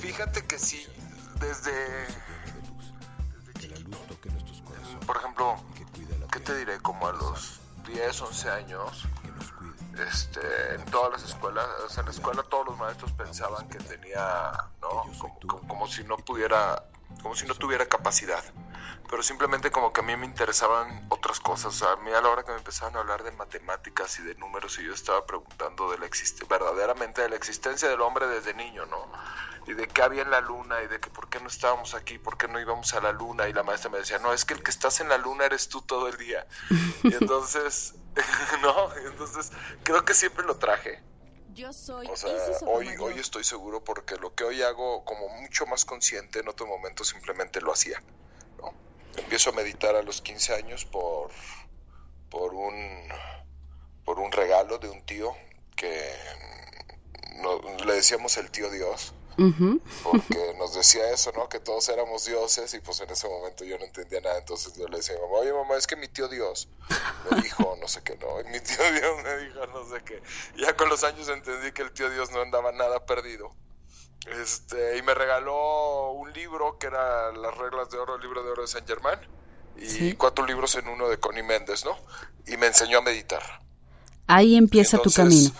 Fíjate 0.00 0.44
que 0.46 0.58
sí, 0.58 0.84
desde, 1.40 1.72
por 5.06 5.16
ejemplo, 5.16 5.56
¿qué 6.34 6.40
te 6.40 6.56
diré? 6.56 6.80
Como 6.80 7.06
a 7.06 7.12
los 7.12 7.60
10, 7.86 8.22
11 8.22 8.50
años, 8.50 9.04
este, 10.04 10.74
en 10.74 10.84
todas 10.86 11.12
las 11.12 11.30
escuelas, 11.30 11.64
en 11.96 12.04
la 12.06 12.10
escuela 12.10 12.42
todos 12.42 12.66
los 12.66 12.78
maestros 12.78 13.12
pensaban 13.12 13.68
que 13.68 13.78
tenía, 13.78 14.50
¿no? 14.82 15.04
Como, 15.68 15.86
si 15.86 16.02
no 16.02 16.16
pudiera, 16.16 16.82
como 17.22 17.34
si 17.34 17.46
no 17.46 17.54
tuviera 17.54 17.86
capacidad. 17.86 18.44
Pero 19.08 19.22
simplemente 19.22 19.70
como 19.70 19.92
que 19.92 20.00
a 20.00 20.04
mí 20.04 20.16
me 20.16 20.26
interesaban 20.26 21.06
otras 21.08 21.40
cosas. 21.40 21.82
a 21.82 21.96
mí 21.96 22.10
a 22.10 22.20
la 22.20 22.28
hora 22.28 22.42
que 22.42 22.52
me 22.52 22.58
empezaban 22.58 22.96
a 22.96 23.00
hablar 23.00 23.22
de 23.22 23.32
matemáticas 23.32 24.18
y 24.18 24.22
de 24.22 24.34
números 24.36 24.78
y 24.78 24.84
yo 24.84 24.92
estaba 24.94 25.26
preguntando 25.26 25.90
de 25.90 25.98
la 25.98 26.08
verdaderamente 26.48 27.22
de 27.22 27.28
la 27.28 27.36
existencia 27.36 27.88
del 27.88 28.00
hombre 28.00 28.26
desde 28.26 28.54
niño, 28.54 28.86
¿no? 28.86 29.06
y 29.66 29.72
de 29.72 29.86
qué 29.88 30.02
había 30.02 30.22
en 30.22 30.30
la 30.30 30.40
luna 30.40 30.82
y 30.82 30.88
de 30.88 31.00
que 31.00 31.10
por 31.10 31.28
qué 31.28 31.40
no 31.40 31.48
estábamos 31.48 31.94
aquí, 31.94 32.18
por 32.18 32.36
qué 32.36 32.48
no 32.48 32.60
íbamos 32.60 32.92
a 32.94 33.00
la 33.00 33.12
luna 33.12 33.48
y 33.48 33.52
la 33.52 33.62
maestra 33.62 33.90
me 33.90 33.98
decía, 33.98 34.18
no, 34.18 34.32
es 34.32 34.44
que 34.44 34.54
el 34.54 34.62
que 34.62 34.70
estás 34.70 35.00
en 35.00 35.08
la 35.08 35.18
luna 35.18 35.46
eres 35.46 35.68
tú 35.68 35.80
todo 35.82 36.08
el 36.08 36.16
día. 36.16 36.46
Y 37.02 37.14
entonces, 37.20 37.94
no, 38.62 38.94
entonces 39.06 39.52
creo 39.82 40.04
que 40.04 40.14
siempre 40.14 40.44
lo 40.44 40.56
traje. 40.56 41.02
Yo 41.54 41.72
soy. 41.72 42.08
O 42.08 42.16
sea, 42.16 42.30
hoy, 42.66 42.88
hoy 42.98 43.18
estoy 43.18 43.44
seguro 43.44 43.82
porque 43.82 44.16
lo 44.16 44.34
que 44.34 44.44
hoy 44.44 44.62
hago 44.62 45.04
como 45.04 45.28
mucho 45.28 45.66
más 45.66 45.84
consciente, 45.84 46.40
en 46.40 46.48
otro 46.48 46.66
momento 46.66 47.04
simplemente 47.04 47.60
lo 47.60 47.72
hacía. 47.72 48.02
¿no? 48.58 48.74
Empiezo 49.16 49.50
a 49.50 49.52
meditar 49.52 49.94
a 49.94 50.02
los 50.02 50.20
15 50.20 50.54
años 50.54 50.84
por, 50.84 51.30
por, 52.28 52.54
un, 52.54 53.08
por 54.04 54.18
un 54.18 54.32
regalo 54.32 54.78
de 54.78 54.88
un 54.88 55.02
tío 55.02 55.34
que 55.76 56.12
no, 57.36 57.60
le 57.84 57.94
decíamos 57.94 58.36
el 58.36 58.50
tío 58.50 58.70
Dios 58.70 59.14
porque 60.02 60.54
nos 60.58 60.74
decía 60.74 61.10
eso, 61.10 61.32
¿no? 61.32 61.48
Que 61.48 61.60
todos 61.60 61.88
éramos 61.88 62.24
dioses 62.24 62.72
y 62.74 62.80
pues 62.80 63.00
en 63.00 63.10
ese 63.10 63.28
momento 63.28 63.64
yo 63.64 63.78
no 63.78 63.84
entendía 63.84 64.20
nada, 64.20 64.38
entonces 64.38 64.74
yo 64.76 64.86
le 64.88 64.98
decía 64.98 65.16
a 65.16 65.20
mamá, 65.20 65.38
oye 65.38 65.52
mamá, 65.52 65.76
es 65.76 65.86
que 65.86 65.96
mi 65.96 66.08
tío 66.08 66.28
Dios 66.28 66.68
me 67.30 67.40
dijo 67.42 67.76
no 67.80 67.88
sé 67.88 68.02
qué, 68.02 68.16
no, 68.16 68.40
y 68.40 68.44
mi 68.44 68.60
tío 68.60 68.92
Dios 68.92 69.22
me 69.22 69.36
dijo 69.38 69.66
no 69.66 69.88
sé 69.88 70.02
qué. 70.04 70.22
Ya 70.56 70.76
con 70.76 70.88
los 70.88 71.04
años 71.04 71.28
entendí 71.28 71.72
que 71.72 71.82
el 71.82 71.92
tío 71.92 72.10
Dios 72.10 72.30
no 72.30 72.40
andaba 72.40 72.72
nada 72.72 73.04
perdido. 73.06 73.50
Este, 74.40 74.96
y 74.96 75.02
me 75.02 75.12
regaló 75.12 76.12
un 76.12 76.32
libro 76.32 76.78
que 76.78 76.86
era 76.86 77.30
Las 77.32 77.56
reglas 77.58 77.90
de 77.90 77.98
oro, 77.98 78.16
el 78.16 78.22
libro 78.22 78.42
de 78.42 78.50
oro 78.50 78.62
de 78.62 78.68
San 78.68 78.86
Germán, 78.86 79.20
y 79.76 80.14
cuatro 80.14 80.46
libros 80.46 80.76
en 80.76 80.88
uno 80.88 81.08
de 81.08 81.18
Connie 81.18 81.42
Méndez, 81.42 81.84
¿no? 81.84 81.98
Y 82.46 82.56
me 82.56 82.66
enseñó 82.66 82.98
a 82.98 83.02
meditar. 83.02 83.42
Ahí 84.26 84.56
empieza 84.56 84.98
tu 84.98 85.10
camino 85.10 85.50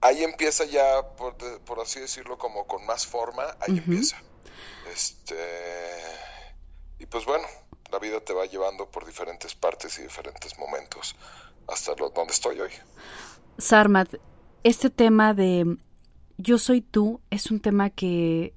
ahí 0.00 0.24
empieza 0.24 0.64
ya, 0.64 1.02
por, 1.16 1.36
por, 1.64 1.80
así 1.80 2.00
decirlo, 2.00 2.38
como 2.38 2.66
con 2.66 2.84
más 2.86 3.06
forma, 3.06 3.44
ahí 3.60 3.78
empieza. 3.78 4.16
Este, 4.92 5.36
y 6.98 7.06
pues 7.06 7.24
bueno, 7.24 7.46
la 7.90 7.98
vida 7.98 8.20
te 8.20 8.32
va 8.32 8.46
llevando 8.46 8.90
por 8.90 9.06
diferentes 9.06 9.54
partes 9.54 9.98
y 9.98 10.02
diferentes 10.02 10.58
momentos 10.58 11.14
hasta 11.68 11.94
lo, 11.96 12.10
donde 12.10 12.32
estoy 12.32 12.60
hoy. 12.60 12.70
Sarmat, 13.58 14.14
este 14.64 14.90
tema 14.90 15.34
de 15.34 15.76
yo 16.38 16.58
soy 16.58 16.80
tú 16.80 17.20
es 17.30 17.50
un 17.50 17.60
tema 17.60 17.90
que, 17.90 18.54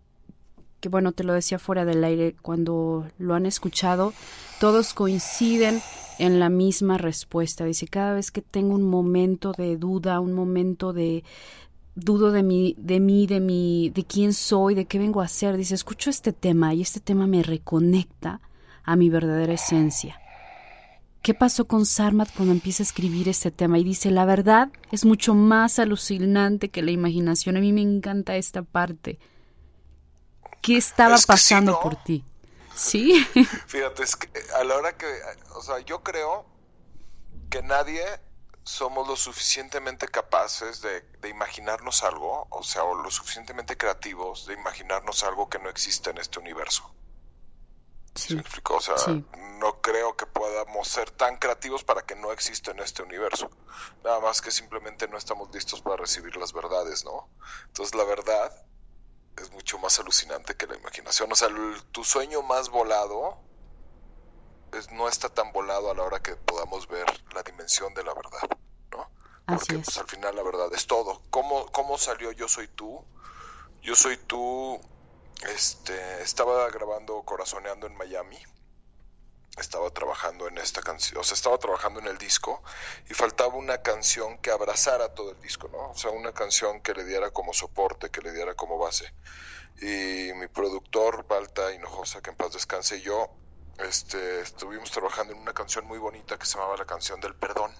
que, 0.79 0.89
bueno, 0.89 1.11
te 1.11 1.23
lo 1.23 1.33
decía 1.33 1.59
fuera 1.59 1.85
del 1.85 2.03
aire, 2.03 2.35
cuando 2.41 3.09
lo 3.17 3.35
han 3.35 3.45
escuchado, 3.45 4.13
todos 4.59 4.93
coinciden 4.93 5.81
en 6.19 6.39
la 6.39 6.49
misma 6.49 6.97
respuesta. 6.97 7.65
Dice, 7.65 7.87
cada 7.87 8.13
vez 8.13 8.31
que 8.31 8.41
tengo 8.41 8.75
un 8.75 8.83
momento 8.83 9.51
de 9.51 9.77
duda, 9.77 10.19
un 10.19 10.33
momento 10.33 10.93
de 10.93 11.23
dudo 11.95 12.31
de 12.31 12.43
mí, 12.43 12.75
de 12.77 12.99
mí, 12.99 13.27
de 13.27 13.39
mí, 13.39 13.91
de 13.93 14.03
quién 14.03 14.33
soy, 14.33 14.75
de 14.75 14.85
qué 14.85 14.99
vengo 14.99 15.21
a 15.21 15.25
hacer, 15.25 15.57
dice, 15.57 15.75
escucho 15.75 16.09
este 16.09 16.33
tema 16.33 16.73
y 16.73 16.81
este 16.81 16.99
tema 16.99 17.27
me 17.27 17.43
reconecta 17.43 18.41
a 18.83 18.95
mi 18.95 19.09
verdadera 19.09 19.53
esencia. 19.53 20.19
¿Qué 21.21 21.33
pasó 21.33 21.65
con 21.65 21.85
Sarmat 21.85 22.29
cuando 22.35 22.53
empieza 22.53 22.83
a 22.83 22.85
escribir 22.85 23.29
este 23.29 23.49
tema? 23.49 23.79
Y 23.79 23.85
dice, 23.85 24.11
la 24.11 24.25
verdad 24.25 24.69
es 24.91 25.05
mucho 25.05 25.33
más 25.33 25.79
alucinante 25.79 26.69
que 26.69 26.81
la 26.81 26.91
imaginación. 26.91 27.55
A 27.55 27.61
mí 27.61 27.71
me 27.71 27.81
encanta 27.81 28.35
esta 28.35 28.61
parte. 28.63 29.19
¿Qué 30.61 30.75
estaba 30.75 31.17
pasando 31.25 31.79
por 31.81 31.95
ti? 31.95 32.25
Sí. 32.75 33.25
Fíjate, 33.67 34.03
es 34.03 34.15
que 34.15 34.29
a 34.55 34.63
la 34.63 34.75
hora 34.75 34.97
que, 34.97 35.07
o 35.55 35.61
sea, 35.61 35.79
yo 35.79 36.03
creo 36.03 36.45
que 37.49 37.61
nadie 37.61 38.03
somos 38.63 39.07
lo 39.07 39.15
suficientemente 39.15 40.07
capaces 40.07 40.81
de, 40.81 41.03
imaginarnos 41.29 42.03
algo, 42.03 42.47
o 42.49 42.63
sea, 42.63 42.83
o 42.83 42.95
lo 42.95 43.11
suficientemente 43.11 43.77
creativos 43.77 44.45
de 44.47 44.53
imaginarnos 44.53 45.23
algo 45.23 45.49
que 45.49 45.59
no 45.59 45.69
existe 45.69 46.09
en 46.09 46.17
este 46.17 46.39
universo. 46.39 46.93
Sí. 48.15 48.35
¿Me 48.35 48.43
O 48.69 48.79
sea, 48.79 48.95
no 49.59 49.81
creo 49.81 50.15
que 50.15 50.27
podamos 50.27 50.87
ser 50.87 51.09
tan 51.09 51.37
creativos 51.37 51.83
para 51.83 52.03
que 52.03 52.15
no 52.15 52.31
exista 52.31 52.71
en 52.71 52.79
este 52.79 53.01
universo. 53.01 53.49
Nada 54.03 54.19
más 54.19 54.39
que 54.39 54.51
simplemente 54.51 55.07
no 55.07 55.17
estamos 55.17 55.53
listos 55.53 55.81
para 55.81 55.97
recibir 55.97 56.37
las 56.37 56.53
verdades, 56.53 57.03
¿no? 57.05 57.27
Entonces 57.67 57.95
la 57.95 58.03
verdad 58.03 58.65
es 59.37 59.51
mucho 59.51 59.77
más 59.79 59.99
alucinante 59.99 60.55
que 60.55 60.67
la 60.67 60.75
imaginación. 60.75 61.31
O 61.31 61.35
sea, 61.35 61.49
tu 61.91 62.03
sueño 62.03 62.41
más 62.41 62.69
volado 62.69 63.37
es, 64.71 64.91
no 64.91 65.07
está 65.07 65.29
tan 65.29 65.51
volado 65.51 65.91
a 65.91 65.95
la 65.95 66.03
hora 66.03 66.21
que 66.21 66.35
podamos 66.35 66.87
ver 66.87 67.05
la 67.33 67.43
dimensión 67.43 67.93
de 67.93 68.03
la 68.03 68.13
verdad, 68.13 68.49
¿no? 68.91 69.09
Porque 69.45 69.75
pues 69.79 69.97
al 69.97 70.07
final 70.07 70.35
la 70.35 70.43
verdad 70.43 70.73
es 70.73 70.87
todo. 70.87 71.21
¿Cómo, 71.29 71.65
¿Cómo 71.71 71.97
salió 71.97 72.31
Yo 72.31 72.47
Soy 72.47 72.67
Tú? 72.67 73.03
Yo 73.81 73.95
Soy 73.95 74.17
Tú, 74.17 74.79
este, 75.47 76.21
estaba 76.21 76.69
grabando 76.69 77.21
Corazoneando 77.23 77.87
en 77.87 77.95
Miami 77.95 78.39
estaba 79.57 79.89
trabajando 79.91 80.47
en 80.47 80.57
esta 80.57 80.81
canción, 80.81 81.21
o 81.21 81.23
sea, 81.23 81.35
estaba 81.35 81.57
trabajando 81.59 81.99
en 81.99 82.07
el 82.07 82.17
disco 82.17 82.63
y 83.09 83.13
faltaba 83.13 83.53
una 83.55 83.81
canción 83.81 84.39
que 84.39 84.49
abrazara 84.49 85.13
todo 85.13 85.31
el 85.31 85.41
disco, 85.41 85.69
¿no? 85.71 85.91
O 85.91 85.95
sea, 85.95 86.09
una 86.11 86.33
canción 86.33 86.81
que 86.81 86.93
le 86.93 87.03
diera 87.03 87.29
como 87.29 87.53
soporte, 87.53 88.09
que 88.09 88.21
le 88.21 88.31
diera 88.31 88.55
como 88.55 88.79
base. 88.79 89.13
Y 89.79 90.33
mi 90.33 90.47
productor, 90.47 91.27
Balta 91.27 91.71
Hinojosa, 91.71 92.21
que 92.21 92.31
en 92.31 92.35
paz 92.35 92.53
descanse, 92.53 92.97
y 92.97 93.01
yo 93.01 93.29
este, 93.77 94.41
estuvimos 94.41 94.91
trabajando 94.91 95.33
en 95.33 95.39
una 95.39 95.53
canción 95.53 95.85
muy 95.85 95.99
bonita 95.99 96.37
que 96.37 96.45
se 96.45 96.57
llamaba 96.57 96.77
La 96.77 96.85
canción 96.85 97.19
del 97.19 97.35
perdón. 97.35 97.71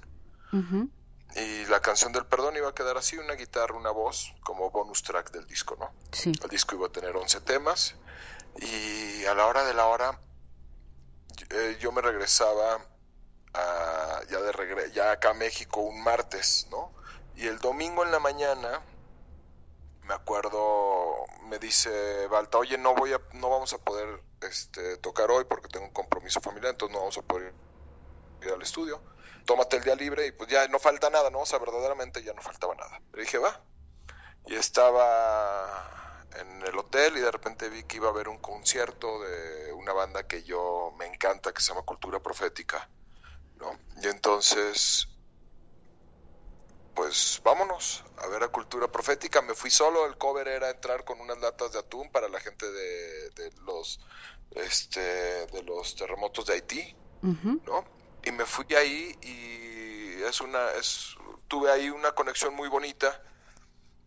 y 1.36 1.66
la 1.66 1.82
canción 1.82 2.12
del 2.12 2.28
perdón 2.28 2.56
iba 2.56 2.70
a 2.70 2.76
quedar 2.76 2.98
así, 2.98 3.18
una 3.18 3.34
guitarra, 3.34 3.76
una 3.76 3.90
voz, 3.90 4.36
como 4.44 4.70
bonus 4.70 5.02
track 5.02 5.32
del 5.32 5.48
disco, 5.48 5.76
¿no? 5.80 5.92
Sí. 6.12 6.32
El 6.44 6.50
disco 6.50 6.76
iba 6.76 6.86
a 6.86 6.92
tener 6.92 7.16
11 7.16 7.42
temas 7.42 7.96
y 8.62 9.26
a 9.26 9.34
la 9.34 9.48
hora 9.48 9.64
de 9.66 9.74
la 9.74 9.88
hora 9.88 10.20
eh, 11.50 11.78
yo 11.80 11.92
me 11.92 12.02
regresaba 12.02 12.86
a, 13.54 14.22
ya 14.30 14.42
de 14.42 14.52
regre 14.52 14.92
ya 14.92 15.12
acá 15.12 15.32
a 15.32 15.34
México 15.34 15.82
un 15.82 16.04
martes, 16.04 16.68
¿no? 16.72 16.94
Y 17.36 17.48
el 17.48 17.60
domingo 17.60 18.04
en 18.04 18.12
la 18.12 18.20
mañana 18.20 18.82
me 20.04 20.14
acuerdo, 20.14 21.26
me 21.44 21.60
dice 21.60 22.28
Balta, 22.28 22.58
oye, 22.58 22.78
no 22.78 22.94
voy 22.96 23.14
a, 23.14 23.22
no 23.34 23.50
vamos 23.50 23.74
a 23.74 23.78
poder 23.78 24.22
este, 24.42 24.98
tocar 24.98 25.32
hoy 25.32 25.46
porque 25.46 25.70
tengo 25.70 25.86
un 25.86 25.94
compromiso 25.94 26.42
familiar, 26.42 26.72
entonces 26.72 26.94
no 26.94 27.00
vamos 27.00 27.18
a 27.18 27.22
poder 27.22 27.54
ir 28.42 28.52
al 28.52 28.62
estudio. 28.62 29.02
Tómate 29.46 29.78
el 29.78 29.84
día 29.84 29.96
libre 29.96 30.28
y 30.28 30.32
pues 30.32 30.50
ya 30.50 30.68
no 30.68 30.80
falta 30.80 31.10
nada, 31.10 31.30
¿no? 31.30 31.42
O 31.42 31.46
sea, 31.46 31.60
verdaderamente 31.60 32.24
ya 32.24 32.34
no 32.34 32.42
faltaba 32.42 32.76
nada. 32.76 33.02
Le 33.14 33.22
dije, 33.24 33.38
va. 33.38 33.62
Y 34.46 34.56
estaba 34.56 36.03
en 36.40 36.62
el 36.64 36.78
hotel 36.78 37.18
y 37.18 37.22
de 37.22 37.32
repente 37.32 37.70
vi 37.70 37.84
que 37.84 37.98
iba 37.98 38.08
a 38.08 38.12
haber 38.12 38.28
un 38.28 38.40
concierto 38.40 39.22
de 39.22 39.74
una 39.74 39.94
banda 39.94 40.28
que 40.28 40.44
yo 40.44 40.94
me 40.98 41.06
encanta, 41.06 41.54
que 41.54 41.62
se 41.62 41.70
llama 41.70 41.84
Cultura 41.84 42.20
Profética, 42.20 42.90
¿no? 43.58 43.78
Y 44.02 44.08
entonces 44.08 45.08
pues 46.94 47.42
vámonos 47.44 48.04
a 48.18 48.28
ver 48.28 48.44
a 48.44 48.50
Cultura 48.50 48.88
Profética. 48.88 49.42
Me 49.42 49.56
fui 49.56 49.72
solo, 49.72 50.06
el 50.06 50.18
cover 50.18 50.48
era 50.48 50.70
entrar 50.70 51.04
con 51.04 51.20
unas 51.20 51.40
latas 51.40 51.72
de 51.74 51.80
atún 51.80 52.12
para 52.12 52.30
la 52.30 52.40
gente 52.40 52.70
de, 52.72 53.30
de 53.32 53.52
los 53.66 54.00
este 54.52 55.48
de 55.48 55.64
los 55.64 55.96
terremotos 55.96 56.46
de 56.46 56.54
Haití, 56.54 56.96
¿no? 57.22 57.84
Y 58.24 58.32
me 58.32 58.46
fui 58.46 58.66
ahí 58.76 59.18
y 59.22 60.22
es 60.24 60.40
una 60.42 60.72
es 60.74 61.16
tuve 61.48 61.72
ahí 61.72 61.90
una 61.90 62.12
conexión 62.14 62.54
muy 62.54 62.70
bonita 62.70 63.22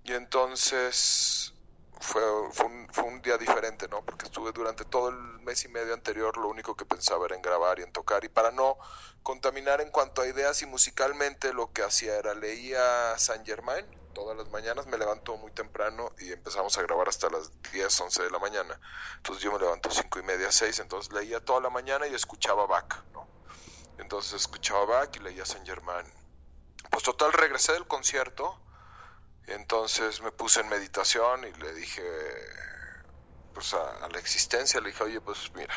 y 0.04 0.12
entonces 0.12 1.52
fue, 2.00 2.22
fue, 2.52 2.66
un, 2.66 2.88
fue 2.92 3.04
un 3.04 3.22
día 3.22 3.38
diferente, 3.38 3.88
¿no? 3.88 4.04
Porque 4.04 4.26
estuve 4.26 4.52
durante 4.52 4.84
todo 4.84 5.08
el 5.08 5.16
mes 5.40 5.64
y 5.64 5.68
medio 5.68 5.94
anterior, 5.94 6.36
lo 6.36 6.48
único 6.48 6.76
que 6.76 6.84
pensaba 6.84 7.26
era 7.26 7.36
en 7.36 7.42
grabar 7.42 7.78
y 7.78 7.82
en 7.82 7.92
tocar. 7.92 8.24
Y 8.24 8.28
para 8.28 8.50
no 8.50 8.78
contaminar 9.22 9.80
en 9.80 9.90
cuanto 9.90 10.22
a 10.22 10.26
ideas 10.26 10.62
y 10.62 10.66
musicalmente, 10.66 11.52
lo 11.52 11.72
que 11.72 11.82
hacía 11.82 12.16
era 12.16 12.34
leía 12.34 13.16
Saint 13.18 13.46
Germain 13.46 13.86
todas 14.16 14.34
las 14.34 14.48
mañanas, 14.48 14.86
me 14.86 14.96
levanto 14.96 15.36
muy 15.36 15.50
temprano 15.50 16.10
y 16.18 16.32
empezamos 16.32 16.78
a 16.78 16.82
grabar 16.82 17.06
hasta 17.06 17.28
las 17.28 17.50
10, 17.70 18.00
11 18.00 18.22
de 18.22 18.30
la 18.30 18.38
mañana. 18.38 18.80
Entonces 19.18 19.44
yo 19.44 19.52
me 19.52 19.58
levanto 19.58 19.90
cinco 19.90 20.18
y 20.18 20.22
media, 20.22 20.50
6, 20.50 20.78
entonces 20.78 21.12
leía 21.12 21.44
toda 21.44 21.60
la 21.60 21.68
mañana 21.68 22.06
y 22.06 22.14
escuchaba 22.14 22.66
Bach, 22.66 23.04
¿no? 23.12 23.28
Entonces 23.98 24.32
escuchaba 24.32 24.86
Bach 24.86 25.14
y 25.16 25.18
leía 25.18 25.44
Saint 25.44 25.66
Germain. 25.66 26.06
Pues 26.90 27.04
total, 27.04 27.30
regresé 27.34 27.74
del 27.74 27.86
concierto 27.86 28.58
entonces 29.46 30.20
me 30.22 30.32
puse 30.32 30.60
en 30.60 30.68
meditación 30.68 31.44
y 31.44 31.52
le 31.60 31.74
dije 31.74 32.02
pues 33.56 33.72
a, 33.72 34.06
la 34.12 34.18
existencia, 34.18 34.80
le 34.82 34.90
dije, 34.90 35.02
oye, 35.02 35.18
pues 35.22 35.50
mira, 35.54 35.72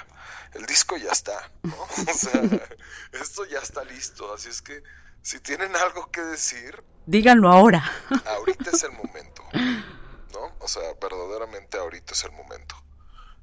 el 0.53 0.65
disco 0.65 0.97
ya 0.97 1.11
está, 1.11 1.49
¿no? 1.63 1.77
O 2.11 2.13
sea, 2.13 2.41
esto 3.13 3.45
ya 3.45 3.59
está 3.59 3.85
listo, 3.85 4.33
así 4.33 4.49
es 4.49 4.61
que 4.61 4.83
si 5.21 5.39
tienen 5.39 5.73
algo 5.77 6.11
que 6.11 6.21
decir, 6.21 6.83
díganlo 7.05 7.49
ahora. 7.49 7.89
ahorita 8.25 8.71
es 8.71 8.83
el 8.83 8.91
momento, 8.91 9.43
¿no? 10.33 10.57
O 10.59 10.67
sea, 10.67 10.83
verdaderamente 11.01 11.77
ahorita 11.77 12.13
es 12.13 12.23
el 12.25 12.33
momento. 12.33 12.75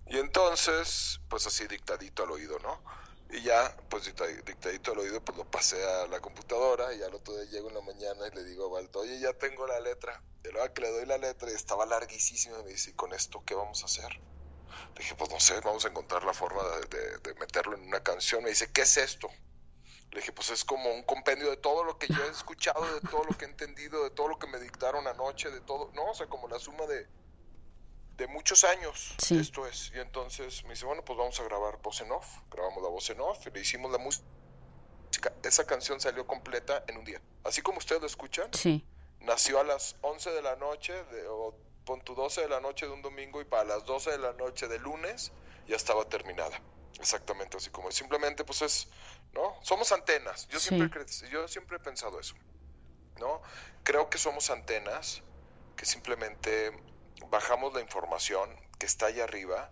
Y 0.06 0.18
entonces, 0.18 1.18
pues 1.30 1.46
así 1.46 1.66
dictadito 1.66 2.24
al 2.24 2.32
oído, 2.32 2.58
¿no? 2.58 2.82
Y 3.28 3.42
ya, 3.42 3.76
pues 3.88 4.04
dictadito 4.04 4.92
al 4.92 4.98
oído, 4.98 5.20
pues 5.20 5.36
lo 5.36 5.44
pasé 5.44 5.82
a 5.84 6.06
la 6.06 6.20
computadora 6.20 6.94
y 6.94 7.02
al 7.02 7.12
otro 7.12 7.36
día 7.36 7.50
llego 7.50 7.68
en 7.68 7.74
la 7.74 7.80
mañana 7.80 8.28
y 8.28 8.34
le 8.36 8.44
digo 8.44 8.76
a 8.76 8.98
oye, 8.98 9.18
ya 9.18 9.32
tengo 9.32 9.66
la 9.66 9.80
letra. 9.80 10.22
Y 10.44 10.52
luego 10.52 10.72
que 10.72 10.82
le 10.82 10.92
doy 10.92 11.06
la 11.06 11.18
letra 11.18 11.50
y 11.50 11.54
estaba 11.54 11.86
larguísima, 11.86 12.62
me 12.62 12.70
dice, 12.70 12.90
¿y 12.90 12.92
con 12.92 13.12
esto 13.12 13.42
qué 13.44 13.54
vamos 13.54 13.82
a 13.82 13.86
hacer? 13.86 14.12
Le 14.94 15.02
dije, 15.02 15.14
pues 15.16 15.30
no 15.30 15.40
sé, 15.40 15.60
vamos 15.60 15.84
a 15.84 15.88
encontrar 15.88 16.22
la 16.22 16.32
forma 16.32 16.62
de, 16.88 17.18
de, 17.18 17.34
meterlo 17.34 17.74
en 17.76 17.82
una 17.82 18.02
canción. 18.02 18.44
Me 18.44 18.50
dice, 18.50 18.70
¿qué 18.72 18.82
es 18.82 18.96
esto? 18.96 19.28
Le 20.12 20.20
dije, 20.20 20.32
pues 20.32 20.50
es 20.50 20.64
como 20.64 20.94
un 20.94 21.02
compendio 21.02 21.50
de 21.50 21.56
todo 21.56 21.82
lo 21.82 21.98
que 21.98 22.06
yo 22.06 22.24
he 22.24 22.30
escuchado, 22.30 22.94
de 22.94 23.00
todo 23.08 23.24
lo 23.24 23.36
que 23.36 23.44
he 23.44 23.48
entendido, 23.48 24.04
de 24.04 24.10
todo 24.10 24.28
lo 24.28 24.38
que 24.38 24.46
me 24.46 24.60
dictaron 24.60 25.06
anoche, 25.08 25.50
de 25.50 25.60
todo, 25.62 25.90
no, 25.94 26.10
o 26.10 26.14
sea, 26.14 26.28
como 26.28 26.46
la 26.46 26.60
suma 26.60 26.86
de, 26.86 27.08
de 28.16 28.26
muchos 28.28 28.64
años. 28.64 29.14
Esto 29.30 29.66
es. 29.66 29.92
Y 29.94 29.98
entonces 29.98 30.64
me 30.64 30.70
dice, 30.70 30.86
bueno, 30.86 31.04
pues 31.04 31.18
vamos 31.18 31.38
a 31.40 31.44
grabar 31.44 31.78
voz 31.82 32.00
en 32.00 32.10
off. 32.12 32.26
Grabamos 32.50 32.82
la 32.82 32.88
voz 32.88 33.10
en 33.10 33.20
off 33.20 33.46
y 33.46 33.50
le 33.50 33.60
hicimos 33.60 33.90
la 33.92 33.98
música. 33.98 34.24
Esa 35.42 35.66
canción 35.66 36.00
salió 36.00 36.26
completa 36.26 36.84
en 36.88 36.98
un 36.98 37.04
día. 37.04 37.20
Así 37.44 37.62
como 37.62 37.78
ustedes 37.78 38.00
lo 38.00 38.06
escuchan. 38.06 38.52
Sí. 38.52 38.84
Nació 39.20 39.60
a 39.60 39.64
las 39.64 39.96
11 40.02 40.30
de 40.30 40.42
la 40.42 40.56
noche, 40.56 40.92
de, 40.92 41.26
o 41.28 41.54
pon 41.84 42.02
tu 42.02 42.14
12 42.14 42.42
de 42.42 42.48
la 42.48 42.60
noche 42.60 42.86
de 42.86 42.92
un 42.92 43.02
domingo 43.02 43.40
y 43.40 43.44
para 43.44 43.64
las 43.64 43.84
12 43.84 44.10
de 44.10 44.18
la 44.18 44.32
noche 44.32 44.68
de 44.68 44.78
lunes 44.78 45.32
ya 45.66 45.76
estaba 45.76 46.08
terminada. 46.08 46.60
Exactamente 46.98 47.58
así 47.58 47.70
como 47.70 47.90
simplemente 47.92 48.44
pues 48.44 48.62
es, 48.62 48.88
¿no? 49.32 49.56
Somos 49.62 49.92
antenas. 49.92 50.48
Yo 50.48 50.58
siempre 50.58 51.04
yo 51.30 51.46
siempre 51.48 51.76
he 51.76 51.80
pensado 51.80 52.18
eso. 52.18 52.34
¿No? 53.18 53.40
Creo 53.82 54.10
que 54.10 54.18
somos 54.18 54.50
antenas 54.50 55.22
que 55.76 55.86
simplemente 55.86 56.72
bajamos 57.30 57.74
la 57.74 57.80
información 57.80 58.50
que 58.78 58.86
está 58.86 59.06
allá 59.06 59.24
arriba 59.24 59.70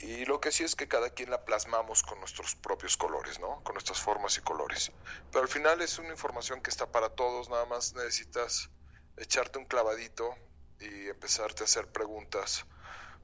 y 0.00 0.24
lo 0.24 0.40
que 0.40 0.50
sí 0.50 0.64
es 0.64 0.76
que 0.76 0.88
cada 0.88 1.10
quien 1.10 1.30
la 1.30 1.44
plasmamos 1.44 2.02
con 2.02 2.18
nuestros 2.20 2.54
propios 2.54 2.96
colores, 2.96 3.38
¿no? 3.38 3.62
Con 3.62 3.74
nuestras 3.74 4.00
formas 4.00 4.38
y 4.38 4.40
colores. 4.40 4.92
Pero 5.30 5.42
al 5.42 5.48
final 5.48 5.82
es 5.82 5.98
una 5.98 6.08
información 6.08 6.62
que 6.62 6.70
está 6.70 6.90
para 6.90 7.10
todos, 7.10 7.50
nada 7.50 7.66
más 7.66 7.92
necesitas 7.94 8.70
echarte 9.18 9.58
un 9.58 9.66
clavadito 9.66 10.34
y 10.80 11.08
empezarte 11.08 11.64
a 11.64 11.66
hacer 11.66 11.86
preguntas 11.88 12.64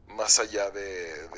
más 0.07 0.39
allá 0.39 0.71
de, 0.71 1.29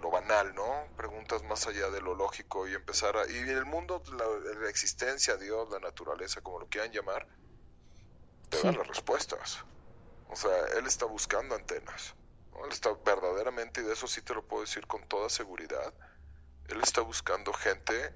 lo 0.00 0.10
banal, 0.10 0.54
¿no? 0.54 0.86
Preguntas 0.96 1.42
más 1.42 1.66
allá 1.66 1.90
de 1.90 2.00
lo 2.00 2.14
lógico 2.14 2.68
y 2.68 2.74
empezar 2.74 3.16
a... 3.16 3.28
Y 3.28 3.36
el 3.36 3.64
mundo, 3.64 4.00
la, 4.16 4.60
la 4.60 4.70
existencia, 4.70 5.36
Dios, 5.36 5.68
la 5.70 5.80
naturaleza, 5.80 6.40
como 6.40 6.60
lo 6.60 6.68
quieran 6.68 6.92
llamar, 6.92 7.26
te 8.48 8.62
dan 8.62 8.78
las 8.78 8.86
respuestas. 8.86 9.64
O 10.28 10.36
sea, 10.36 10.66
él 10.76 10.86
está 10.86 11.06
buscando 11.06 11.54
antenas. 11.54 12.14
Él 12.64 12.70
está 12.70 12.92
verdaderamente, 13.04 13.80
y 13.80 13.84
de 13.84 13.92
eso 13.92 14.06
sí 14.06 14.22
te 14.22 14.34
lo 14.34 14.46
puedo 14.46 14.62
decir 14.62 14.86
con 14.86 15.06
toda 15.08 15.28
seguridad, 15.28 15.92
él 16.68 16.80
está 16.82 17.02
buscando 17.02 17.52
gente 17.52 18.14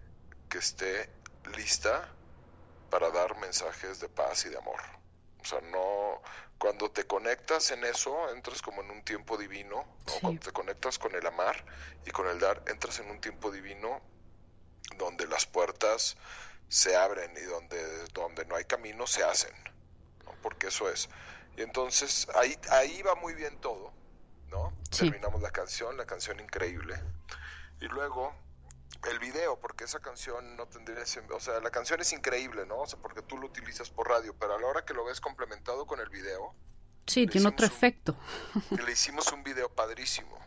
que 0.48 0.58
esté 0.58 1.10
lista 1.56 2.08
para 2.90 3.10
dar 3.10 3.36
mensajes 3.38 4.00
de 4.00 4.08
paz 4.08 4.46
y 4.46 4.48
de 4.48 4.58
amor. 4.58 4.80
O 5.40 5.44
sea, 5.44 5.60
no, 5.60 6.22
cuando 6.58 6.90
te 6.90 7.06
conectas 7.06 7.70
en 7.70 7.84
eso, 7.84 8.30
entras 8.34 8.62
como 8.62 8.82
en 8.82 8.90
un 8.90 9.02
tiempo 9.04 9.36
divino, 9.36 9.84
cuando 10.20 10.40
te 10.40 10.52
conectas 10.52 10.98
con 10.98 11.14
el 11.14 11.26
amar 11.26 11.64
y 12.06 12.10
con 12.10 12.26
el 12.28 12.40
dar, 12.40 12.62
entras 12.66 12.98
en 12.98 13.10
un 13.10 13.20
tiempo 13.20 13.50
divino 13.50 14.00
donde 14.96 15.26
las 15.26 15.46
puertas 15.46 16.16
se 16.68 16.96
abren 16.96 17.32
y 17.36 17.42
donde, 17.42 18.04
donde 18.08 18.44
no 18.46 18.56
hay 18.56 18.64
camino 18.64 19.06
se 19.06 19.22
hacen, 19.22 19.52
porque 20.42 20.68
eso 20.68 20.90
es. 20.90 21.08
Y 21.58 21.62
entonces 21.62 22.28
ahí, 22.36 22.56
ahí 22.70 23.02
va 23.02 23.16
muy 23.16 23.34
bien 23.34 23.60
todo, 23.60 23.92
¿no? 24.48 24.72
Terminamos 24.96 25.42
la 25.42 25.50
canción, 25.50 25.96
la 25.96 26.06
canción 26.06 26.38
increíble. 26.38 26.94
Y 27.80 27.86
luego 27.86 28.32
el 29.10 29.18
video, 29.18 29.58
porque 29.58 29.82
esa 29.82 29.98
canción 29.98 30.56
no 30.56 30.68
tendría, 30.68 31.02
o 31.34 31.40
sea, 31.40 31.58
la 31.58 31.70
canción 31.70 32.00
es 32.00 32.12
increíble, 32.12 32.64
¿no? 32.64 32.78
O 32.78 32.86
sea, 32.86 33.00
porque 33.00 33.22
tú 33.22 33.36
lo 33.38 33.48
utilizas 33.48 33.90
por 33.90 34.08
radio, 34.08 34.36
pero 34.38 34.54
a 34.54 34.60
la 34.60 34.68
hora 34.68 34.84
que 34.84 34.94
lo 34.94 35.04
ves 35.04 35.20
complementado 35.20 35.84
con 35.84 35.98
el 35.98 36.08
video. 36.10 36.54
Sí, 37.08 37.26
tiene 37.26 37.48
otro 37.48 37.66
efecto. 37.66 38.16
le 38.70 38.92
hicimos 38.92 39.32
un 39.32 39.42
video 39.42 39.68
padrísimo, 39.68 40.38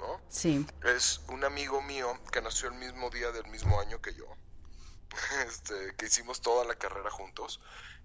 ¿no? 0.00 0.20
Sí. 0.28 0.66
Es 0.82 1.20
un 1.28 1.44
amigo 1.44 1.80
mío 1.82 2.18
que 2.32 2.42
nació 2.42 2.68
el 2.68 2.74
mismo 2.74 3.10
día 3.10 3.30
del 3.30 3.46
mismo 3.46 3.78
año 3.78 4.00
que 4.00 4.12
yo, 4.12 4.26
este, 5.46 5.94
que 5.96 6.06
hicimos 6.06 6.40
toda 6.40 6.64
la 6.64 6.74
carrera 6.74 7.10
juntos 7.10 7.60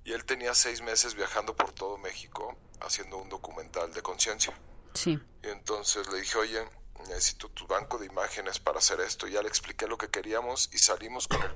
y 0.05 0.13
él 0.13 0.25
tenía 0.25 0.53
seis 0.53 0.81
meses 0.81 1.15
viajando 1.15 1.55
por 1.55 1.71
todo 1.71 1.97
México 1.97 2.55
haciendo 2.81 3.17
un 3.17 3.29
documental 3.29 3.93
de 3.93 4.01
conciencia. 4.01 4.53
Sí. 4.93 5.19
Y 5.43 5.47
entonces 5.47 6.07
le 6.11 6.19
dije, 6.19 6.37
oye, 6.37 6.67
necesito 7.07 7.49
tu 7.49 7.65
banco 7.67 7.97
de 7.97 8.05
imágenes 8.05 8.59
para 8.59 8.79
hacer 8.79 8.99
esto. 9.01 9.27
Y 9.27 9.31
ya 9.31 9.41
le 9.41 9.47
expliqué 9.47 9.87
lo 9.87 9.97
que 9.97 10.09
queríamos 10.09 10.69
y 10.73 10.77
salimos 10.77 11.27
con 11.27 11.41
el 11.41 11.53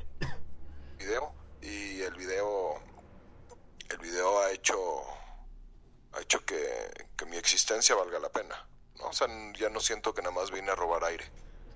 video. 0.97 1.33
Y 1.61 2.01
el 2.01 2.15
video, 2.15 2.81
el 3.89 3.97
video 3.97 4.39
ha 4.39 4.51
hecho, 4.51 4.77
ha 6.13 6.21
hecho 6.21 6.45
que, 6.45 7.07
que 7.17 7.25
mi 7.25 7.37
existencia 7.37 7.95
valga 7.95 8.19
la 8.19 8.29
pena. 8.29 8.67
¿no? 8.95 9.07
O 9.07 9.13
sea, 9.13 9.27
ya 9.59 9.69
no 9.69 9.79
siento 9.79 10.13
que 10.13 10.21
nada 10.21 10.33
más 10.33 10.51
vine 10.51 10.71
a 10.71 10.75
robar 10.75 11.03
aire. 11.03 11.29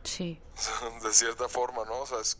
Sí. 0.04 0.42
De 1.04 1.14
cierta 1.14 1.50
forma, 1.50 1.84
¿no? 1.86 2.02
O 2.02 2.08
sea, 2.08 2.20
es, 2.20 2.38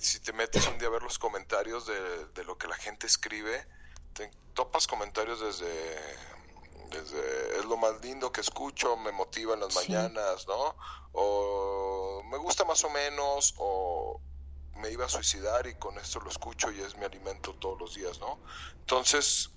si 0.00 0.20
te 0.20 0.32
metes 0.32 0.66
un 0.66 0.78
día 0.78 0.88
a 0.88 0.90
ver 0.90 1.02
los 1.02 1.18
comentarios 1.18 1.86
de, 1.86 2.44
lo 2.44 2.56
que 2.56 2.68
la 2.68 2.76
gente 2.76 3.06
escribe, 3.06 3.66
te 4.12 4.30
topas 4.54 4.86
comentarios 4.86 5.40
desde, 5.40 5.96
desde 6.90 7.58
es 7.58 7.64
lo 7.64 7.76
más 7.76 8.00
lindo 8.02 8.32
que 8.32 8.40
escucho, 8.40 8.96
me 8.96 9.12
motiva 9.12 9.54
en 9.54 9.60
las 9.60 9.74
mañanas, 9.74 10.46
¿no? 10.46 10.76
O 11.12 12.22
me 12.24 12.38
gusta 12.38 12.64
más 12.64 12.84
o 12.84 12.90
menos, 12.90 13.54
o 13.58 14.20
me 14.76 14.90
iba 14.90 15.06
a 15.06 15.08
suicidar 15.08 15.66
y 15.66 15.74
con 15.74 15.98
esto 15.98 16.20
lo 16.20 16.30
escucho 16.30 16.70
y 16.70 16.80
es 16.80 16.96
mi 16.96 17.04
alimento 17.04 17.54
todos 17.54 17.78
los 17.78 17.94
días, 17.94 18.18
¿no? 18.20 18.40
Entonces, 18.80 19.50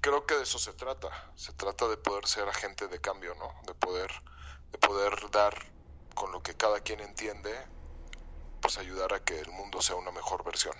creo 0.00 0.26
que 0.26 0.34
de 0.34 0.42
eso 0.42 0.58
se 0.58 0.72
trata. 0.72 1.08
Se 1.34 1.52
trata 1.52 1.88
de 1.88 1.96
poder 1.96 2.26
ser 2.26 2.48
agente 2.48 2.88
de 2.88 3.00
cambio, 3.00 3.34
¿no? 3.34 3.52
De 3.66 3.74
poder, 3.74 4.10
de 4.70 4.78
poder 4.78 5.30
dar 5.30 5.54
con 6.14 6.32
lo 6.32 6.42
que 6.42 6.54
cada 6.54 6.80
quien 6.80 7.00
entiende, 7.00 7.54
ayudar 8.76 9.14
a 9.14 9.20
que 9.20 9.40
el 9.40 9.50
mundo 9.52 9.80
sea 9.80 9.96
una 9.96 10.10
mejor 10.10 10.44
versión. 10.44 10.74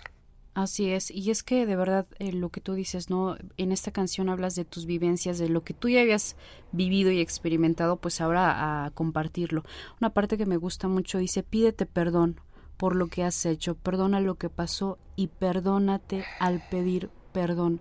Así 0.55 0.91
es, 0.91 1.13
y 1.13 1.31
es 1.31 1.45
que 1.45 1.67
de 1.67 1.77
verdad 1.77 2.09
eh, 2.19 2.33
lo 2.33 2.49
que 2.49 2.61
tú 2.61 2.75
dices, 2.75 3.11
¿no? 3.11 3.37
En 3.57 3.71
esta 3.71 3.93
canción 3.93 4.29
hablas 4.29 4.57
de 4.57 4.65
tus 4.65 4.87
vivencias, 4.87 5.39
de 5.39 5.49
lo 5.49 5.63
que 5.63 5.73
tú 5.73 5.89
ya 5.89 6.01
habías 6.01 6.35
vivido 6.73 7.13
y 7.13 7.21
experimentado, 7.21 7.97
pues 7.97 8.21
ahora 8.21 8.85
a 8.85 8.91
compartirlo. 8.91 9.63
Una 10.01 10.11
parte 10.11 10.37
que 10.37 10.47
me 10.47 10.57
gusta 10.57 10.89
mucho 10.89 11.19
dice, 11.19 11.45
pídete 11.45 11.87
perdón 11.87 12.41
por 12.77 12.97
lo 12.97 13.09
que 13.09 13.25
has 13.25 13.47
hecho, 13.47 13.77
perdona 13.77 14.21
lo 14.21 14.37
que 14.37 14.49
pasó 14.49 14.99
y 15.15 15.29
perdónate 15.29 16.25
al 16.41 16.67
pedir 16.69 17.11
perdón. 17.33 17.81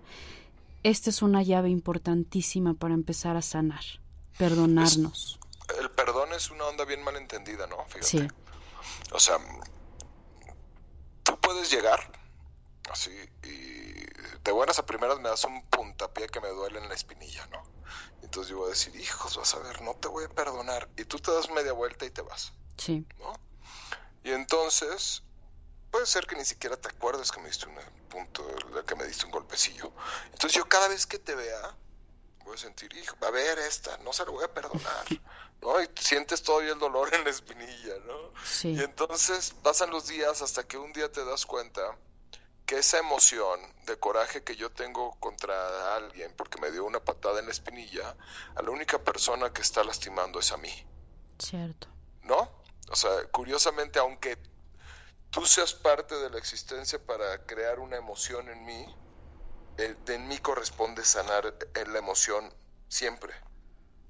Esta 0.82 1.10
es 1.10 1.22
una 1.22 1.42
llave 1.42 1.70
importantísima 1.70 2.74
para 2.74 2.94
empezar 2.94 3.36
a 3.36 3.42
sanar, 3.42 3.82
perdonarnos. 4.38 5.40
el 5.80 5.90
perdón 5.90 6.32
es 6.32 6.50
una 6.50 6.64
onda 6.64 6.84
bien 6.84 7.02
malentendida, 7.02 7.66
¿no? 7.66 7.76
Fíjate. 7.86 8.06
Sí. 8.06 8.28
O 9.12 9.18
sea, 9.18 9.38
puedes 11.48 11.70
llegar 11.70 11.98
así 12.90 13.10
y 13.42 14.04
de 14.44 14.52
buenas 14.52 14.78
a 14.78 14.84
primeras 14.84 15.18
me 15.18 15.30
das 15.30 15.44
un 15.44 15.66
puntapié 15.70 16.26
que 16.26 16.42
me 16.42 16.48
duele 16.48 16.78
en 16.78 16.90
la 16.90 16.94
espinilla, 16.94 17.46
¿no? 17.46 17.62
Entonces 18.20 18.50
yo 18.50 18.58
voy 18.58 18.66
a 18.66 18.70
decir, 18.70 18.94
hijos, 18.96 19.34
vas 19.34 19.54
a 19.54 19.58
ver, 19.60 19.80
no 19.80 19.94
te 19.94 20.08
voy 20.08 20.26
a 20.26 20.28
perdonar. 20.28 20.90
Y 20.98 21.06
tú 21.06 21.18
te 21.18 21.32
das 21.32 21.48
media 21.48 21.72
vuelta 21.72 22.04
y 22.04 22.10
te 22.10 22.20
vas. 22.20 22.52
Sí. 22.76 23.06
¿No? 23.18 23.32
Y 24.24 24.32
entonces, 24.32 25.22
puede 25.90 26.04
ser 26.04 26.26
que 26.26 26.36
ni 26.36 26.44
siquiera 26.44 26.76
te 26.76 26.88
acuerdes 26.88 27.32
que 27.32 27.40
me 27.40 27.46
diste 27.46 27.64
un 27.64 27.76
punto, 28.10 28.44
que 28.86 28.94
me 28.94 29.06
diste 29.06 29.24
un 29.24 29.32
golpecillo. 29.32 29.90
Entonces 30.26 30.52
yo 30.52 30.68
cada 30.68 30.88
vez 30.88 31.06
que 31.06 31.18
te 31.18 31.34
vea, 31.34 31.78
voy 32.44 32.56
a 32.56 32.58
sentir, 32.58 32.94
hijo, 32.94 33.16
a 33.24 33.30
ver 33.30 33.58
esta, 33.58 33.96
no 33.98 34.12
se 34.12 34.26
lo 34.26 34.32
voy 34.32 34.44
a 34.44 34.52
perdonar. 34.52 35.06
¿no? 35.60 35.80
Y 35.82 35.88
sientes 35.98 36.42
todavía 36.42 36.72
el 36.72 36.78
dolor 36.78 37.12
en 37.14 37.24
la 37.24 37.30
espinilla, 37.30 37.94
¿no? 38.06 38.32
Sí. 38.44 38.74
Y 38.74 38.80
entonces 38.80 39.54
pasan 39.62 39.90
los 39.90 40.06
días 40.06 40.42
hasta 40.42 40.66
que 40.66 40.78
un 40.78 40.92
día 40.92 41.10
te 41.10 41.24
das 41.24 41.46
cuenta 41.46 41.96
que 42.68 42.76
esa 42.76 42.98
emoción 42.98 43.60
de 43.86 43.98
coraje 43.98 44.44
que 44.44 44.54
yo 44.54 44.70
tengo 44.70 45.18
contra 45.20 45.96
alguien 45.96 46.34
porque 46.36 46.60
me 46.60 46.70
dio 46.70 46.84
una 46.84 47.00
patada 47.00 47.40
en 47.40 47.46
la 47.46 47.52
espinilla, 47.52 48.14
a 48.54 48.62
la 48.62 48.70
única 48.70 49.02
persona 49.02 49.52
que 49.52 49.62
está 49.62 49.82
lastimando 49.82 50.38
es 50.38 50.52
a 50.52 50.58
mí. 50.58 50.86
Cierto. 51.38 51.88
¿No? 52.24 52.50
O 52.90 52.94
sea, 52.94 53.24
curiosamente, 53.30 53.98
aunque 53.98 54.36
tú 55.30 55.46
seas 55.46 55.72
parte 55.72 56.14
de 56.16 56.28
la 56.28 56.38
existencia 56.38 56.98
para 56.98 57.46
crear 57.46 57.78
una 57.80 57.96
emoción 57.96 58.50
en 58.50 58.64
mí, 58.66 58.94
en 59.78 60.28
mí 60.28 60.38
corresponde 60.38 61.04
sanar 61.04 61.54
la 61.74 61.98
emoción 61.98 62.52
siempre, 62.88 63.32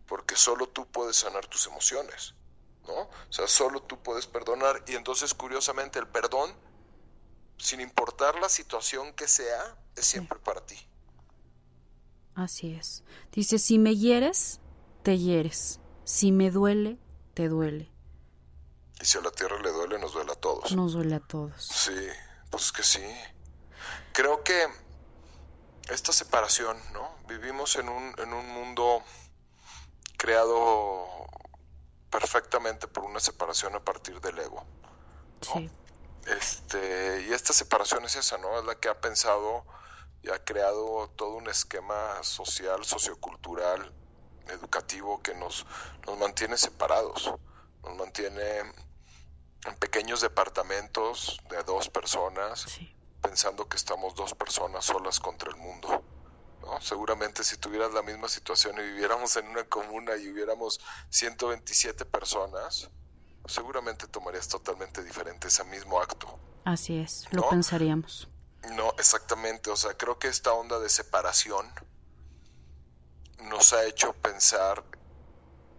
porque 0.09 0.34
solo 0.34 0.68
tú 0.68 0.86
puedes 0.86 1.16
sanar 1.16 1.46
tus 1.46 1.66
emociones, 1.66 2.34
¿no? 2.86 3.02
O 3.02 3.32
sea, 3.32 3.46
solo 3.46 3.82
tú 3.82 4.02
puedes 4.02 4.26
perdonar 4.26 4.82
y 4.88 4.96
entonces 4.96 5.34
curiosamente 5.34 5.98
el 5.98 6.09
perdón 6.09 6.52
sin 7.59 7.80
importar 7.80 8.38
la 8.38 8.48
situación 8.48 9.12
que 9.12 9.28
sea, 9.28 9.76
es 9.96 10.06
siempre 10.06 10.38
para 10.38 10.64
ti. 10.64 10.76
Así 12.34 12.72
es. 12.72 13.02
Dice, 13.32 13.59
si 13.59 13.78
me 13.78 13.96
hieres, 13.96 14.61
te 15.02 15.18
hieres. 15.18 15.80
Si 16.04 16.30
me 16.30 16.50
duele, 16.50 16.98
te 17.34 17.48
duele. 17.48 17.90
Y 19.00 19.04
si 19.04 19.18
a 19.18 19.20
la 19.20 19.30
tierra 19.30 19.61
le 19.61 19.70
duele, 19.70 19.98
nos 19.98 20.12
duele 20.12 20.32
a 20.32 20.36
todos. 20.36 20.72
Nos 20.72 20.92
duele 20.92 21.16
a 21.16 21.20
todos. 21.20 21.66
Sí, 21.66 21.96
pues 22.50 22.72
que 22.72 22.82
sí. 22.82 23.02
Creo 24.12 24.42
que 24.44 24.66
esta 25.88 26.12
separación, 26.12 26.76
¿no? 26.92 27.11
Vivimos 27.28 27.76
en 27.76 27.88
un, 27.88 28.14
en 28.18 28.32
un 28.32 28.48
mundo 28.48 29.02
creado 30.19 31.07
perfectamente 32.11 32.87
por 32.87 33.05
una 33.05 33.21
separación 33.21 33.75
a 33.75 33.81
partir 33.81 34.21
del 34.21 34.39
ego. 34.39 34.66
Sí. 35.41 35.71
Este, 36.27 37.23
y 37.27 37.33
esta 37.33 37.55
separación 37.55 38.05
es 38.05 38.16
esa, 38.16 38.37
¿no? 38.37 38.59
Es 38.59 38.64
la 38.66 38.75
que 38.75 38.89
ha 38.89 39.01
pensado 39.01 39.64
y 40.23 40.31
ha 40.31 40.45
creado 40.45 41.09
todo 41.16 41.37
un 41.37 41.49
esquema 41.49 42.23
social, 42.23 42.85
sociocultural, 42.85 43.93
educativo 44.49 45.23
que 45.23 45.35
nos, 45.35 45.64
nos 46.07 46.19
mantiene 46.19 46.59
separados, 46.59 47.33
nos 47.83 47.97
mantiene 47.97 48.59
en 48.61 49.75
pequeños 49.79 50.21
departamentos 50.21 51.39
de 51.49 51.62
dos 51.62 51.89
personas, 51.89 52.66
pensando 53.23 53.69
que 53.69 53.77
estamos 53.77 54.14
dos 54.14 54.35
personas 54.35 54.85
solas 54.85 55.21
contra 55.21 55.51
el 55.51 55.57
mundo. 55.57 56.03
¿No? 56.69 56.81
Seguramente 56.81 57.43
si 57.43 57.57
tuvieras 57.57 57.93
la 57.93 58.03
misma 58.03 58.29
situación 58.29 58.79
y 58.79 58.83
viviéramos 58.83 59.37
en 59.37 59.49
una 59.49 59.64
comuna 59.64 60.16
y 60.16 60.29
hubiéramos 60.29 60.81
127 61.11 62.05
personas, 62.05 62.91
seguramente 63.47 64.07
tomarías 64.07 64.49
totalmente 64.49 65.03
diferente 65.03 65.49
ese 65.49 65.64
mismo 65.64 66.01
acto. 66.01 66.39
Así 66.64 66.99
es, 66.99 67.27
lo 67.31 67.49
pensaríamos. 67.49 68.29
No, 68.73 68.91
exactamente, 68.99 69.71
o 69.71 69.77
sea, 69.77 69.97
creo 69.97 70.19
que 70.19 70.29
esta 70.29 70.53
onda 70.53 70.79
de 70.79 70.89
separación 70.89 71.66
nos 73.45 73.73
ha 73.73 73.85
hecho 73.85 74.12
pensar 74.12 74.85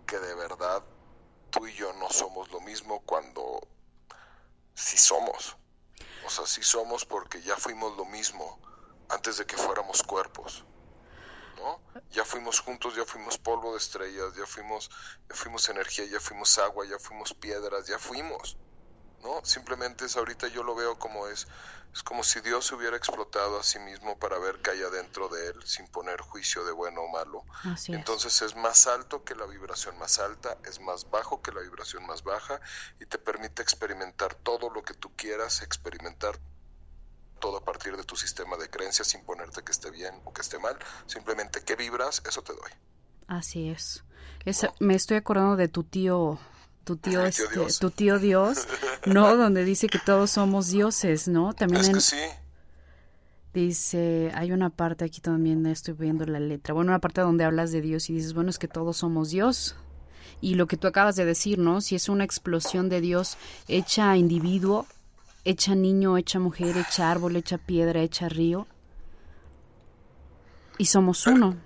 que 0.08 0.18
de 0.18 0.34
verdad 0.34 0.84
tú 1.52 1.68
y 1.68 1.74
yo 1.74 1.94
no 1.94 2.10
somos 2.10 2.50
lo 2.52 2.62
mismo 2.62 3.02
cuando 3.02 3.60
sí 4.74 4.98
somos. 4.98 5.56
O 6.26 6.30
sea, 6.30 6.46
sí 6.48 6.64
somos 6.64 7.06
porque 7.06 7.42
ya 7.42 7.56
fuimos 7.58 7.96
lo 7.98 8.06
mismo 8.06 8.60
antes 9.10 9.38
de 9.38 9.46
que 9.46 9.58
fuéramos 9.58 10.04
cuerpos. 10.04 10.64
Ya 12.12 12.26
fuimos 12.26 12.60
juntos, 12.60 12.96
ya 12.96 13.06
fuimos 13.06 13.38
polvo 13.38 13.72
de 13.72 13.78
estrellas, 13.78 14.34
ya 14.36 14.46
fuimos, 14.46 14.90
ya 15.30 15.36
fuimos 15.36 15.70
energía, 15.70 16.06
ya 16.06 16.20
fuimos 16.20 16.58
agua, 16.58 16.86
ya 16.86 16.98
fuimos 17.00 17.34
piedras, 17.34 17.88
ya 17.88 18.00
fuimos. 18.00 18.58
¿No? 19.22 19.44
Simplemente 19.44 20.06
es 20.06 20.16
ahorita 20.16 20.48
yo 20.48 20.64
lo 20.64 20.76
veo 20.76 20.98
como 20.98 21.28
es, 21.28 21.46
es 21.94 22.04
como 22.04 22.24
si 22.24 22.40
Dios 22.40 22.68
se 22.68 22.76
hubiera 22.76 22.96
explotado 22.96 23.60
a 23.60 23.64
sí 23.64 23.78
mismo 23.80 24.18
para 24.18 24.38
ver 24.38 24.62
qué 24.62 24.72
hay 24.72 24.82
adentro 24.82 25.28
de 25.28 25.48
él 25.48 25.62
sin 25.66 25.88
poner 25.88 26.22
juicio 26.22 26.64
de 26.64 26.72
bueno 26.72 27.02
o 27.02 27.10
malo. 27.10 27.44
Entonces 27.88 28.42
es 28.42 28.56
más 28.56 28.88
alto 28.88 29.26
que 29.26 29.36
la 29.36 29.46
vibración 29.46 29.98
más 29.98 30.20
alta, 30.20 30.58
es 30.64 30.80
más 30.80 31.10
bajo 31.10 31.42
que 31.42 31.52
la 31.52 31.60
vibración 31.60 32.06
más 32.08 32.24
baja 32.24 32.62
y 33.02 33.06
te 33.08 33.18
permite 33.18 33.62
experimentar 33.62 34.36
todo 34.36 34.70
lo 34.70 34.84
que 34.84 34.94
tú 34.94 35.14
quieras 35.18 35.62
experimentar 35.64 36.40
todo 37.40 37.58
a 37.58 37.64
partir 37.64 37.96
de 37.98 38.04
tu 38.04 38.16
sistema 38.16 38.58
de 38.58 38.70
creencias 38.70 39.08
sin 39.08 39.24
ponerte 39.24 39.64
que 39.64 39.72
esté 39.72 39.90
bien 39.92 40.14
o 40.26 40.34
que 40.34 40.42
esté 40.42 40.60
mal, 40.60 40.78
simplemente 41.06 41.62
que 41.62 41.76
vibras, 41.76 42.22
eso 42.28 42.42
te 42.42 42.54
doy. 42.54 42.72
Así 43.28 43.70
es. 43.70 44.04
Me 44.80 44.96
estoy 44.96 45.18
acordando 45.18 45.56
de 45.56 45.68
tu 45.68 45.84
tío, 45.84 46.40
tu 46.84 46.98
tío, 46.98 47.24
este, 47.26 47.48
Dios. 47.54 47.80
tu 47.80 47.92
tío 47.92 48.20
Dios, 48.20 48.68
¿no? 49.06 49.36
Donde 49.38 49.64
dice 49.64 49.88
que 49.88 50.00
todos 50.00 50.32
somos 50.32 50.70
dioses, 50.70 51.28
¿no? 51.28 51.54
También 51.54 51.82
es 51.82 51.90
que 51.90 52.02
sí. 52.02 52.18
Dice, 53.54 54.32
hay 54.36 54.52
una 54.52 54.70
parte 54.70 55.06
aquí 55.06 55.22
también, 55.22 55.66
estoy 55.66 55.96
viendo 55.96 56.24
la 56.26 56.40
letra, 56.40 56.76
bueno, 56.76 56.92
una 56.92 57.00
parte 57.00 57.22
donde 57.22 57.44
hablas 57.44 57.72
de 57.72 57.82
Dios 57.82 58.08
y 58.10 58.14
dices, 58.14 58.34
bueno, 58.36 58.52
es 58.52 58.60
que 58.60 58.68
todos 58.68 58.98
somos 58.98 59.32
Dios. 59.32 59.76
Y 60.40 60.54
lo 60.54 60.68
que 60.68 60.78
tú 60.78 60.88
acabas 60.88 61.16
de 61.16 61.26
decir, 61.26 61.58
¿no? 61.58 61.82
Si 61.82 61.96
es 61.96 62.10
una 62.10 62.24
explosión 62.24 62.90
de 62.90 63.02
Dios 63.02 63.38
hecha 63.68 64.12
a 64.12 64.18
individuo, 64.18 64.86
hecha 65.46 65.76
niño, 65.76 66.18
hecha 66.18 66.40
mujer, 66.40 66.78
hecha 66.78 67.12
árbol, 67.12 67.36
hecha 67.36 67.58
piedra, 67.58 68.02
hecha 68.02 68.30
río. 68.30 68.68
Y 70.78 70.86
somos 70.86 71.28
uno. 71.28 71.58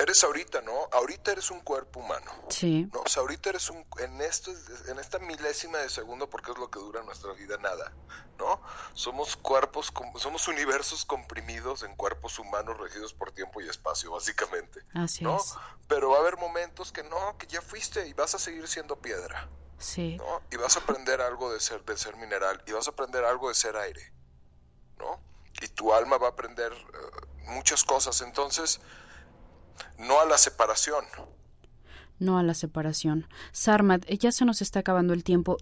Eres 0.00 0.24
ahorita, 0.24 0.62
¿no? 0.62 0.72
Ahorita 0.92 1.32
eres 1.32 1.50
un 1.50 1.60
cuerpo 1.60 2.00
humano. 2.00 2.32
Sí. 2.48 2.88
¿no? 2.92 3.02
O 3.02 3.08
sea, 3.08 3.20
ahorita 3.20 3.50
eres 3.50 3.68
un, 3.68 3.84
en 3.98 4.20
esto, 4.22 4.50
en 4.88 4.98
esta 4.98 5.18
milésima 5.18 5.78
de 5.78 5.90
segundo, 5.90 6.30
porque 6.30 6.52
es 6.52 6.58
lo 6.58 6.70
que 6.70 6.78
dura 6.78 7.02
nuestra 7.02 7.34
vida, 7.34 7.58
nada, 7.58 7.92
¿no? 8.38 8.62
Somos 8.94 9.36
cuerpos, 9.36 9.92
somos 10.16 10.48
universos 10.48 11.04
comprimidos 11.04 11.82
en 11.82 11.94
cuerpos 11.96 12.38
humanos 12.38 12.78
regidos 12.78 13.12
por 13.12 13.30
tiempo 13.32 13.60
y 13.60 13.68
espacio, 13.68 14.10
básicamente. 14.12 14.80
Así 14.94 15.22
¿no? 15.22 15.36
es. 15.36 15.54
Pero 15.86 16.10
va 16.10 16.16
a 16.16 16.20
haber 16.20 16.38
momentos 16.38 16.92
que 16.92 17.02
no, 17.02 17.36
que 17.36 17.46
ya 17.46 17.60
fuiste 17.60 18.08
y 18.08 18.14
vas 18.14 18.34
a 18.34 18.38
seguir 18.38 18.66
siendo 18.68 18.96
piedra. 18.96 19.50
Sí. 19.80 20.16
¿no? 20.18 20.42
Y 20.52 20.56
vas 20.56 20.76
a 20.76 20.80
aprender 20.80 21.20
algo 21.20 21.52
de 21.52 21.58
ser, 21.58 21.84
de 21.84 21.96
ser 21.96 22.16
mineral, 22.16 22.62
y 22.66 22.72
vas 22.72 22.86
a 22.86 22.90
aprender 22.90 23.24
algo 23.24 23.48
de 23.48 23.54
ser 23.54 23.76
aire, 23.76 24.12
¿no? 24.98 25.18
Y 25.60 25.68
tu 25.68 25.92
alma 25.92 26.18
va 26.18 26.28
a 26.28 26.30
aprender 26.30 26.72
eh, 26.72 27.46
muchas 27.46 27.82
cosas. 27.82 28.20
Entonces, 28.20 28.80
no 29.98 30.20
a 30.20 30.26
la 30.26 30.38
separación. 30.38 31.04
No 32.18 32.38
a 32.38 32.42
la 32.42 32.54
separación. 32.54 33.26
Sarmat, 33.52 34.04
ya 34.06 34.30
se 34.30 34.44
nos 34.44 34.62
está 34.62 34.80
acabando 34.80 35.14
el 35.14 35.24
tiempo. 35.24 35.56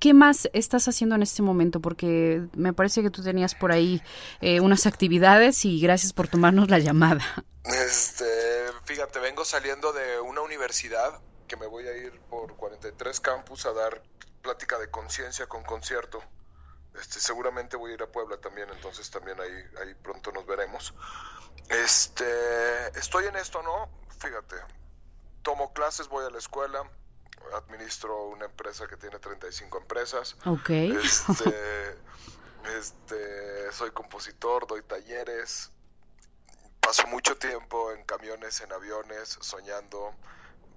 ¿Qué 0.00 0.14
más 0.14 0.48
estás 0.54 0.88
haciendo 0.88 1.14
en 1.14 1.22
este 1.22 1.42
momento? 1.42 1.80
Porque 1.80 2.46
me 2.54 2.72
parece 2.72 3.02
que 3.02 3.10
tú 3.10 3.22
tenías 3.22 3.54
por 3.54 3.70
ahí 3.70 4.02
eh, 4.40 4.60
unas 4.60 4.86
actividades 4.86 5.66
y 5.66 5.78
gracias 5.80 6.14
por 6.14 6.28
tomarnos 6.28 6.70
la 6.70 6.78
llamada. 6.78 7.44
Este, 7.64 8.24
fíjate, 8.84 9.18
vengo 9.18 9.44
saliendo 9.44 9.92
de 9.92 10.20
una 10.20 10.40
universidad 10.40 11.20
que 11.46 11.56
me 11.56 11.66
voy 11.66 11.86
a 11.88 11.96
ir 11.96 12.20
por 12.22 12.56
43 12.56 13.20
campus 13.20 13.66
a 13.66 13.72
dar 13.72 14.02
plática 14.42 14.78
de 14.78 14.90
conciencia 14.90 15.46
con 15.46 15.64
concierto. 15.64 16.22
Este, 16.94 17.18
seguramente 17.18 17.76
voy 17.76 17.92
a 17.92 17.94
ir 17.94 18.02
a 18.02 18.06
Puebla 18.06 18.36
también, 18.38 18.68
entonces 18.70 19.10
también 19.10 19.40
ahí, 19.40 19.64
ahí 19.82 19.94
pronto 19.94 20.30
nos 20.32 20.46
veremos. 20.46 20.94
Este, 21.68 22.98
estoy 22.98 23.24
en 23.26 23.36
esto, 23.36 23.62
¿no? 23.62 23.88
Fíjate, 24.18 24.56
tomo 25.42 25.72
clases, 25.72 26.08
voy 26.08 26.24
a 26.24 26.30
la 26.30 26.38
escuela, 26.38 26.88
administro 27.54 28.28
una 28.28 28.46
empresa 28.46 28.86
que 28.86 28.96
tiene 28.96 29.18
35 29.18 29.78
empresas. 29.78 30.36
Ok. 30.46 30.70
Este, 30.70 31.98
este, 32.78 33.72
soy 33.72 33.90
compositor, 33.90 34.66
doy 34.66 34.82
talleres, 34.82 35.70
paso 36.80 37.06
mucho 37.08 37.36
tiempo 37.36 37.92
en 37.92 38.04
camiones, 38.04 38.60
en 38.60 38.72
aviones, 38.72 39.38
soñando, 39.40 40.14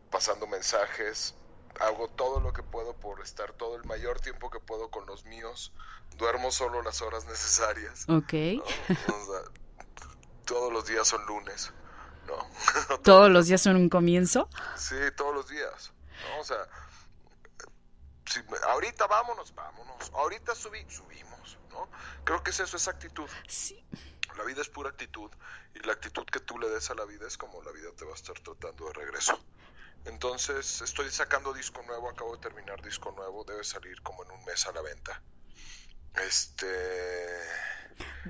pasando 0.10 0.48
mensajes, 0.48 1.36
hago 1.80 2.10
todo 2.10 2.40
lo 2.40 2.54
que 2.54 2.64
puedo 2.64 2.96
por 2.96 3.22
estar 3.22 3.54
todo 3.54 3.76
el 3.76 3.84
mayor 3.86 4.20
tiempo 4.20 4.50
que 4.50 4.60
puedo 4.60 4.90
con 4.90 5.06
los 5.06 5.26
míos, 5.26 5.74
duermo 6.18 6.52
solo 6.52 6.82
las 6.82 7.02
horas 7.02 7.26
necesarias. 7.26 8.06
Ok. 8.10 8.34
todos 10.46 10.72
los 10.72 10.86
días 10.86 11.08
son 11.08 11.26
lunes, 11.26 11.72
¿no? 12.26 12.98
¿Todos 13.04 13.30
los 13.30 13.48
días 13.48 13.62
son 13.62 13.76
un 13.76 13.90
comienzo? 13.90 14.50
Sí, 14.76 14.96
todos 15.16 15.34
los 15.34 15.48
días, 15.48 15.94
¿no? 16.30 16.42
O 16.42 16.44
sea, 16.44 16.68
si, 18.26 18.42
ahorita 18.68 19.08
vámonos, 19.08 19.54
vámonos, 19.54 20.12
ahorita 20.14 20.56
subí, 20.56 20.86
subimos, 20.90 21.58
¿no? 21.72 21.90
Creo 22.24 22.44
que 22.44 22.52
es 22.52 22.60
eso, 22.60 22.78
es 22.78 22.88
actitud. 22.88 23.30
Sí. 23.48 23.84
La 24.38 24.44
vida 24.44 24.62
es 24.62 24.70
pura 24.70 24.90
actitud 24.90 25.32
y 25.74 25.80
la 25.80 25.94
actitud 25.94 26.26
que 26.26 26.40
tú 26.40 26.60
le 26.60 26.70
des 26.70 26.92
a 26.92 26.94
la 26.94 27.06
vida 27.06 27.26
es 27.26 27.38
como 27.38 27.64
la 27.64 27.72
vida 27.72 27.90
te 27.98 28.06
va 28.06 28.12
a 28.12 28.16
estar 28.16 28.38
tratando 28.40 28.86
de 28.88 28.94
regreso. 28.94 29.40
Entonces 30.08 30.82
estoy 30.82 31.10
sacando 31.10 31.54
disco 31.54 31.82
nuevo, 31.84 32.10
acabo 32.10 32.36
de 32.36 32.42
terminar 32.42 32.82
disco 32.82 33.12
nuevo, 33.12 33.44
debe 33.44 33.64
salir 33.64 34.02
como 34.02 34.24
en 34.24 34.32
un 34.32 34.46
mes 34.46 34.66
a 34.66 34.72
la 34.72 34.82
venta. 34.82 35.22
Este... 36.26 36.68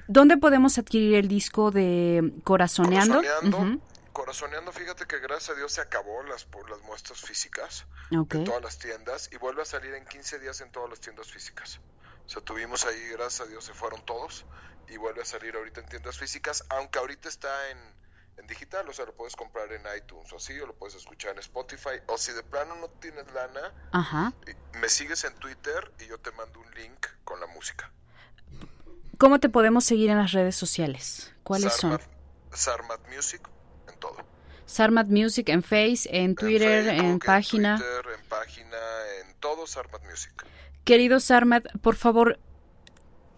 ¿Dónde 0.07 0.37
podemos 0.37 0.77
adquirir 0.77 1.15
el 1.15 1.27
disco 1.27 1.71
de 1.71 2.33
Corazoneando? 2.43 3.21
Corazoneando, 3.21 3.81
Corazoneando 4.11 4.71
fíjate 4.71 5.05
que 5.05 5.19
gracias 5.19 5.51
a 5.51 5.59
Dios 5.59 5.73
se 5.73 5.81
acabó 5.81 6.23
las, 6.23 6.45
por 6.45 6.69
las 6.69 6.81
muestras 6.81 7.21
físicas 7.21 7.85
okay. 8.17 8.39
en 8.39 8.45
todas 8.45 8.63
las 8.63 8.79
tiendas 8.79 9.29
y 9.31 9.37
vuelve 9.37 9.61
a 9.61 9.65
salir 9.65 9.93
en 9.93 10.05
15 10.05 10.39
días 10.39 10.61
en 10.61 10.71
todas 10.71 10.89
las 10.89 10.99
tiendas 10.99 11.31
físicas. 11.31 11.79
O 12.25 12.29
sea, 12.29 12.41
tuvimos 12.41 12.85
ahí, 12.85 13.07
gracias 13.09 13.41
a 13.41 13.49
Dios, 13.49 13.63
se 13.63 13.73
fueron 13.73 14.03
todos 14.05 14.45
y 14.89 14.97
vuelve 14.97 15.21
a 15.21 15.25
salir 15.25 15.55
ahorita 15.55 15.81
en 15.81 15.87
tiendas 15.87 16.17
físicas, 16.17 16.63
aunque 16.69 16.97
ahorita 16.99 17.29
está 17.29 17.69
en, 17.69 17.77
en 18.37 18.47
digital, 18.47 18.87
o 18.87 18.93
sea, 18.93 19.05
lo 19.05 19.15
puedes 19.15 19.35
comprar 19.35 19.71
en 19.71 19.81
iTunes 19.97 20.31
o 20.31 20.37
así, 20.37 20.59
o 20.59 20.67
lo 20.67 20.73
puedes 20.73 20.95
escuchar 20.95 21.33
en 21.33 21.39
Spotify, 21.39 22.01
o 22.07 22.17
si 22.17 22.31
de 22.33 22.43
plano 22.43 22.75
no 22.75 22.87
tienes 22.99 23.25
lana, 23.33 23.73
Ajá. 23.91 24.33
me 24.79 24.89
sigues 24.89 25.23
en 25.23 25.33
Twitter 25.35 25.91
y 25.99 26.07
yo 26.07 26.19
te 26.19 26.31
mando 26.31 26.59
un 26.59 26.71
link 26.75 27.07
con 27.23 27.39
la 27.39 27.47
música. 27.47 27.91
¿Cómo 29.17 29.39
te 29.39 29.49
podemos 29.49 29.83
seguir 29.83 30.11
en 30.11 30.17
las 30.17 30.31
redes 30.31 30.55
sociales? 30.55 31.33
¿Cuáles 31.43 31.73
Sarmat, 31.73 32.01
son? 32.01 32.11
Sarmat 32.53 33.01
Music 33.13 33.41
en 33.87 33.99
todo. 33.99 34.17
Sarmat 34.67 35.07
Music 35.07 35.49
en 35.49 35.63
Face, 35.63 36.07
en 36.11 36.35
Twitter, 36.35 36.87
en, 36.87 36.95
Facebook, 36.95 37.05
en 37.09 37.19
página. 37.19 37.71
En 37.73 37.79
Twitter, 37.79 38.05
en 38.19 38.29
página, 38.29 38.77
en 39.21 39.33
todo 39.39 39.65
Sarmat 39.65 40.03
Music. 40.03 40.45
Querido 40.83 41.19
Sarmat, 41.19 41.65
por 41.81 41.95
favor, 41.95 42.39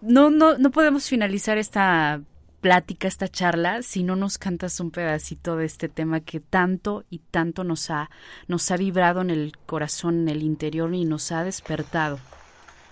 no, 0.02 0.28
no, 0.30 0.58
no 0.58 0.70
podemos 0.70 1.08
finalizar 1.08 1.56
esta 1.56 2.20
plática, 2.60 3.08
esta 3.08 3.28
charla, 3.28 3.82
si 3.82 4.02
no 4.02 4.16
nos 4.16 4.38
cantas 4.38 4.80
un 4.80 4.90
pedacito 4.90 5.56
de 5.56 5.64
este 5.64 5.88
tema 5.88 6.20
que 6.20 6.40
tanto 6.40 7.04
y 7.10 7.18
tanto 7.18 7.64
nos 7.64 7.90
ha, 7.90 8.10
nos 8.46 8.70
ha 8.70 8.76
vibrado 8.76 9.20
en 9.20 9.30
el 9.30 9.56
corazón, 9.66 10.20
en 10.20 10.28
el 10.28 10.42
interior 10.42 10.94
y 10.94 11.04
nos 11.04 11.32
ha 11.32 11.44
despertado. 11.44 12.20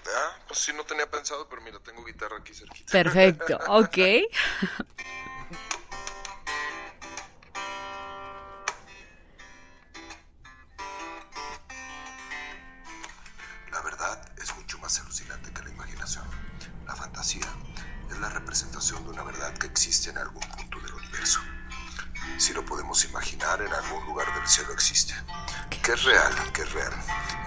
Ah, 0.07 0.37
pues 0.47 0.61
sí, 0.61 0.73
no 0.75 0.85
tenía 0.85 1.11
pensado, 1.11 1.47
pero 1.49 1.63
mira, 1.63 1.79
tengo 1.81 2.05
guitarra 2.05 2.39
aquí 2.39 2.55
cerquita. 2.55 2.91
Perfecto, 2.91 3.59
ok. 3.69 3.99
real, 26.09 26.53
que 26.55 26.63
es 26.63 26.73
real. 26.73 26.93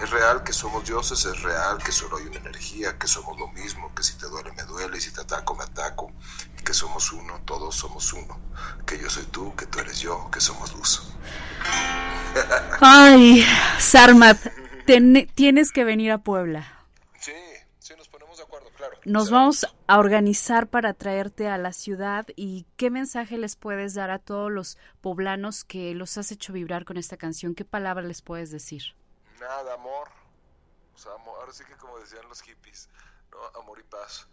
Es 0.02 0.10
real 0.10 0.44
que 0.44 0.52
somos 0.52 0.84
dioses, 0.84 1.24
es 1.24 1.42
real 1.42 1.78
que 1.82 1.90
solo 1.92 2.16
hay 2.16 2.26
una 2.26 2.38
energía, 2.38 2.96
que 2.98 3.08
somos 3.08 3.38
lo 3.38 3.48
mismo, 3.48 3.92
que 3.94 4.02
si 4.02 4.14
te 4.16 4.26
duele 4.26 4.52
me 4.52 4.62
duele 4.64 4.98
y 4.98 5.00
si 5.00 5.12
te 5.12 5.20
ataco 5.20 5.54
me 5.54 5.64
ataco, 5.64 6.12
y 6.58 6.62
que 6.62 6.72
somos 6.72 7.12
uno, 7.12 7.40
todos 7.44 7.74
somos 7.74 8.12
uno. 8.12 8.38
Que 8.86 8.98
yo 8.98 9.10
soy 9.10 9.24
tú, 9.24 9.54
que 9.56 9.66
tú 9.66 9.80
eres 9.80 9.98
yo, 10.00 10.30
que 10.30 10.40
somos 10.40 10.72
luz. 10.74 11.02
Ay, 12.80 13.44
Sarmat, 13.78 14.38
tienes 15.34 15.72
que 15.72 15.84
venir 15.84 16.12
a 16.12 16.18
Puebla. 16.18 16.86
Sí, 17.20 17.32
sí, 17.78 17.94
nos 17.96 18.08
ponemos 18.08 18.36
de 18.36 18.44
acuerdo, 18.44 18.70
claro. 18.76 18.91
Nos 19.04 19.30
vamos 19.30 19.66
a 19.88 19.98
organizar 19.98 20.68
para 20.68 20.94
traerte 20.94 21.48
a 21.48 21.58
la 21.58 21.72
ciudad 21.72 22.24
y 22.36 22.68
qué 22.76 22.88
mensaje 22.88 23.36
les 23.36 23.56
puedes 23.56 23.94
dar 23.94 24.12
a 24.12 24.20
todos 24.20 24.48
los 24.48 24.78
poblanos 25.00 25.64
que 25.64 25.92
los 25.92 26.16
has 26.18 26.30
hecho 26.30 26.52
vibrar 26.52 26.84
con 26.84 26.96
esta 26.96 27.16
canción. 27.16 27.56
¿Qué 27.56 27.64
palabra 27.64 28.04
les 28.04 28.22
puedes 28.22 28.52
decir? 28.52 28.94
Nada, 29.40 29.74
amor. 29.74 30.08
O 30.94 30.98
sea, 30.98 31.14
amor, 31.14 31.36
ahora 31.40 31.52
sí 31.52 31.64
que 31.64 31.74
como 31.74 31.98
decían 31.98 32.28
los 32.28 32.42
hippies, 32.42 32.88
¿no? 33.32 33.60
Amor 33.60 33.80
y 33.80 33.82
paz. 33.82 34.28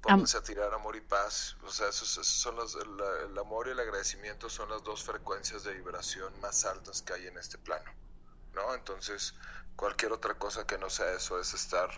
Pónganse 0.00 0.38
a 0.38 0.42
tirar 0.42 0.74
amor 0.74 0.96
y 0.96 1.00
paz. 1.00 1.56
O 1.62 1.70
sea, 1.70 1.88
esos, 1.88 2.10
esos 2.10 2.26
son 2.26 2.56
los, 2.56 2.74
el, 2.74 3.30
el 3.30 3.38
amor 3.38 3.68
y 3.68 3.70
el 3.70 3.78
agradecimiento 3.78 4.50
son 4.50 4.68
las 4.68 4.82
dos 4.82 5.04
frecuencias 5.04 5.62
de 5.62 5.74
vibración 5.74 6.32
más 6.40 6.64
altas 6.64 7.02
que 7.02 7.12
hay 7.12 7.28
en 7.28 7.38
este 7.38 7.56
plano. 7.56 7.92
¿No? 8.52 8.74
Entonces, 8.74 9.32
cualquier 9.76 10.10
otra 10.10 10.34
cosa 10.34 10.66
que 10.66 10.76
no 10.76 10.90
sea 10.90 11.12
eso 11.12 11.38
es 11.38 11.54
estar 11.54 11.88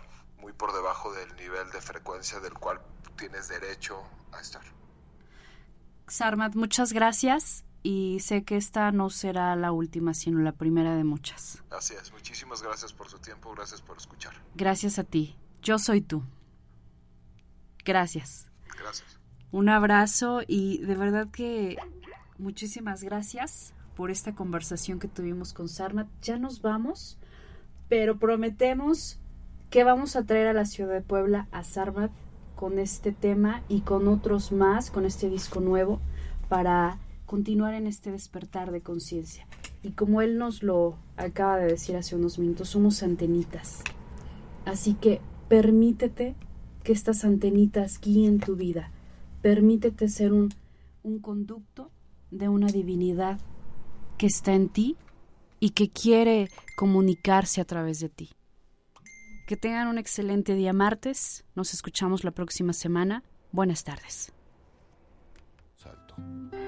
muy 0.41 0.53
por 0.53 0.73
debajo 0.73 1.13
del 1.13 1.35
nivel 1.35 1.69
de 1.71 1.81
frecuencia 1.81 2.39
del 2.39 2.53
cual 2.53 2.79
tienes 3.17 3.47
derecho 3.47 4.01
a 4.31 4.39
estar. 4.39 4.63
Sarmat, 6.07 6.55
muchas 6.55 6.93
gracias 6.93 7.65
y 7.83 8.19
sé 8.19 8.43
que 8.43 8.57
esta 8.57 8.91
no 8.91 9.09
será 9.09 9.55
la 9.55 9.71
última, 9.71 10.13
sino 10.13 10.39
la 10.39 10.51
primera 10.51 10.95
de 10.95 11.03
muchas. 11.03 11.63
Así 11.69 11.93
es, 11.93 12.11
muchísimas 12.11 12.61
gracias 12.61 12.93
por 12.93 13.09
su 13.09 13.19
tiempo, 13.19 13.53
gracias 13.53 13.81
por 13.81 13.97
escuchar. 13.97 14.33
Gracias 14.55 14.99
a 14.99 15.03
ti, 15.03 15.35
yo 15.61 15.77
soy 15.77 16.01
tú. 16.01 16.23
Gracias. 17.85 18.49
Gracias. 18.79 19.19
Un 19.51 19.69
abrazo 19.69 20.41
y 20.47 20.79
de 20.79 20.95
verdad 20.95 21.27
que 21.31 21.77
muchísimas 22.37 23.03
gracias 23.03 23.73
por 23.95 24.11
esta 24.11 24.35
conversación 24.35 24.99
que 24.99 25.07
tuvimos 25.07 25.53
con 25.53 25.67
Sarmat. 25.67 26.07
Ya 26.21 26.37
nos 26.37 26.61
vamos, 26.61 27.17
pero 27.87 28.19
prometemos 28.19 29.18
que 29.69 29.83
vamos 29.83 30.15
a 30.15 30.23
traer 30.23 30.47
a 30.47 30.53
la 30.53 30.65
ciudad 30.65 30.93
de 30.93 31.01
Puebla 31.01 31.47
a 31.51 31.63
Sarmat 31.63 32.11
con 32.55 32.79
este 32.79 33.11
tema 33.11 33.61
y 33.69 33.81
con 33.81 34.07
otros 34.07 34.51
más, 34.51 34.89
con 34.89 35.05
este 35.05 35.29
disco 35.29 35.59
nuevo, 35.59 35.99
para 36.49 36.97
continuar 37.25 37.75
en 37.75 37.85
este 37.85 38.11
despertar 38.11 38.71
de 38.71 38.81
conciencia. 38.81 39.45
Y 39.83 39.91
como 39.91 40.21
él 40.21 40.37
nos 40.37 40.63
lo 40.63 40.97
acaba 41.15 41.57
de 41.57 41.67
decir 41.67 41.95
hace 41.95 42.15
unos 42.15 42.39
minutos, 42.39 42.69
somos 42.69 43.03
antenitas. 43.03 43.83
Así 44.65 44.95
que 44.95 45.21
permítete 45.47 46.35
que 46.83 46.91
estas 46.91 47.23
antenitas 47.23 47.99
guíen 48.01 48.39
tu 48.39 48.55
vida. 48.55 48.91
Permítete 49.41 50.09
ser 50.09 50.33
un, 50.33 50.49
un 51.03 51.19
conducto 51.19 51.91
de 52.31 52.49
una 52.49 52.67
divinidad 52.67 53.39
que 54.17 54.25
está 54.25 54.53
en 54.53 54.69
ti 54.69 54.97
y 55.59 55.69
que 55.69 55.89
quiere 55.89 56.49
comunicarse 56.75 57.61
a 57.61 57.65
través 57.65 57.99
de 57.99 58.09
ti. 58.09 58.29
Que 59.49 59.57
tengan 59.57 59.87
un 59.87 59.97
excelente 59.97 60.53
día 60.53 60.73
martes. 60.73 61.43
Nos 61.55 61.73
escuchamos 61.73 62.23
la 62.23 62.29
próxima 62.29 62.71
semana. 62.71 63.23
Buenas 63.51 63.83
tardes. 63.83 64.31
Salto. 65.75 66.13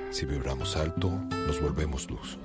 Si 0.10 0.26
vibramos 0.26 0.76
alto, 0.76 1.12
nos 1.46 1.62
volvemos 1.62 2.10
luz. 2.10 2.40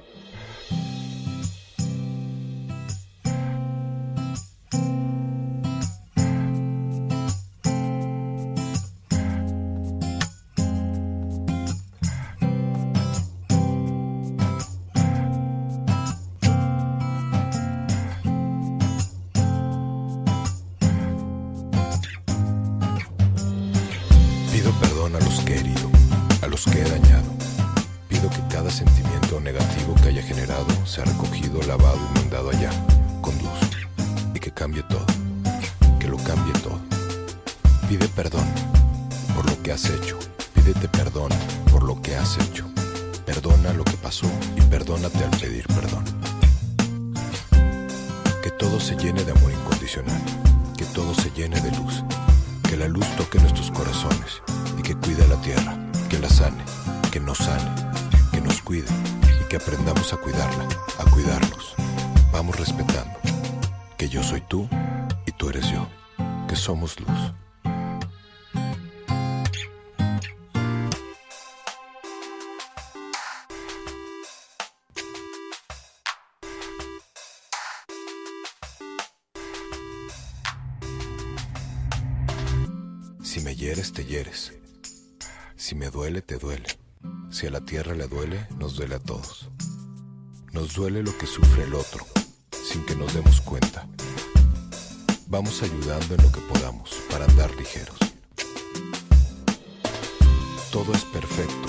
Si 83.36 83.42
me 83.42 83.54
hieres, 83.54 83.92
te 83.92 84.02
hieres. 84.02 84.54
Si 85.56 85.74
me 85.74 85.90
duele, 85.90 86.22
te 86.22 86.38
duele. 86.38 86.64
Si 87.30 87.46
a 87.46 87.50
la 87.50 87.60
tierra 87.60 87.94
le 87.94 88.08
duele, 88.08 88.48
nos 88.56 88.76
duele 88.76 88.94
a 88.94 88.98
todos. 88.98 89.50
Nos 90.52 90.74
duele 90.74 91.02
lo 91.02 91.14
que 91.18 91.26
sufre 91.26 91.64
el 91.64 91.74
otro, 91.74 92.06
sin 92.50 92.82
que 92.86 92.96
nos 92.96 93.12
demos 93.12 93.42
cuenta. 93.42 93.86
Vamos 95.26 95.62
ayudando 95.62 96.14
en 96.14 96.22
lo 96.22 96.32
que 96.32 96.40
podamos 96.40 96.94
para 97.10 97.26
andar 97.26 97.54
ligeros. 97.56 97.98
Todo 100.72 100.94
es 100.94 101.04
perfecto, 101.04 101.68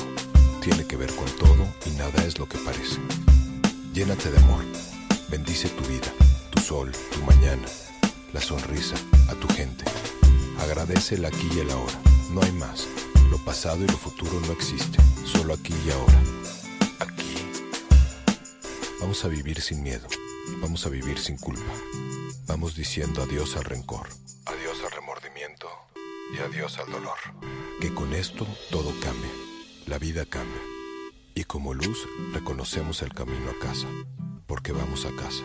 tiene 0.61 0.87
que 0.87 0.95
ver 0.95 1.13
con 1.15 1.29
todo 1.35 1.67
y 1.85 1.89
nada 1.97 2.23
es 2.23 2.39
lo 2.39 2.47
que 2.47 2.59
parece. 2.59 3.01
Llénate 3.93 4.31
de 4.31 4.37
amor, 4.37 4.63
bendice 5.29 5.67
tu 5.67 5.83
vida, 5.83 6.13
tu 6.49 6.61
sol, 6.61 6.93
tu 7.11 7.21
mañana, 7.23 7.67
la 8.31 8.39
sonrisa 8.39 8.95
a 9.27 9.33
tu 9.33 9.49
gente. 9.49 9.83
Agradece 10.59 11.15
el 11.15 11.25
aquí 11.25 11.49
y 11.53 11.59
el 11.59 11.71
ahora, 11.71 11.99
no 12.31 12.41
hay 12.41 12.51
más. 12.51 12.87
Lo 13.29 13.37
pasado 13.39 13.83
y 13.83 13.87
lo 13.87 13.97
futuro 13.97 14.39
no 14.41 14.53
existe, 14.53 14.97
solo 15.25 15.53
aquí 15.53 15.73
y 15.85 15.91
ahora. 15.91 16.21
Aquí. 16.99 17.35
Vamos 18.99 19.23
a 19.25 19.27
vivir 19.27 19.61
sin 19.61 19.83
miedo, 19.83 20.07
vamos 20.61 20.85
a 20.85 20.89
vivir 20.89 21.19
sin 21.19 21.37
culpa. 21.37 21.71
Vamos 22.47 22.75
diciendo 22.75 23.21
adiós 23.21 23.55
al 23.55 23.65
rencor, 23.65 24.07
adiós 24.45 24.77
al 24.85 24.91
remordimiento 24.91 25.67
y 26.33 26.39
adiós 26.39 26.77
al 26.79 26.91
dolor. 26.91 27.17
Que 27.79 27.93
con 27.93 28.13
esto 28.13 28.47
todo 28.71 28.93
cambia, 29.01 29.31
la 29.85 29.99
vida 29.99 30.25
cambia. 30.25 30.61
Y 31.35 31.43
como 31.43 31.73
luz 31.73 32.07
reconocemos 32.33 33.01
el 33.03 33.13
camino 33.13 33.51
a 33.51 33.63
casa, 33.63 33.87
porque 34.47 34.71
vamos 34.71 35.05
a 35.05 35.11
casa. 35.15 35.43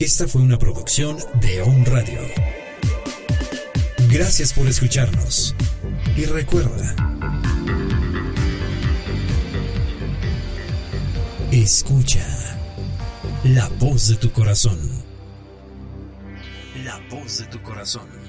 Esta 0.00 0.26
fue 0.26 0.40
una 0.40 0.58
producción 0.58 1.18
de 1.42 1.60
On 1.60 1.84
Radio. 1.84 2.22
Gracias 4.08 4.54
por 4.54 4.66
escucharnos. 4.66 5.54
Y 6.16 6.24
recuerda, 6.24 6.96
escucha 11.52 12.26
la 13.44 13.68
voz 13.78 14.08
de 14.08 14.16
tu 14.16 14.32
corazón. 14.32 14.78
La 16.82 16.98
voz 17.10 17.40
de 17.40 17.44
tu 17.48 17.60
corazón. 17.60 18.19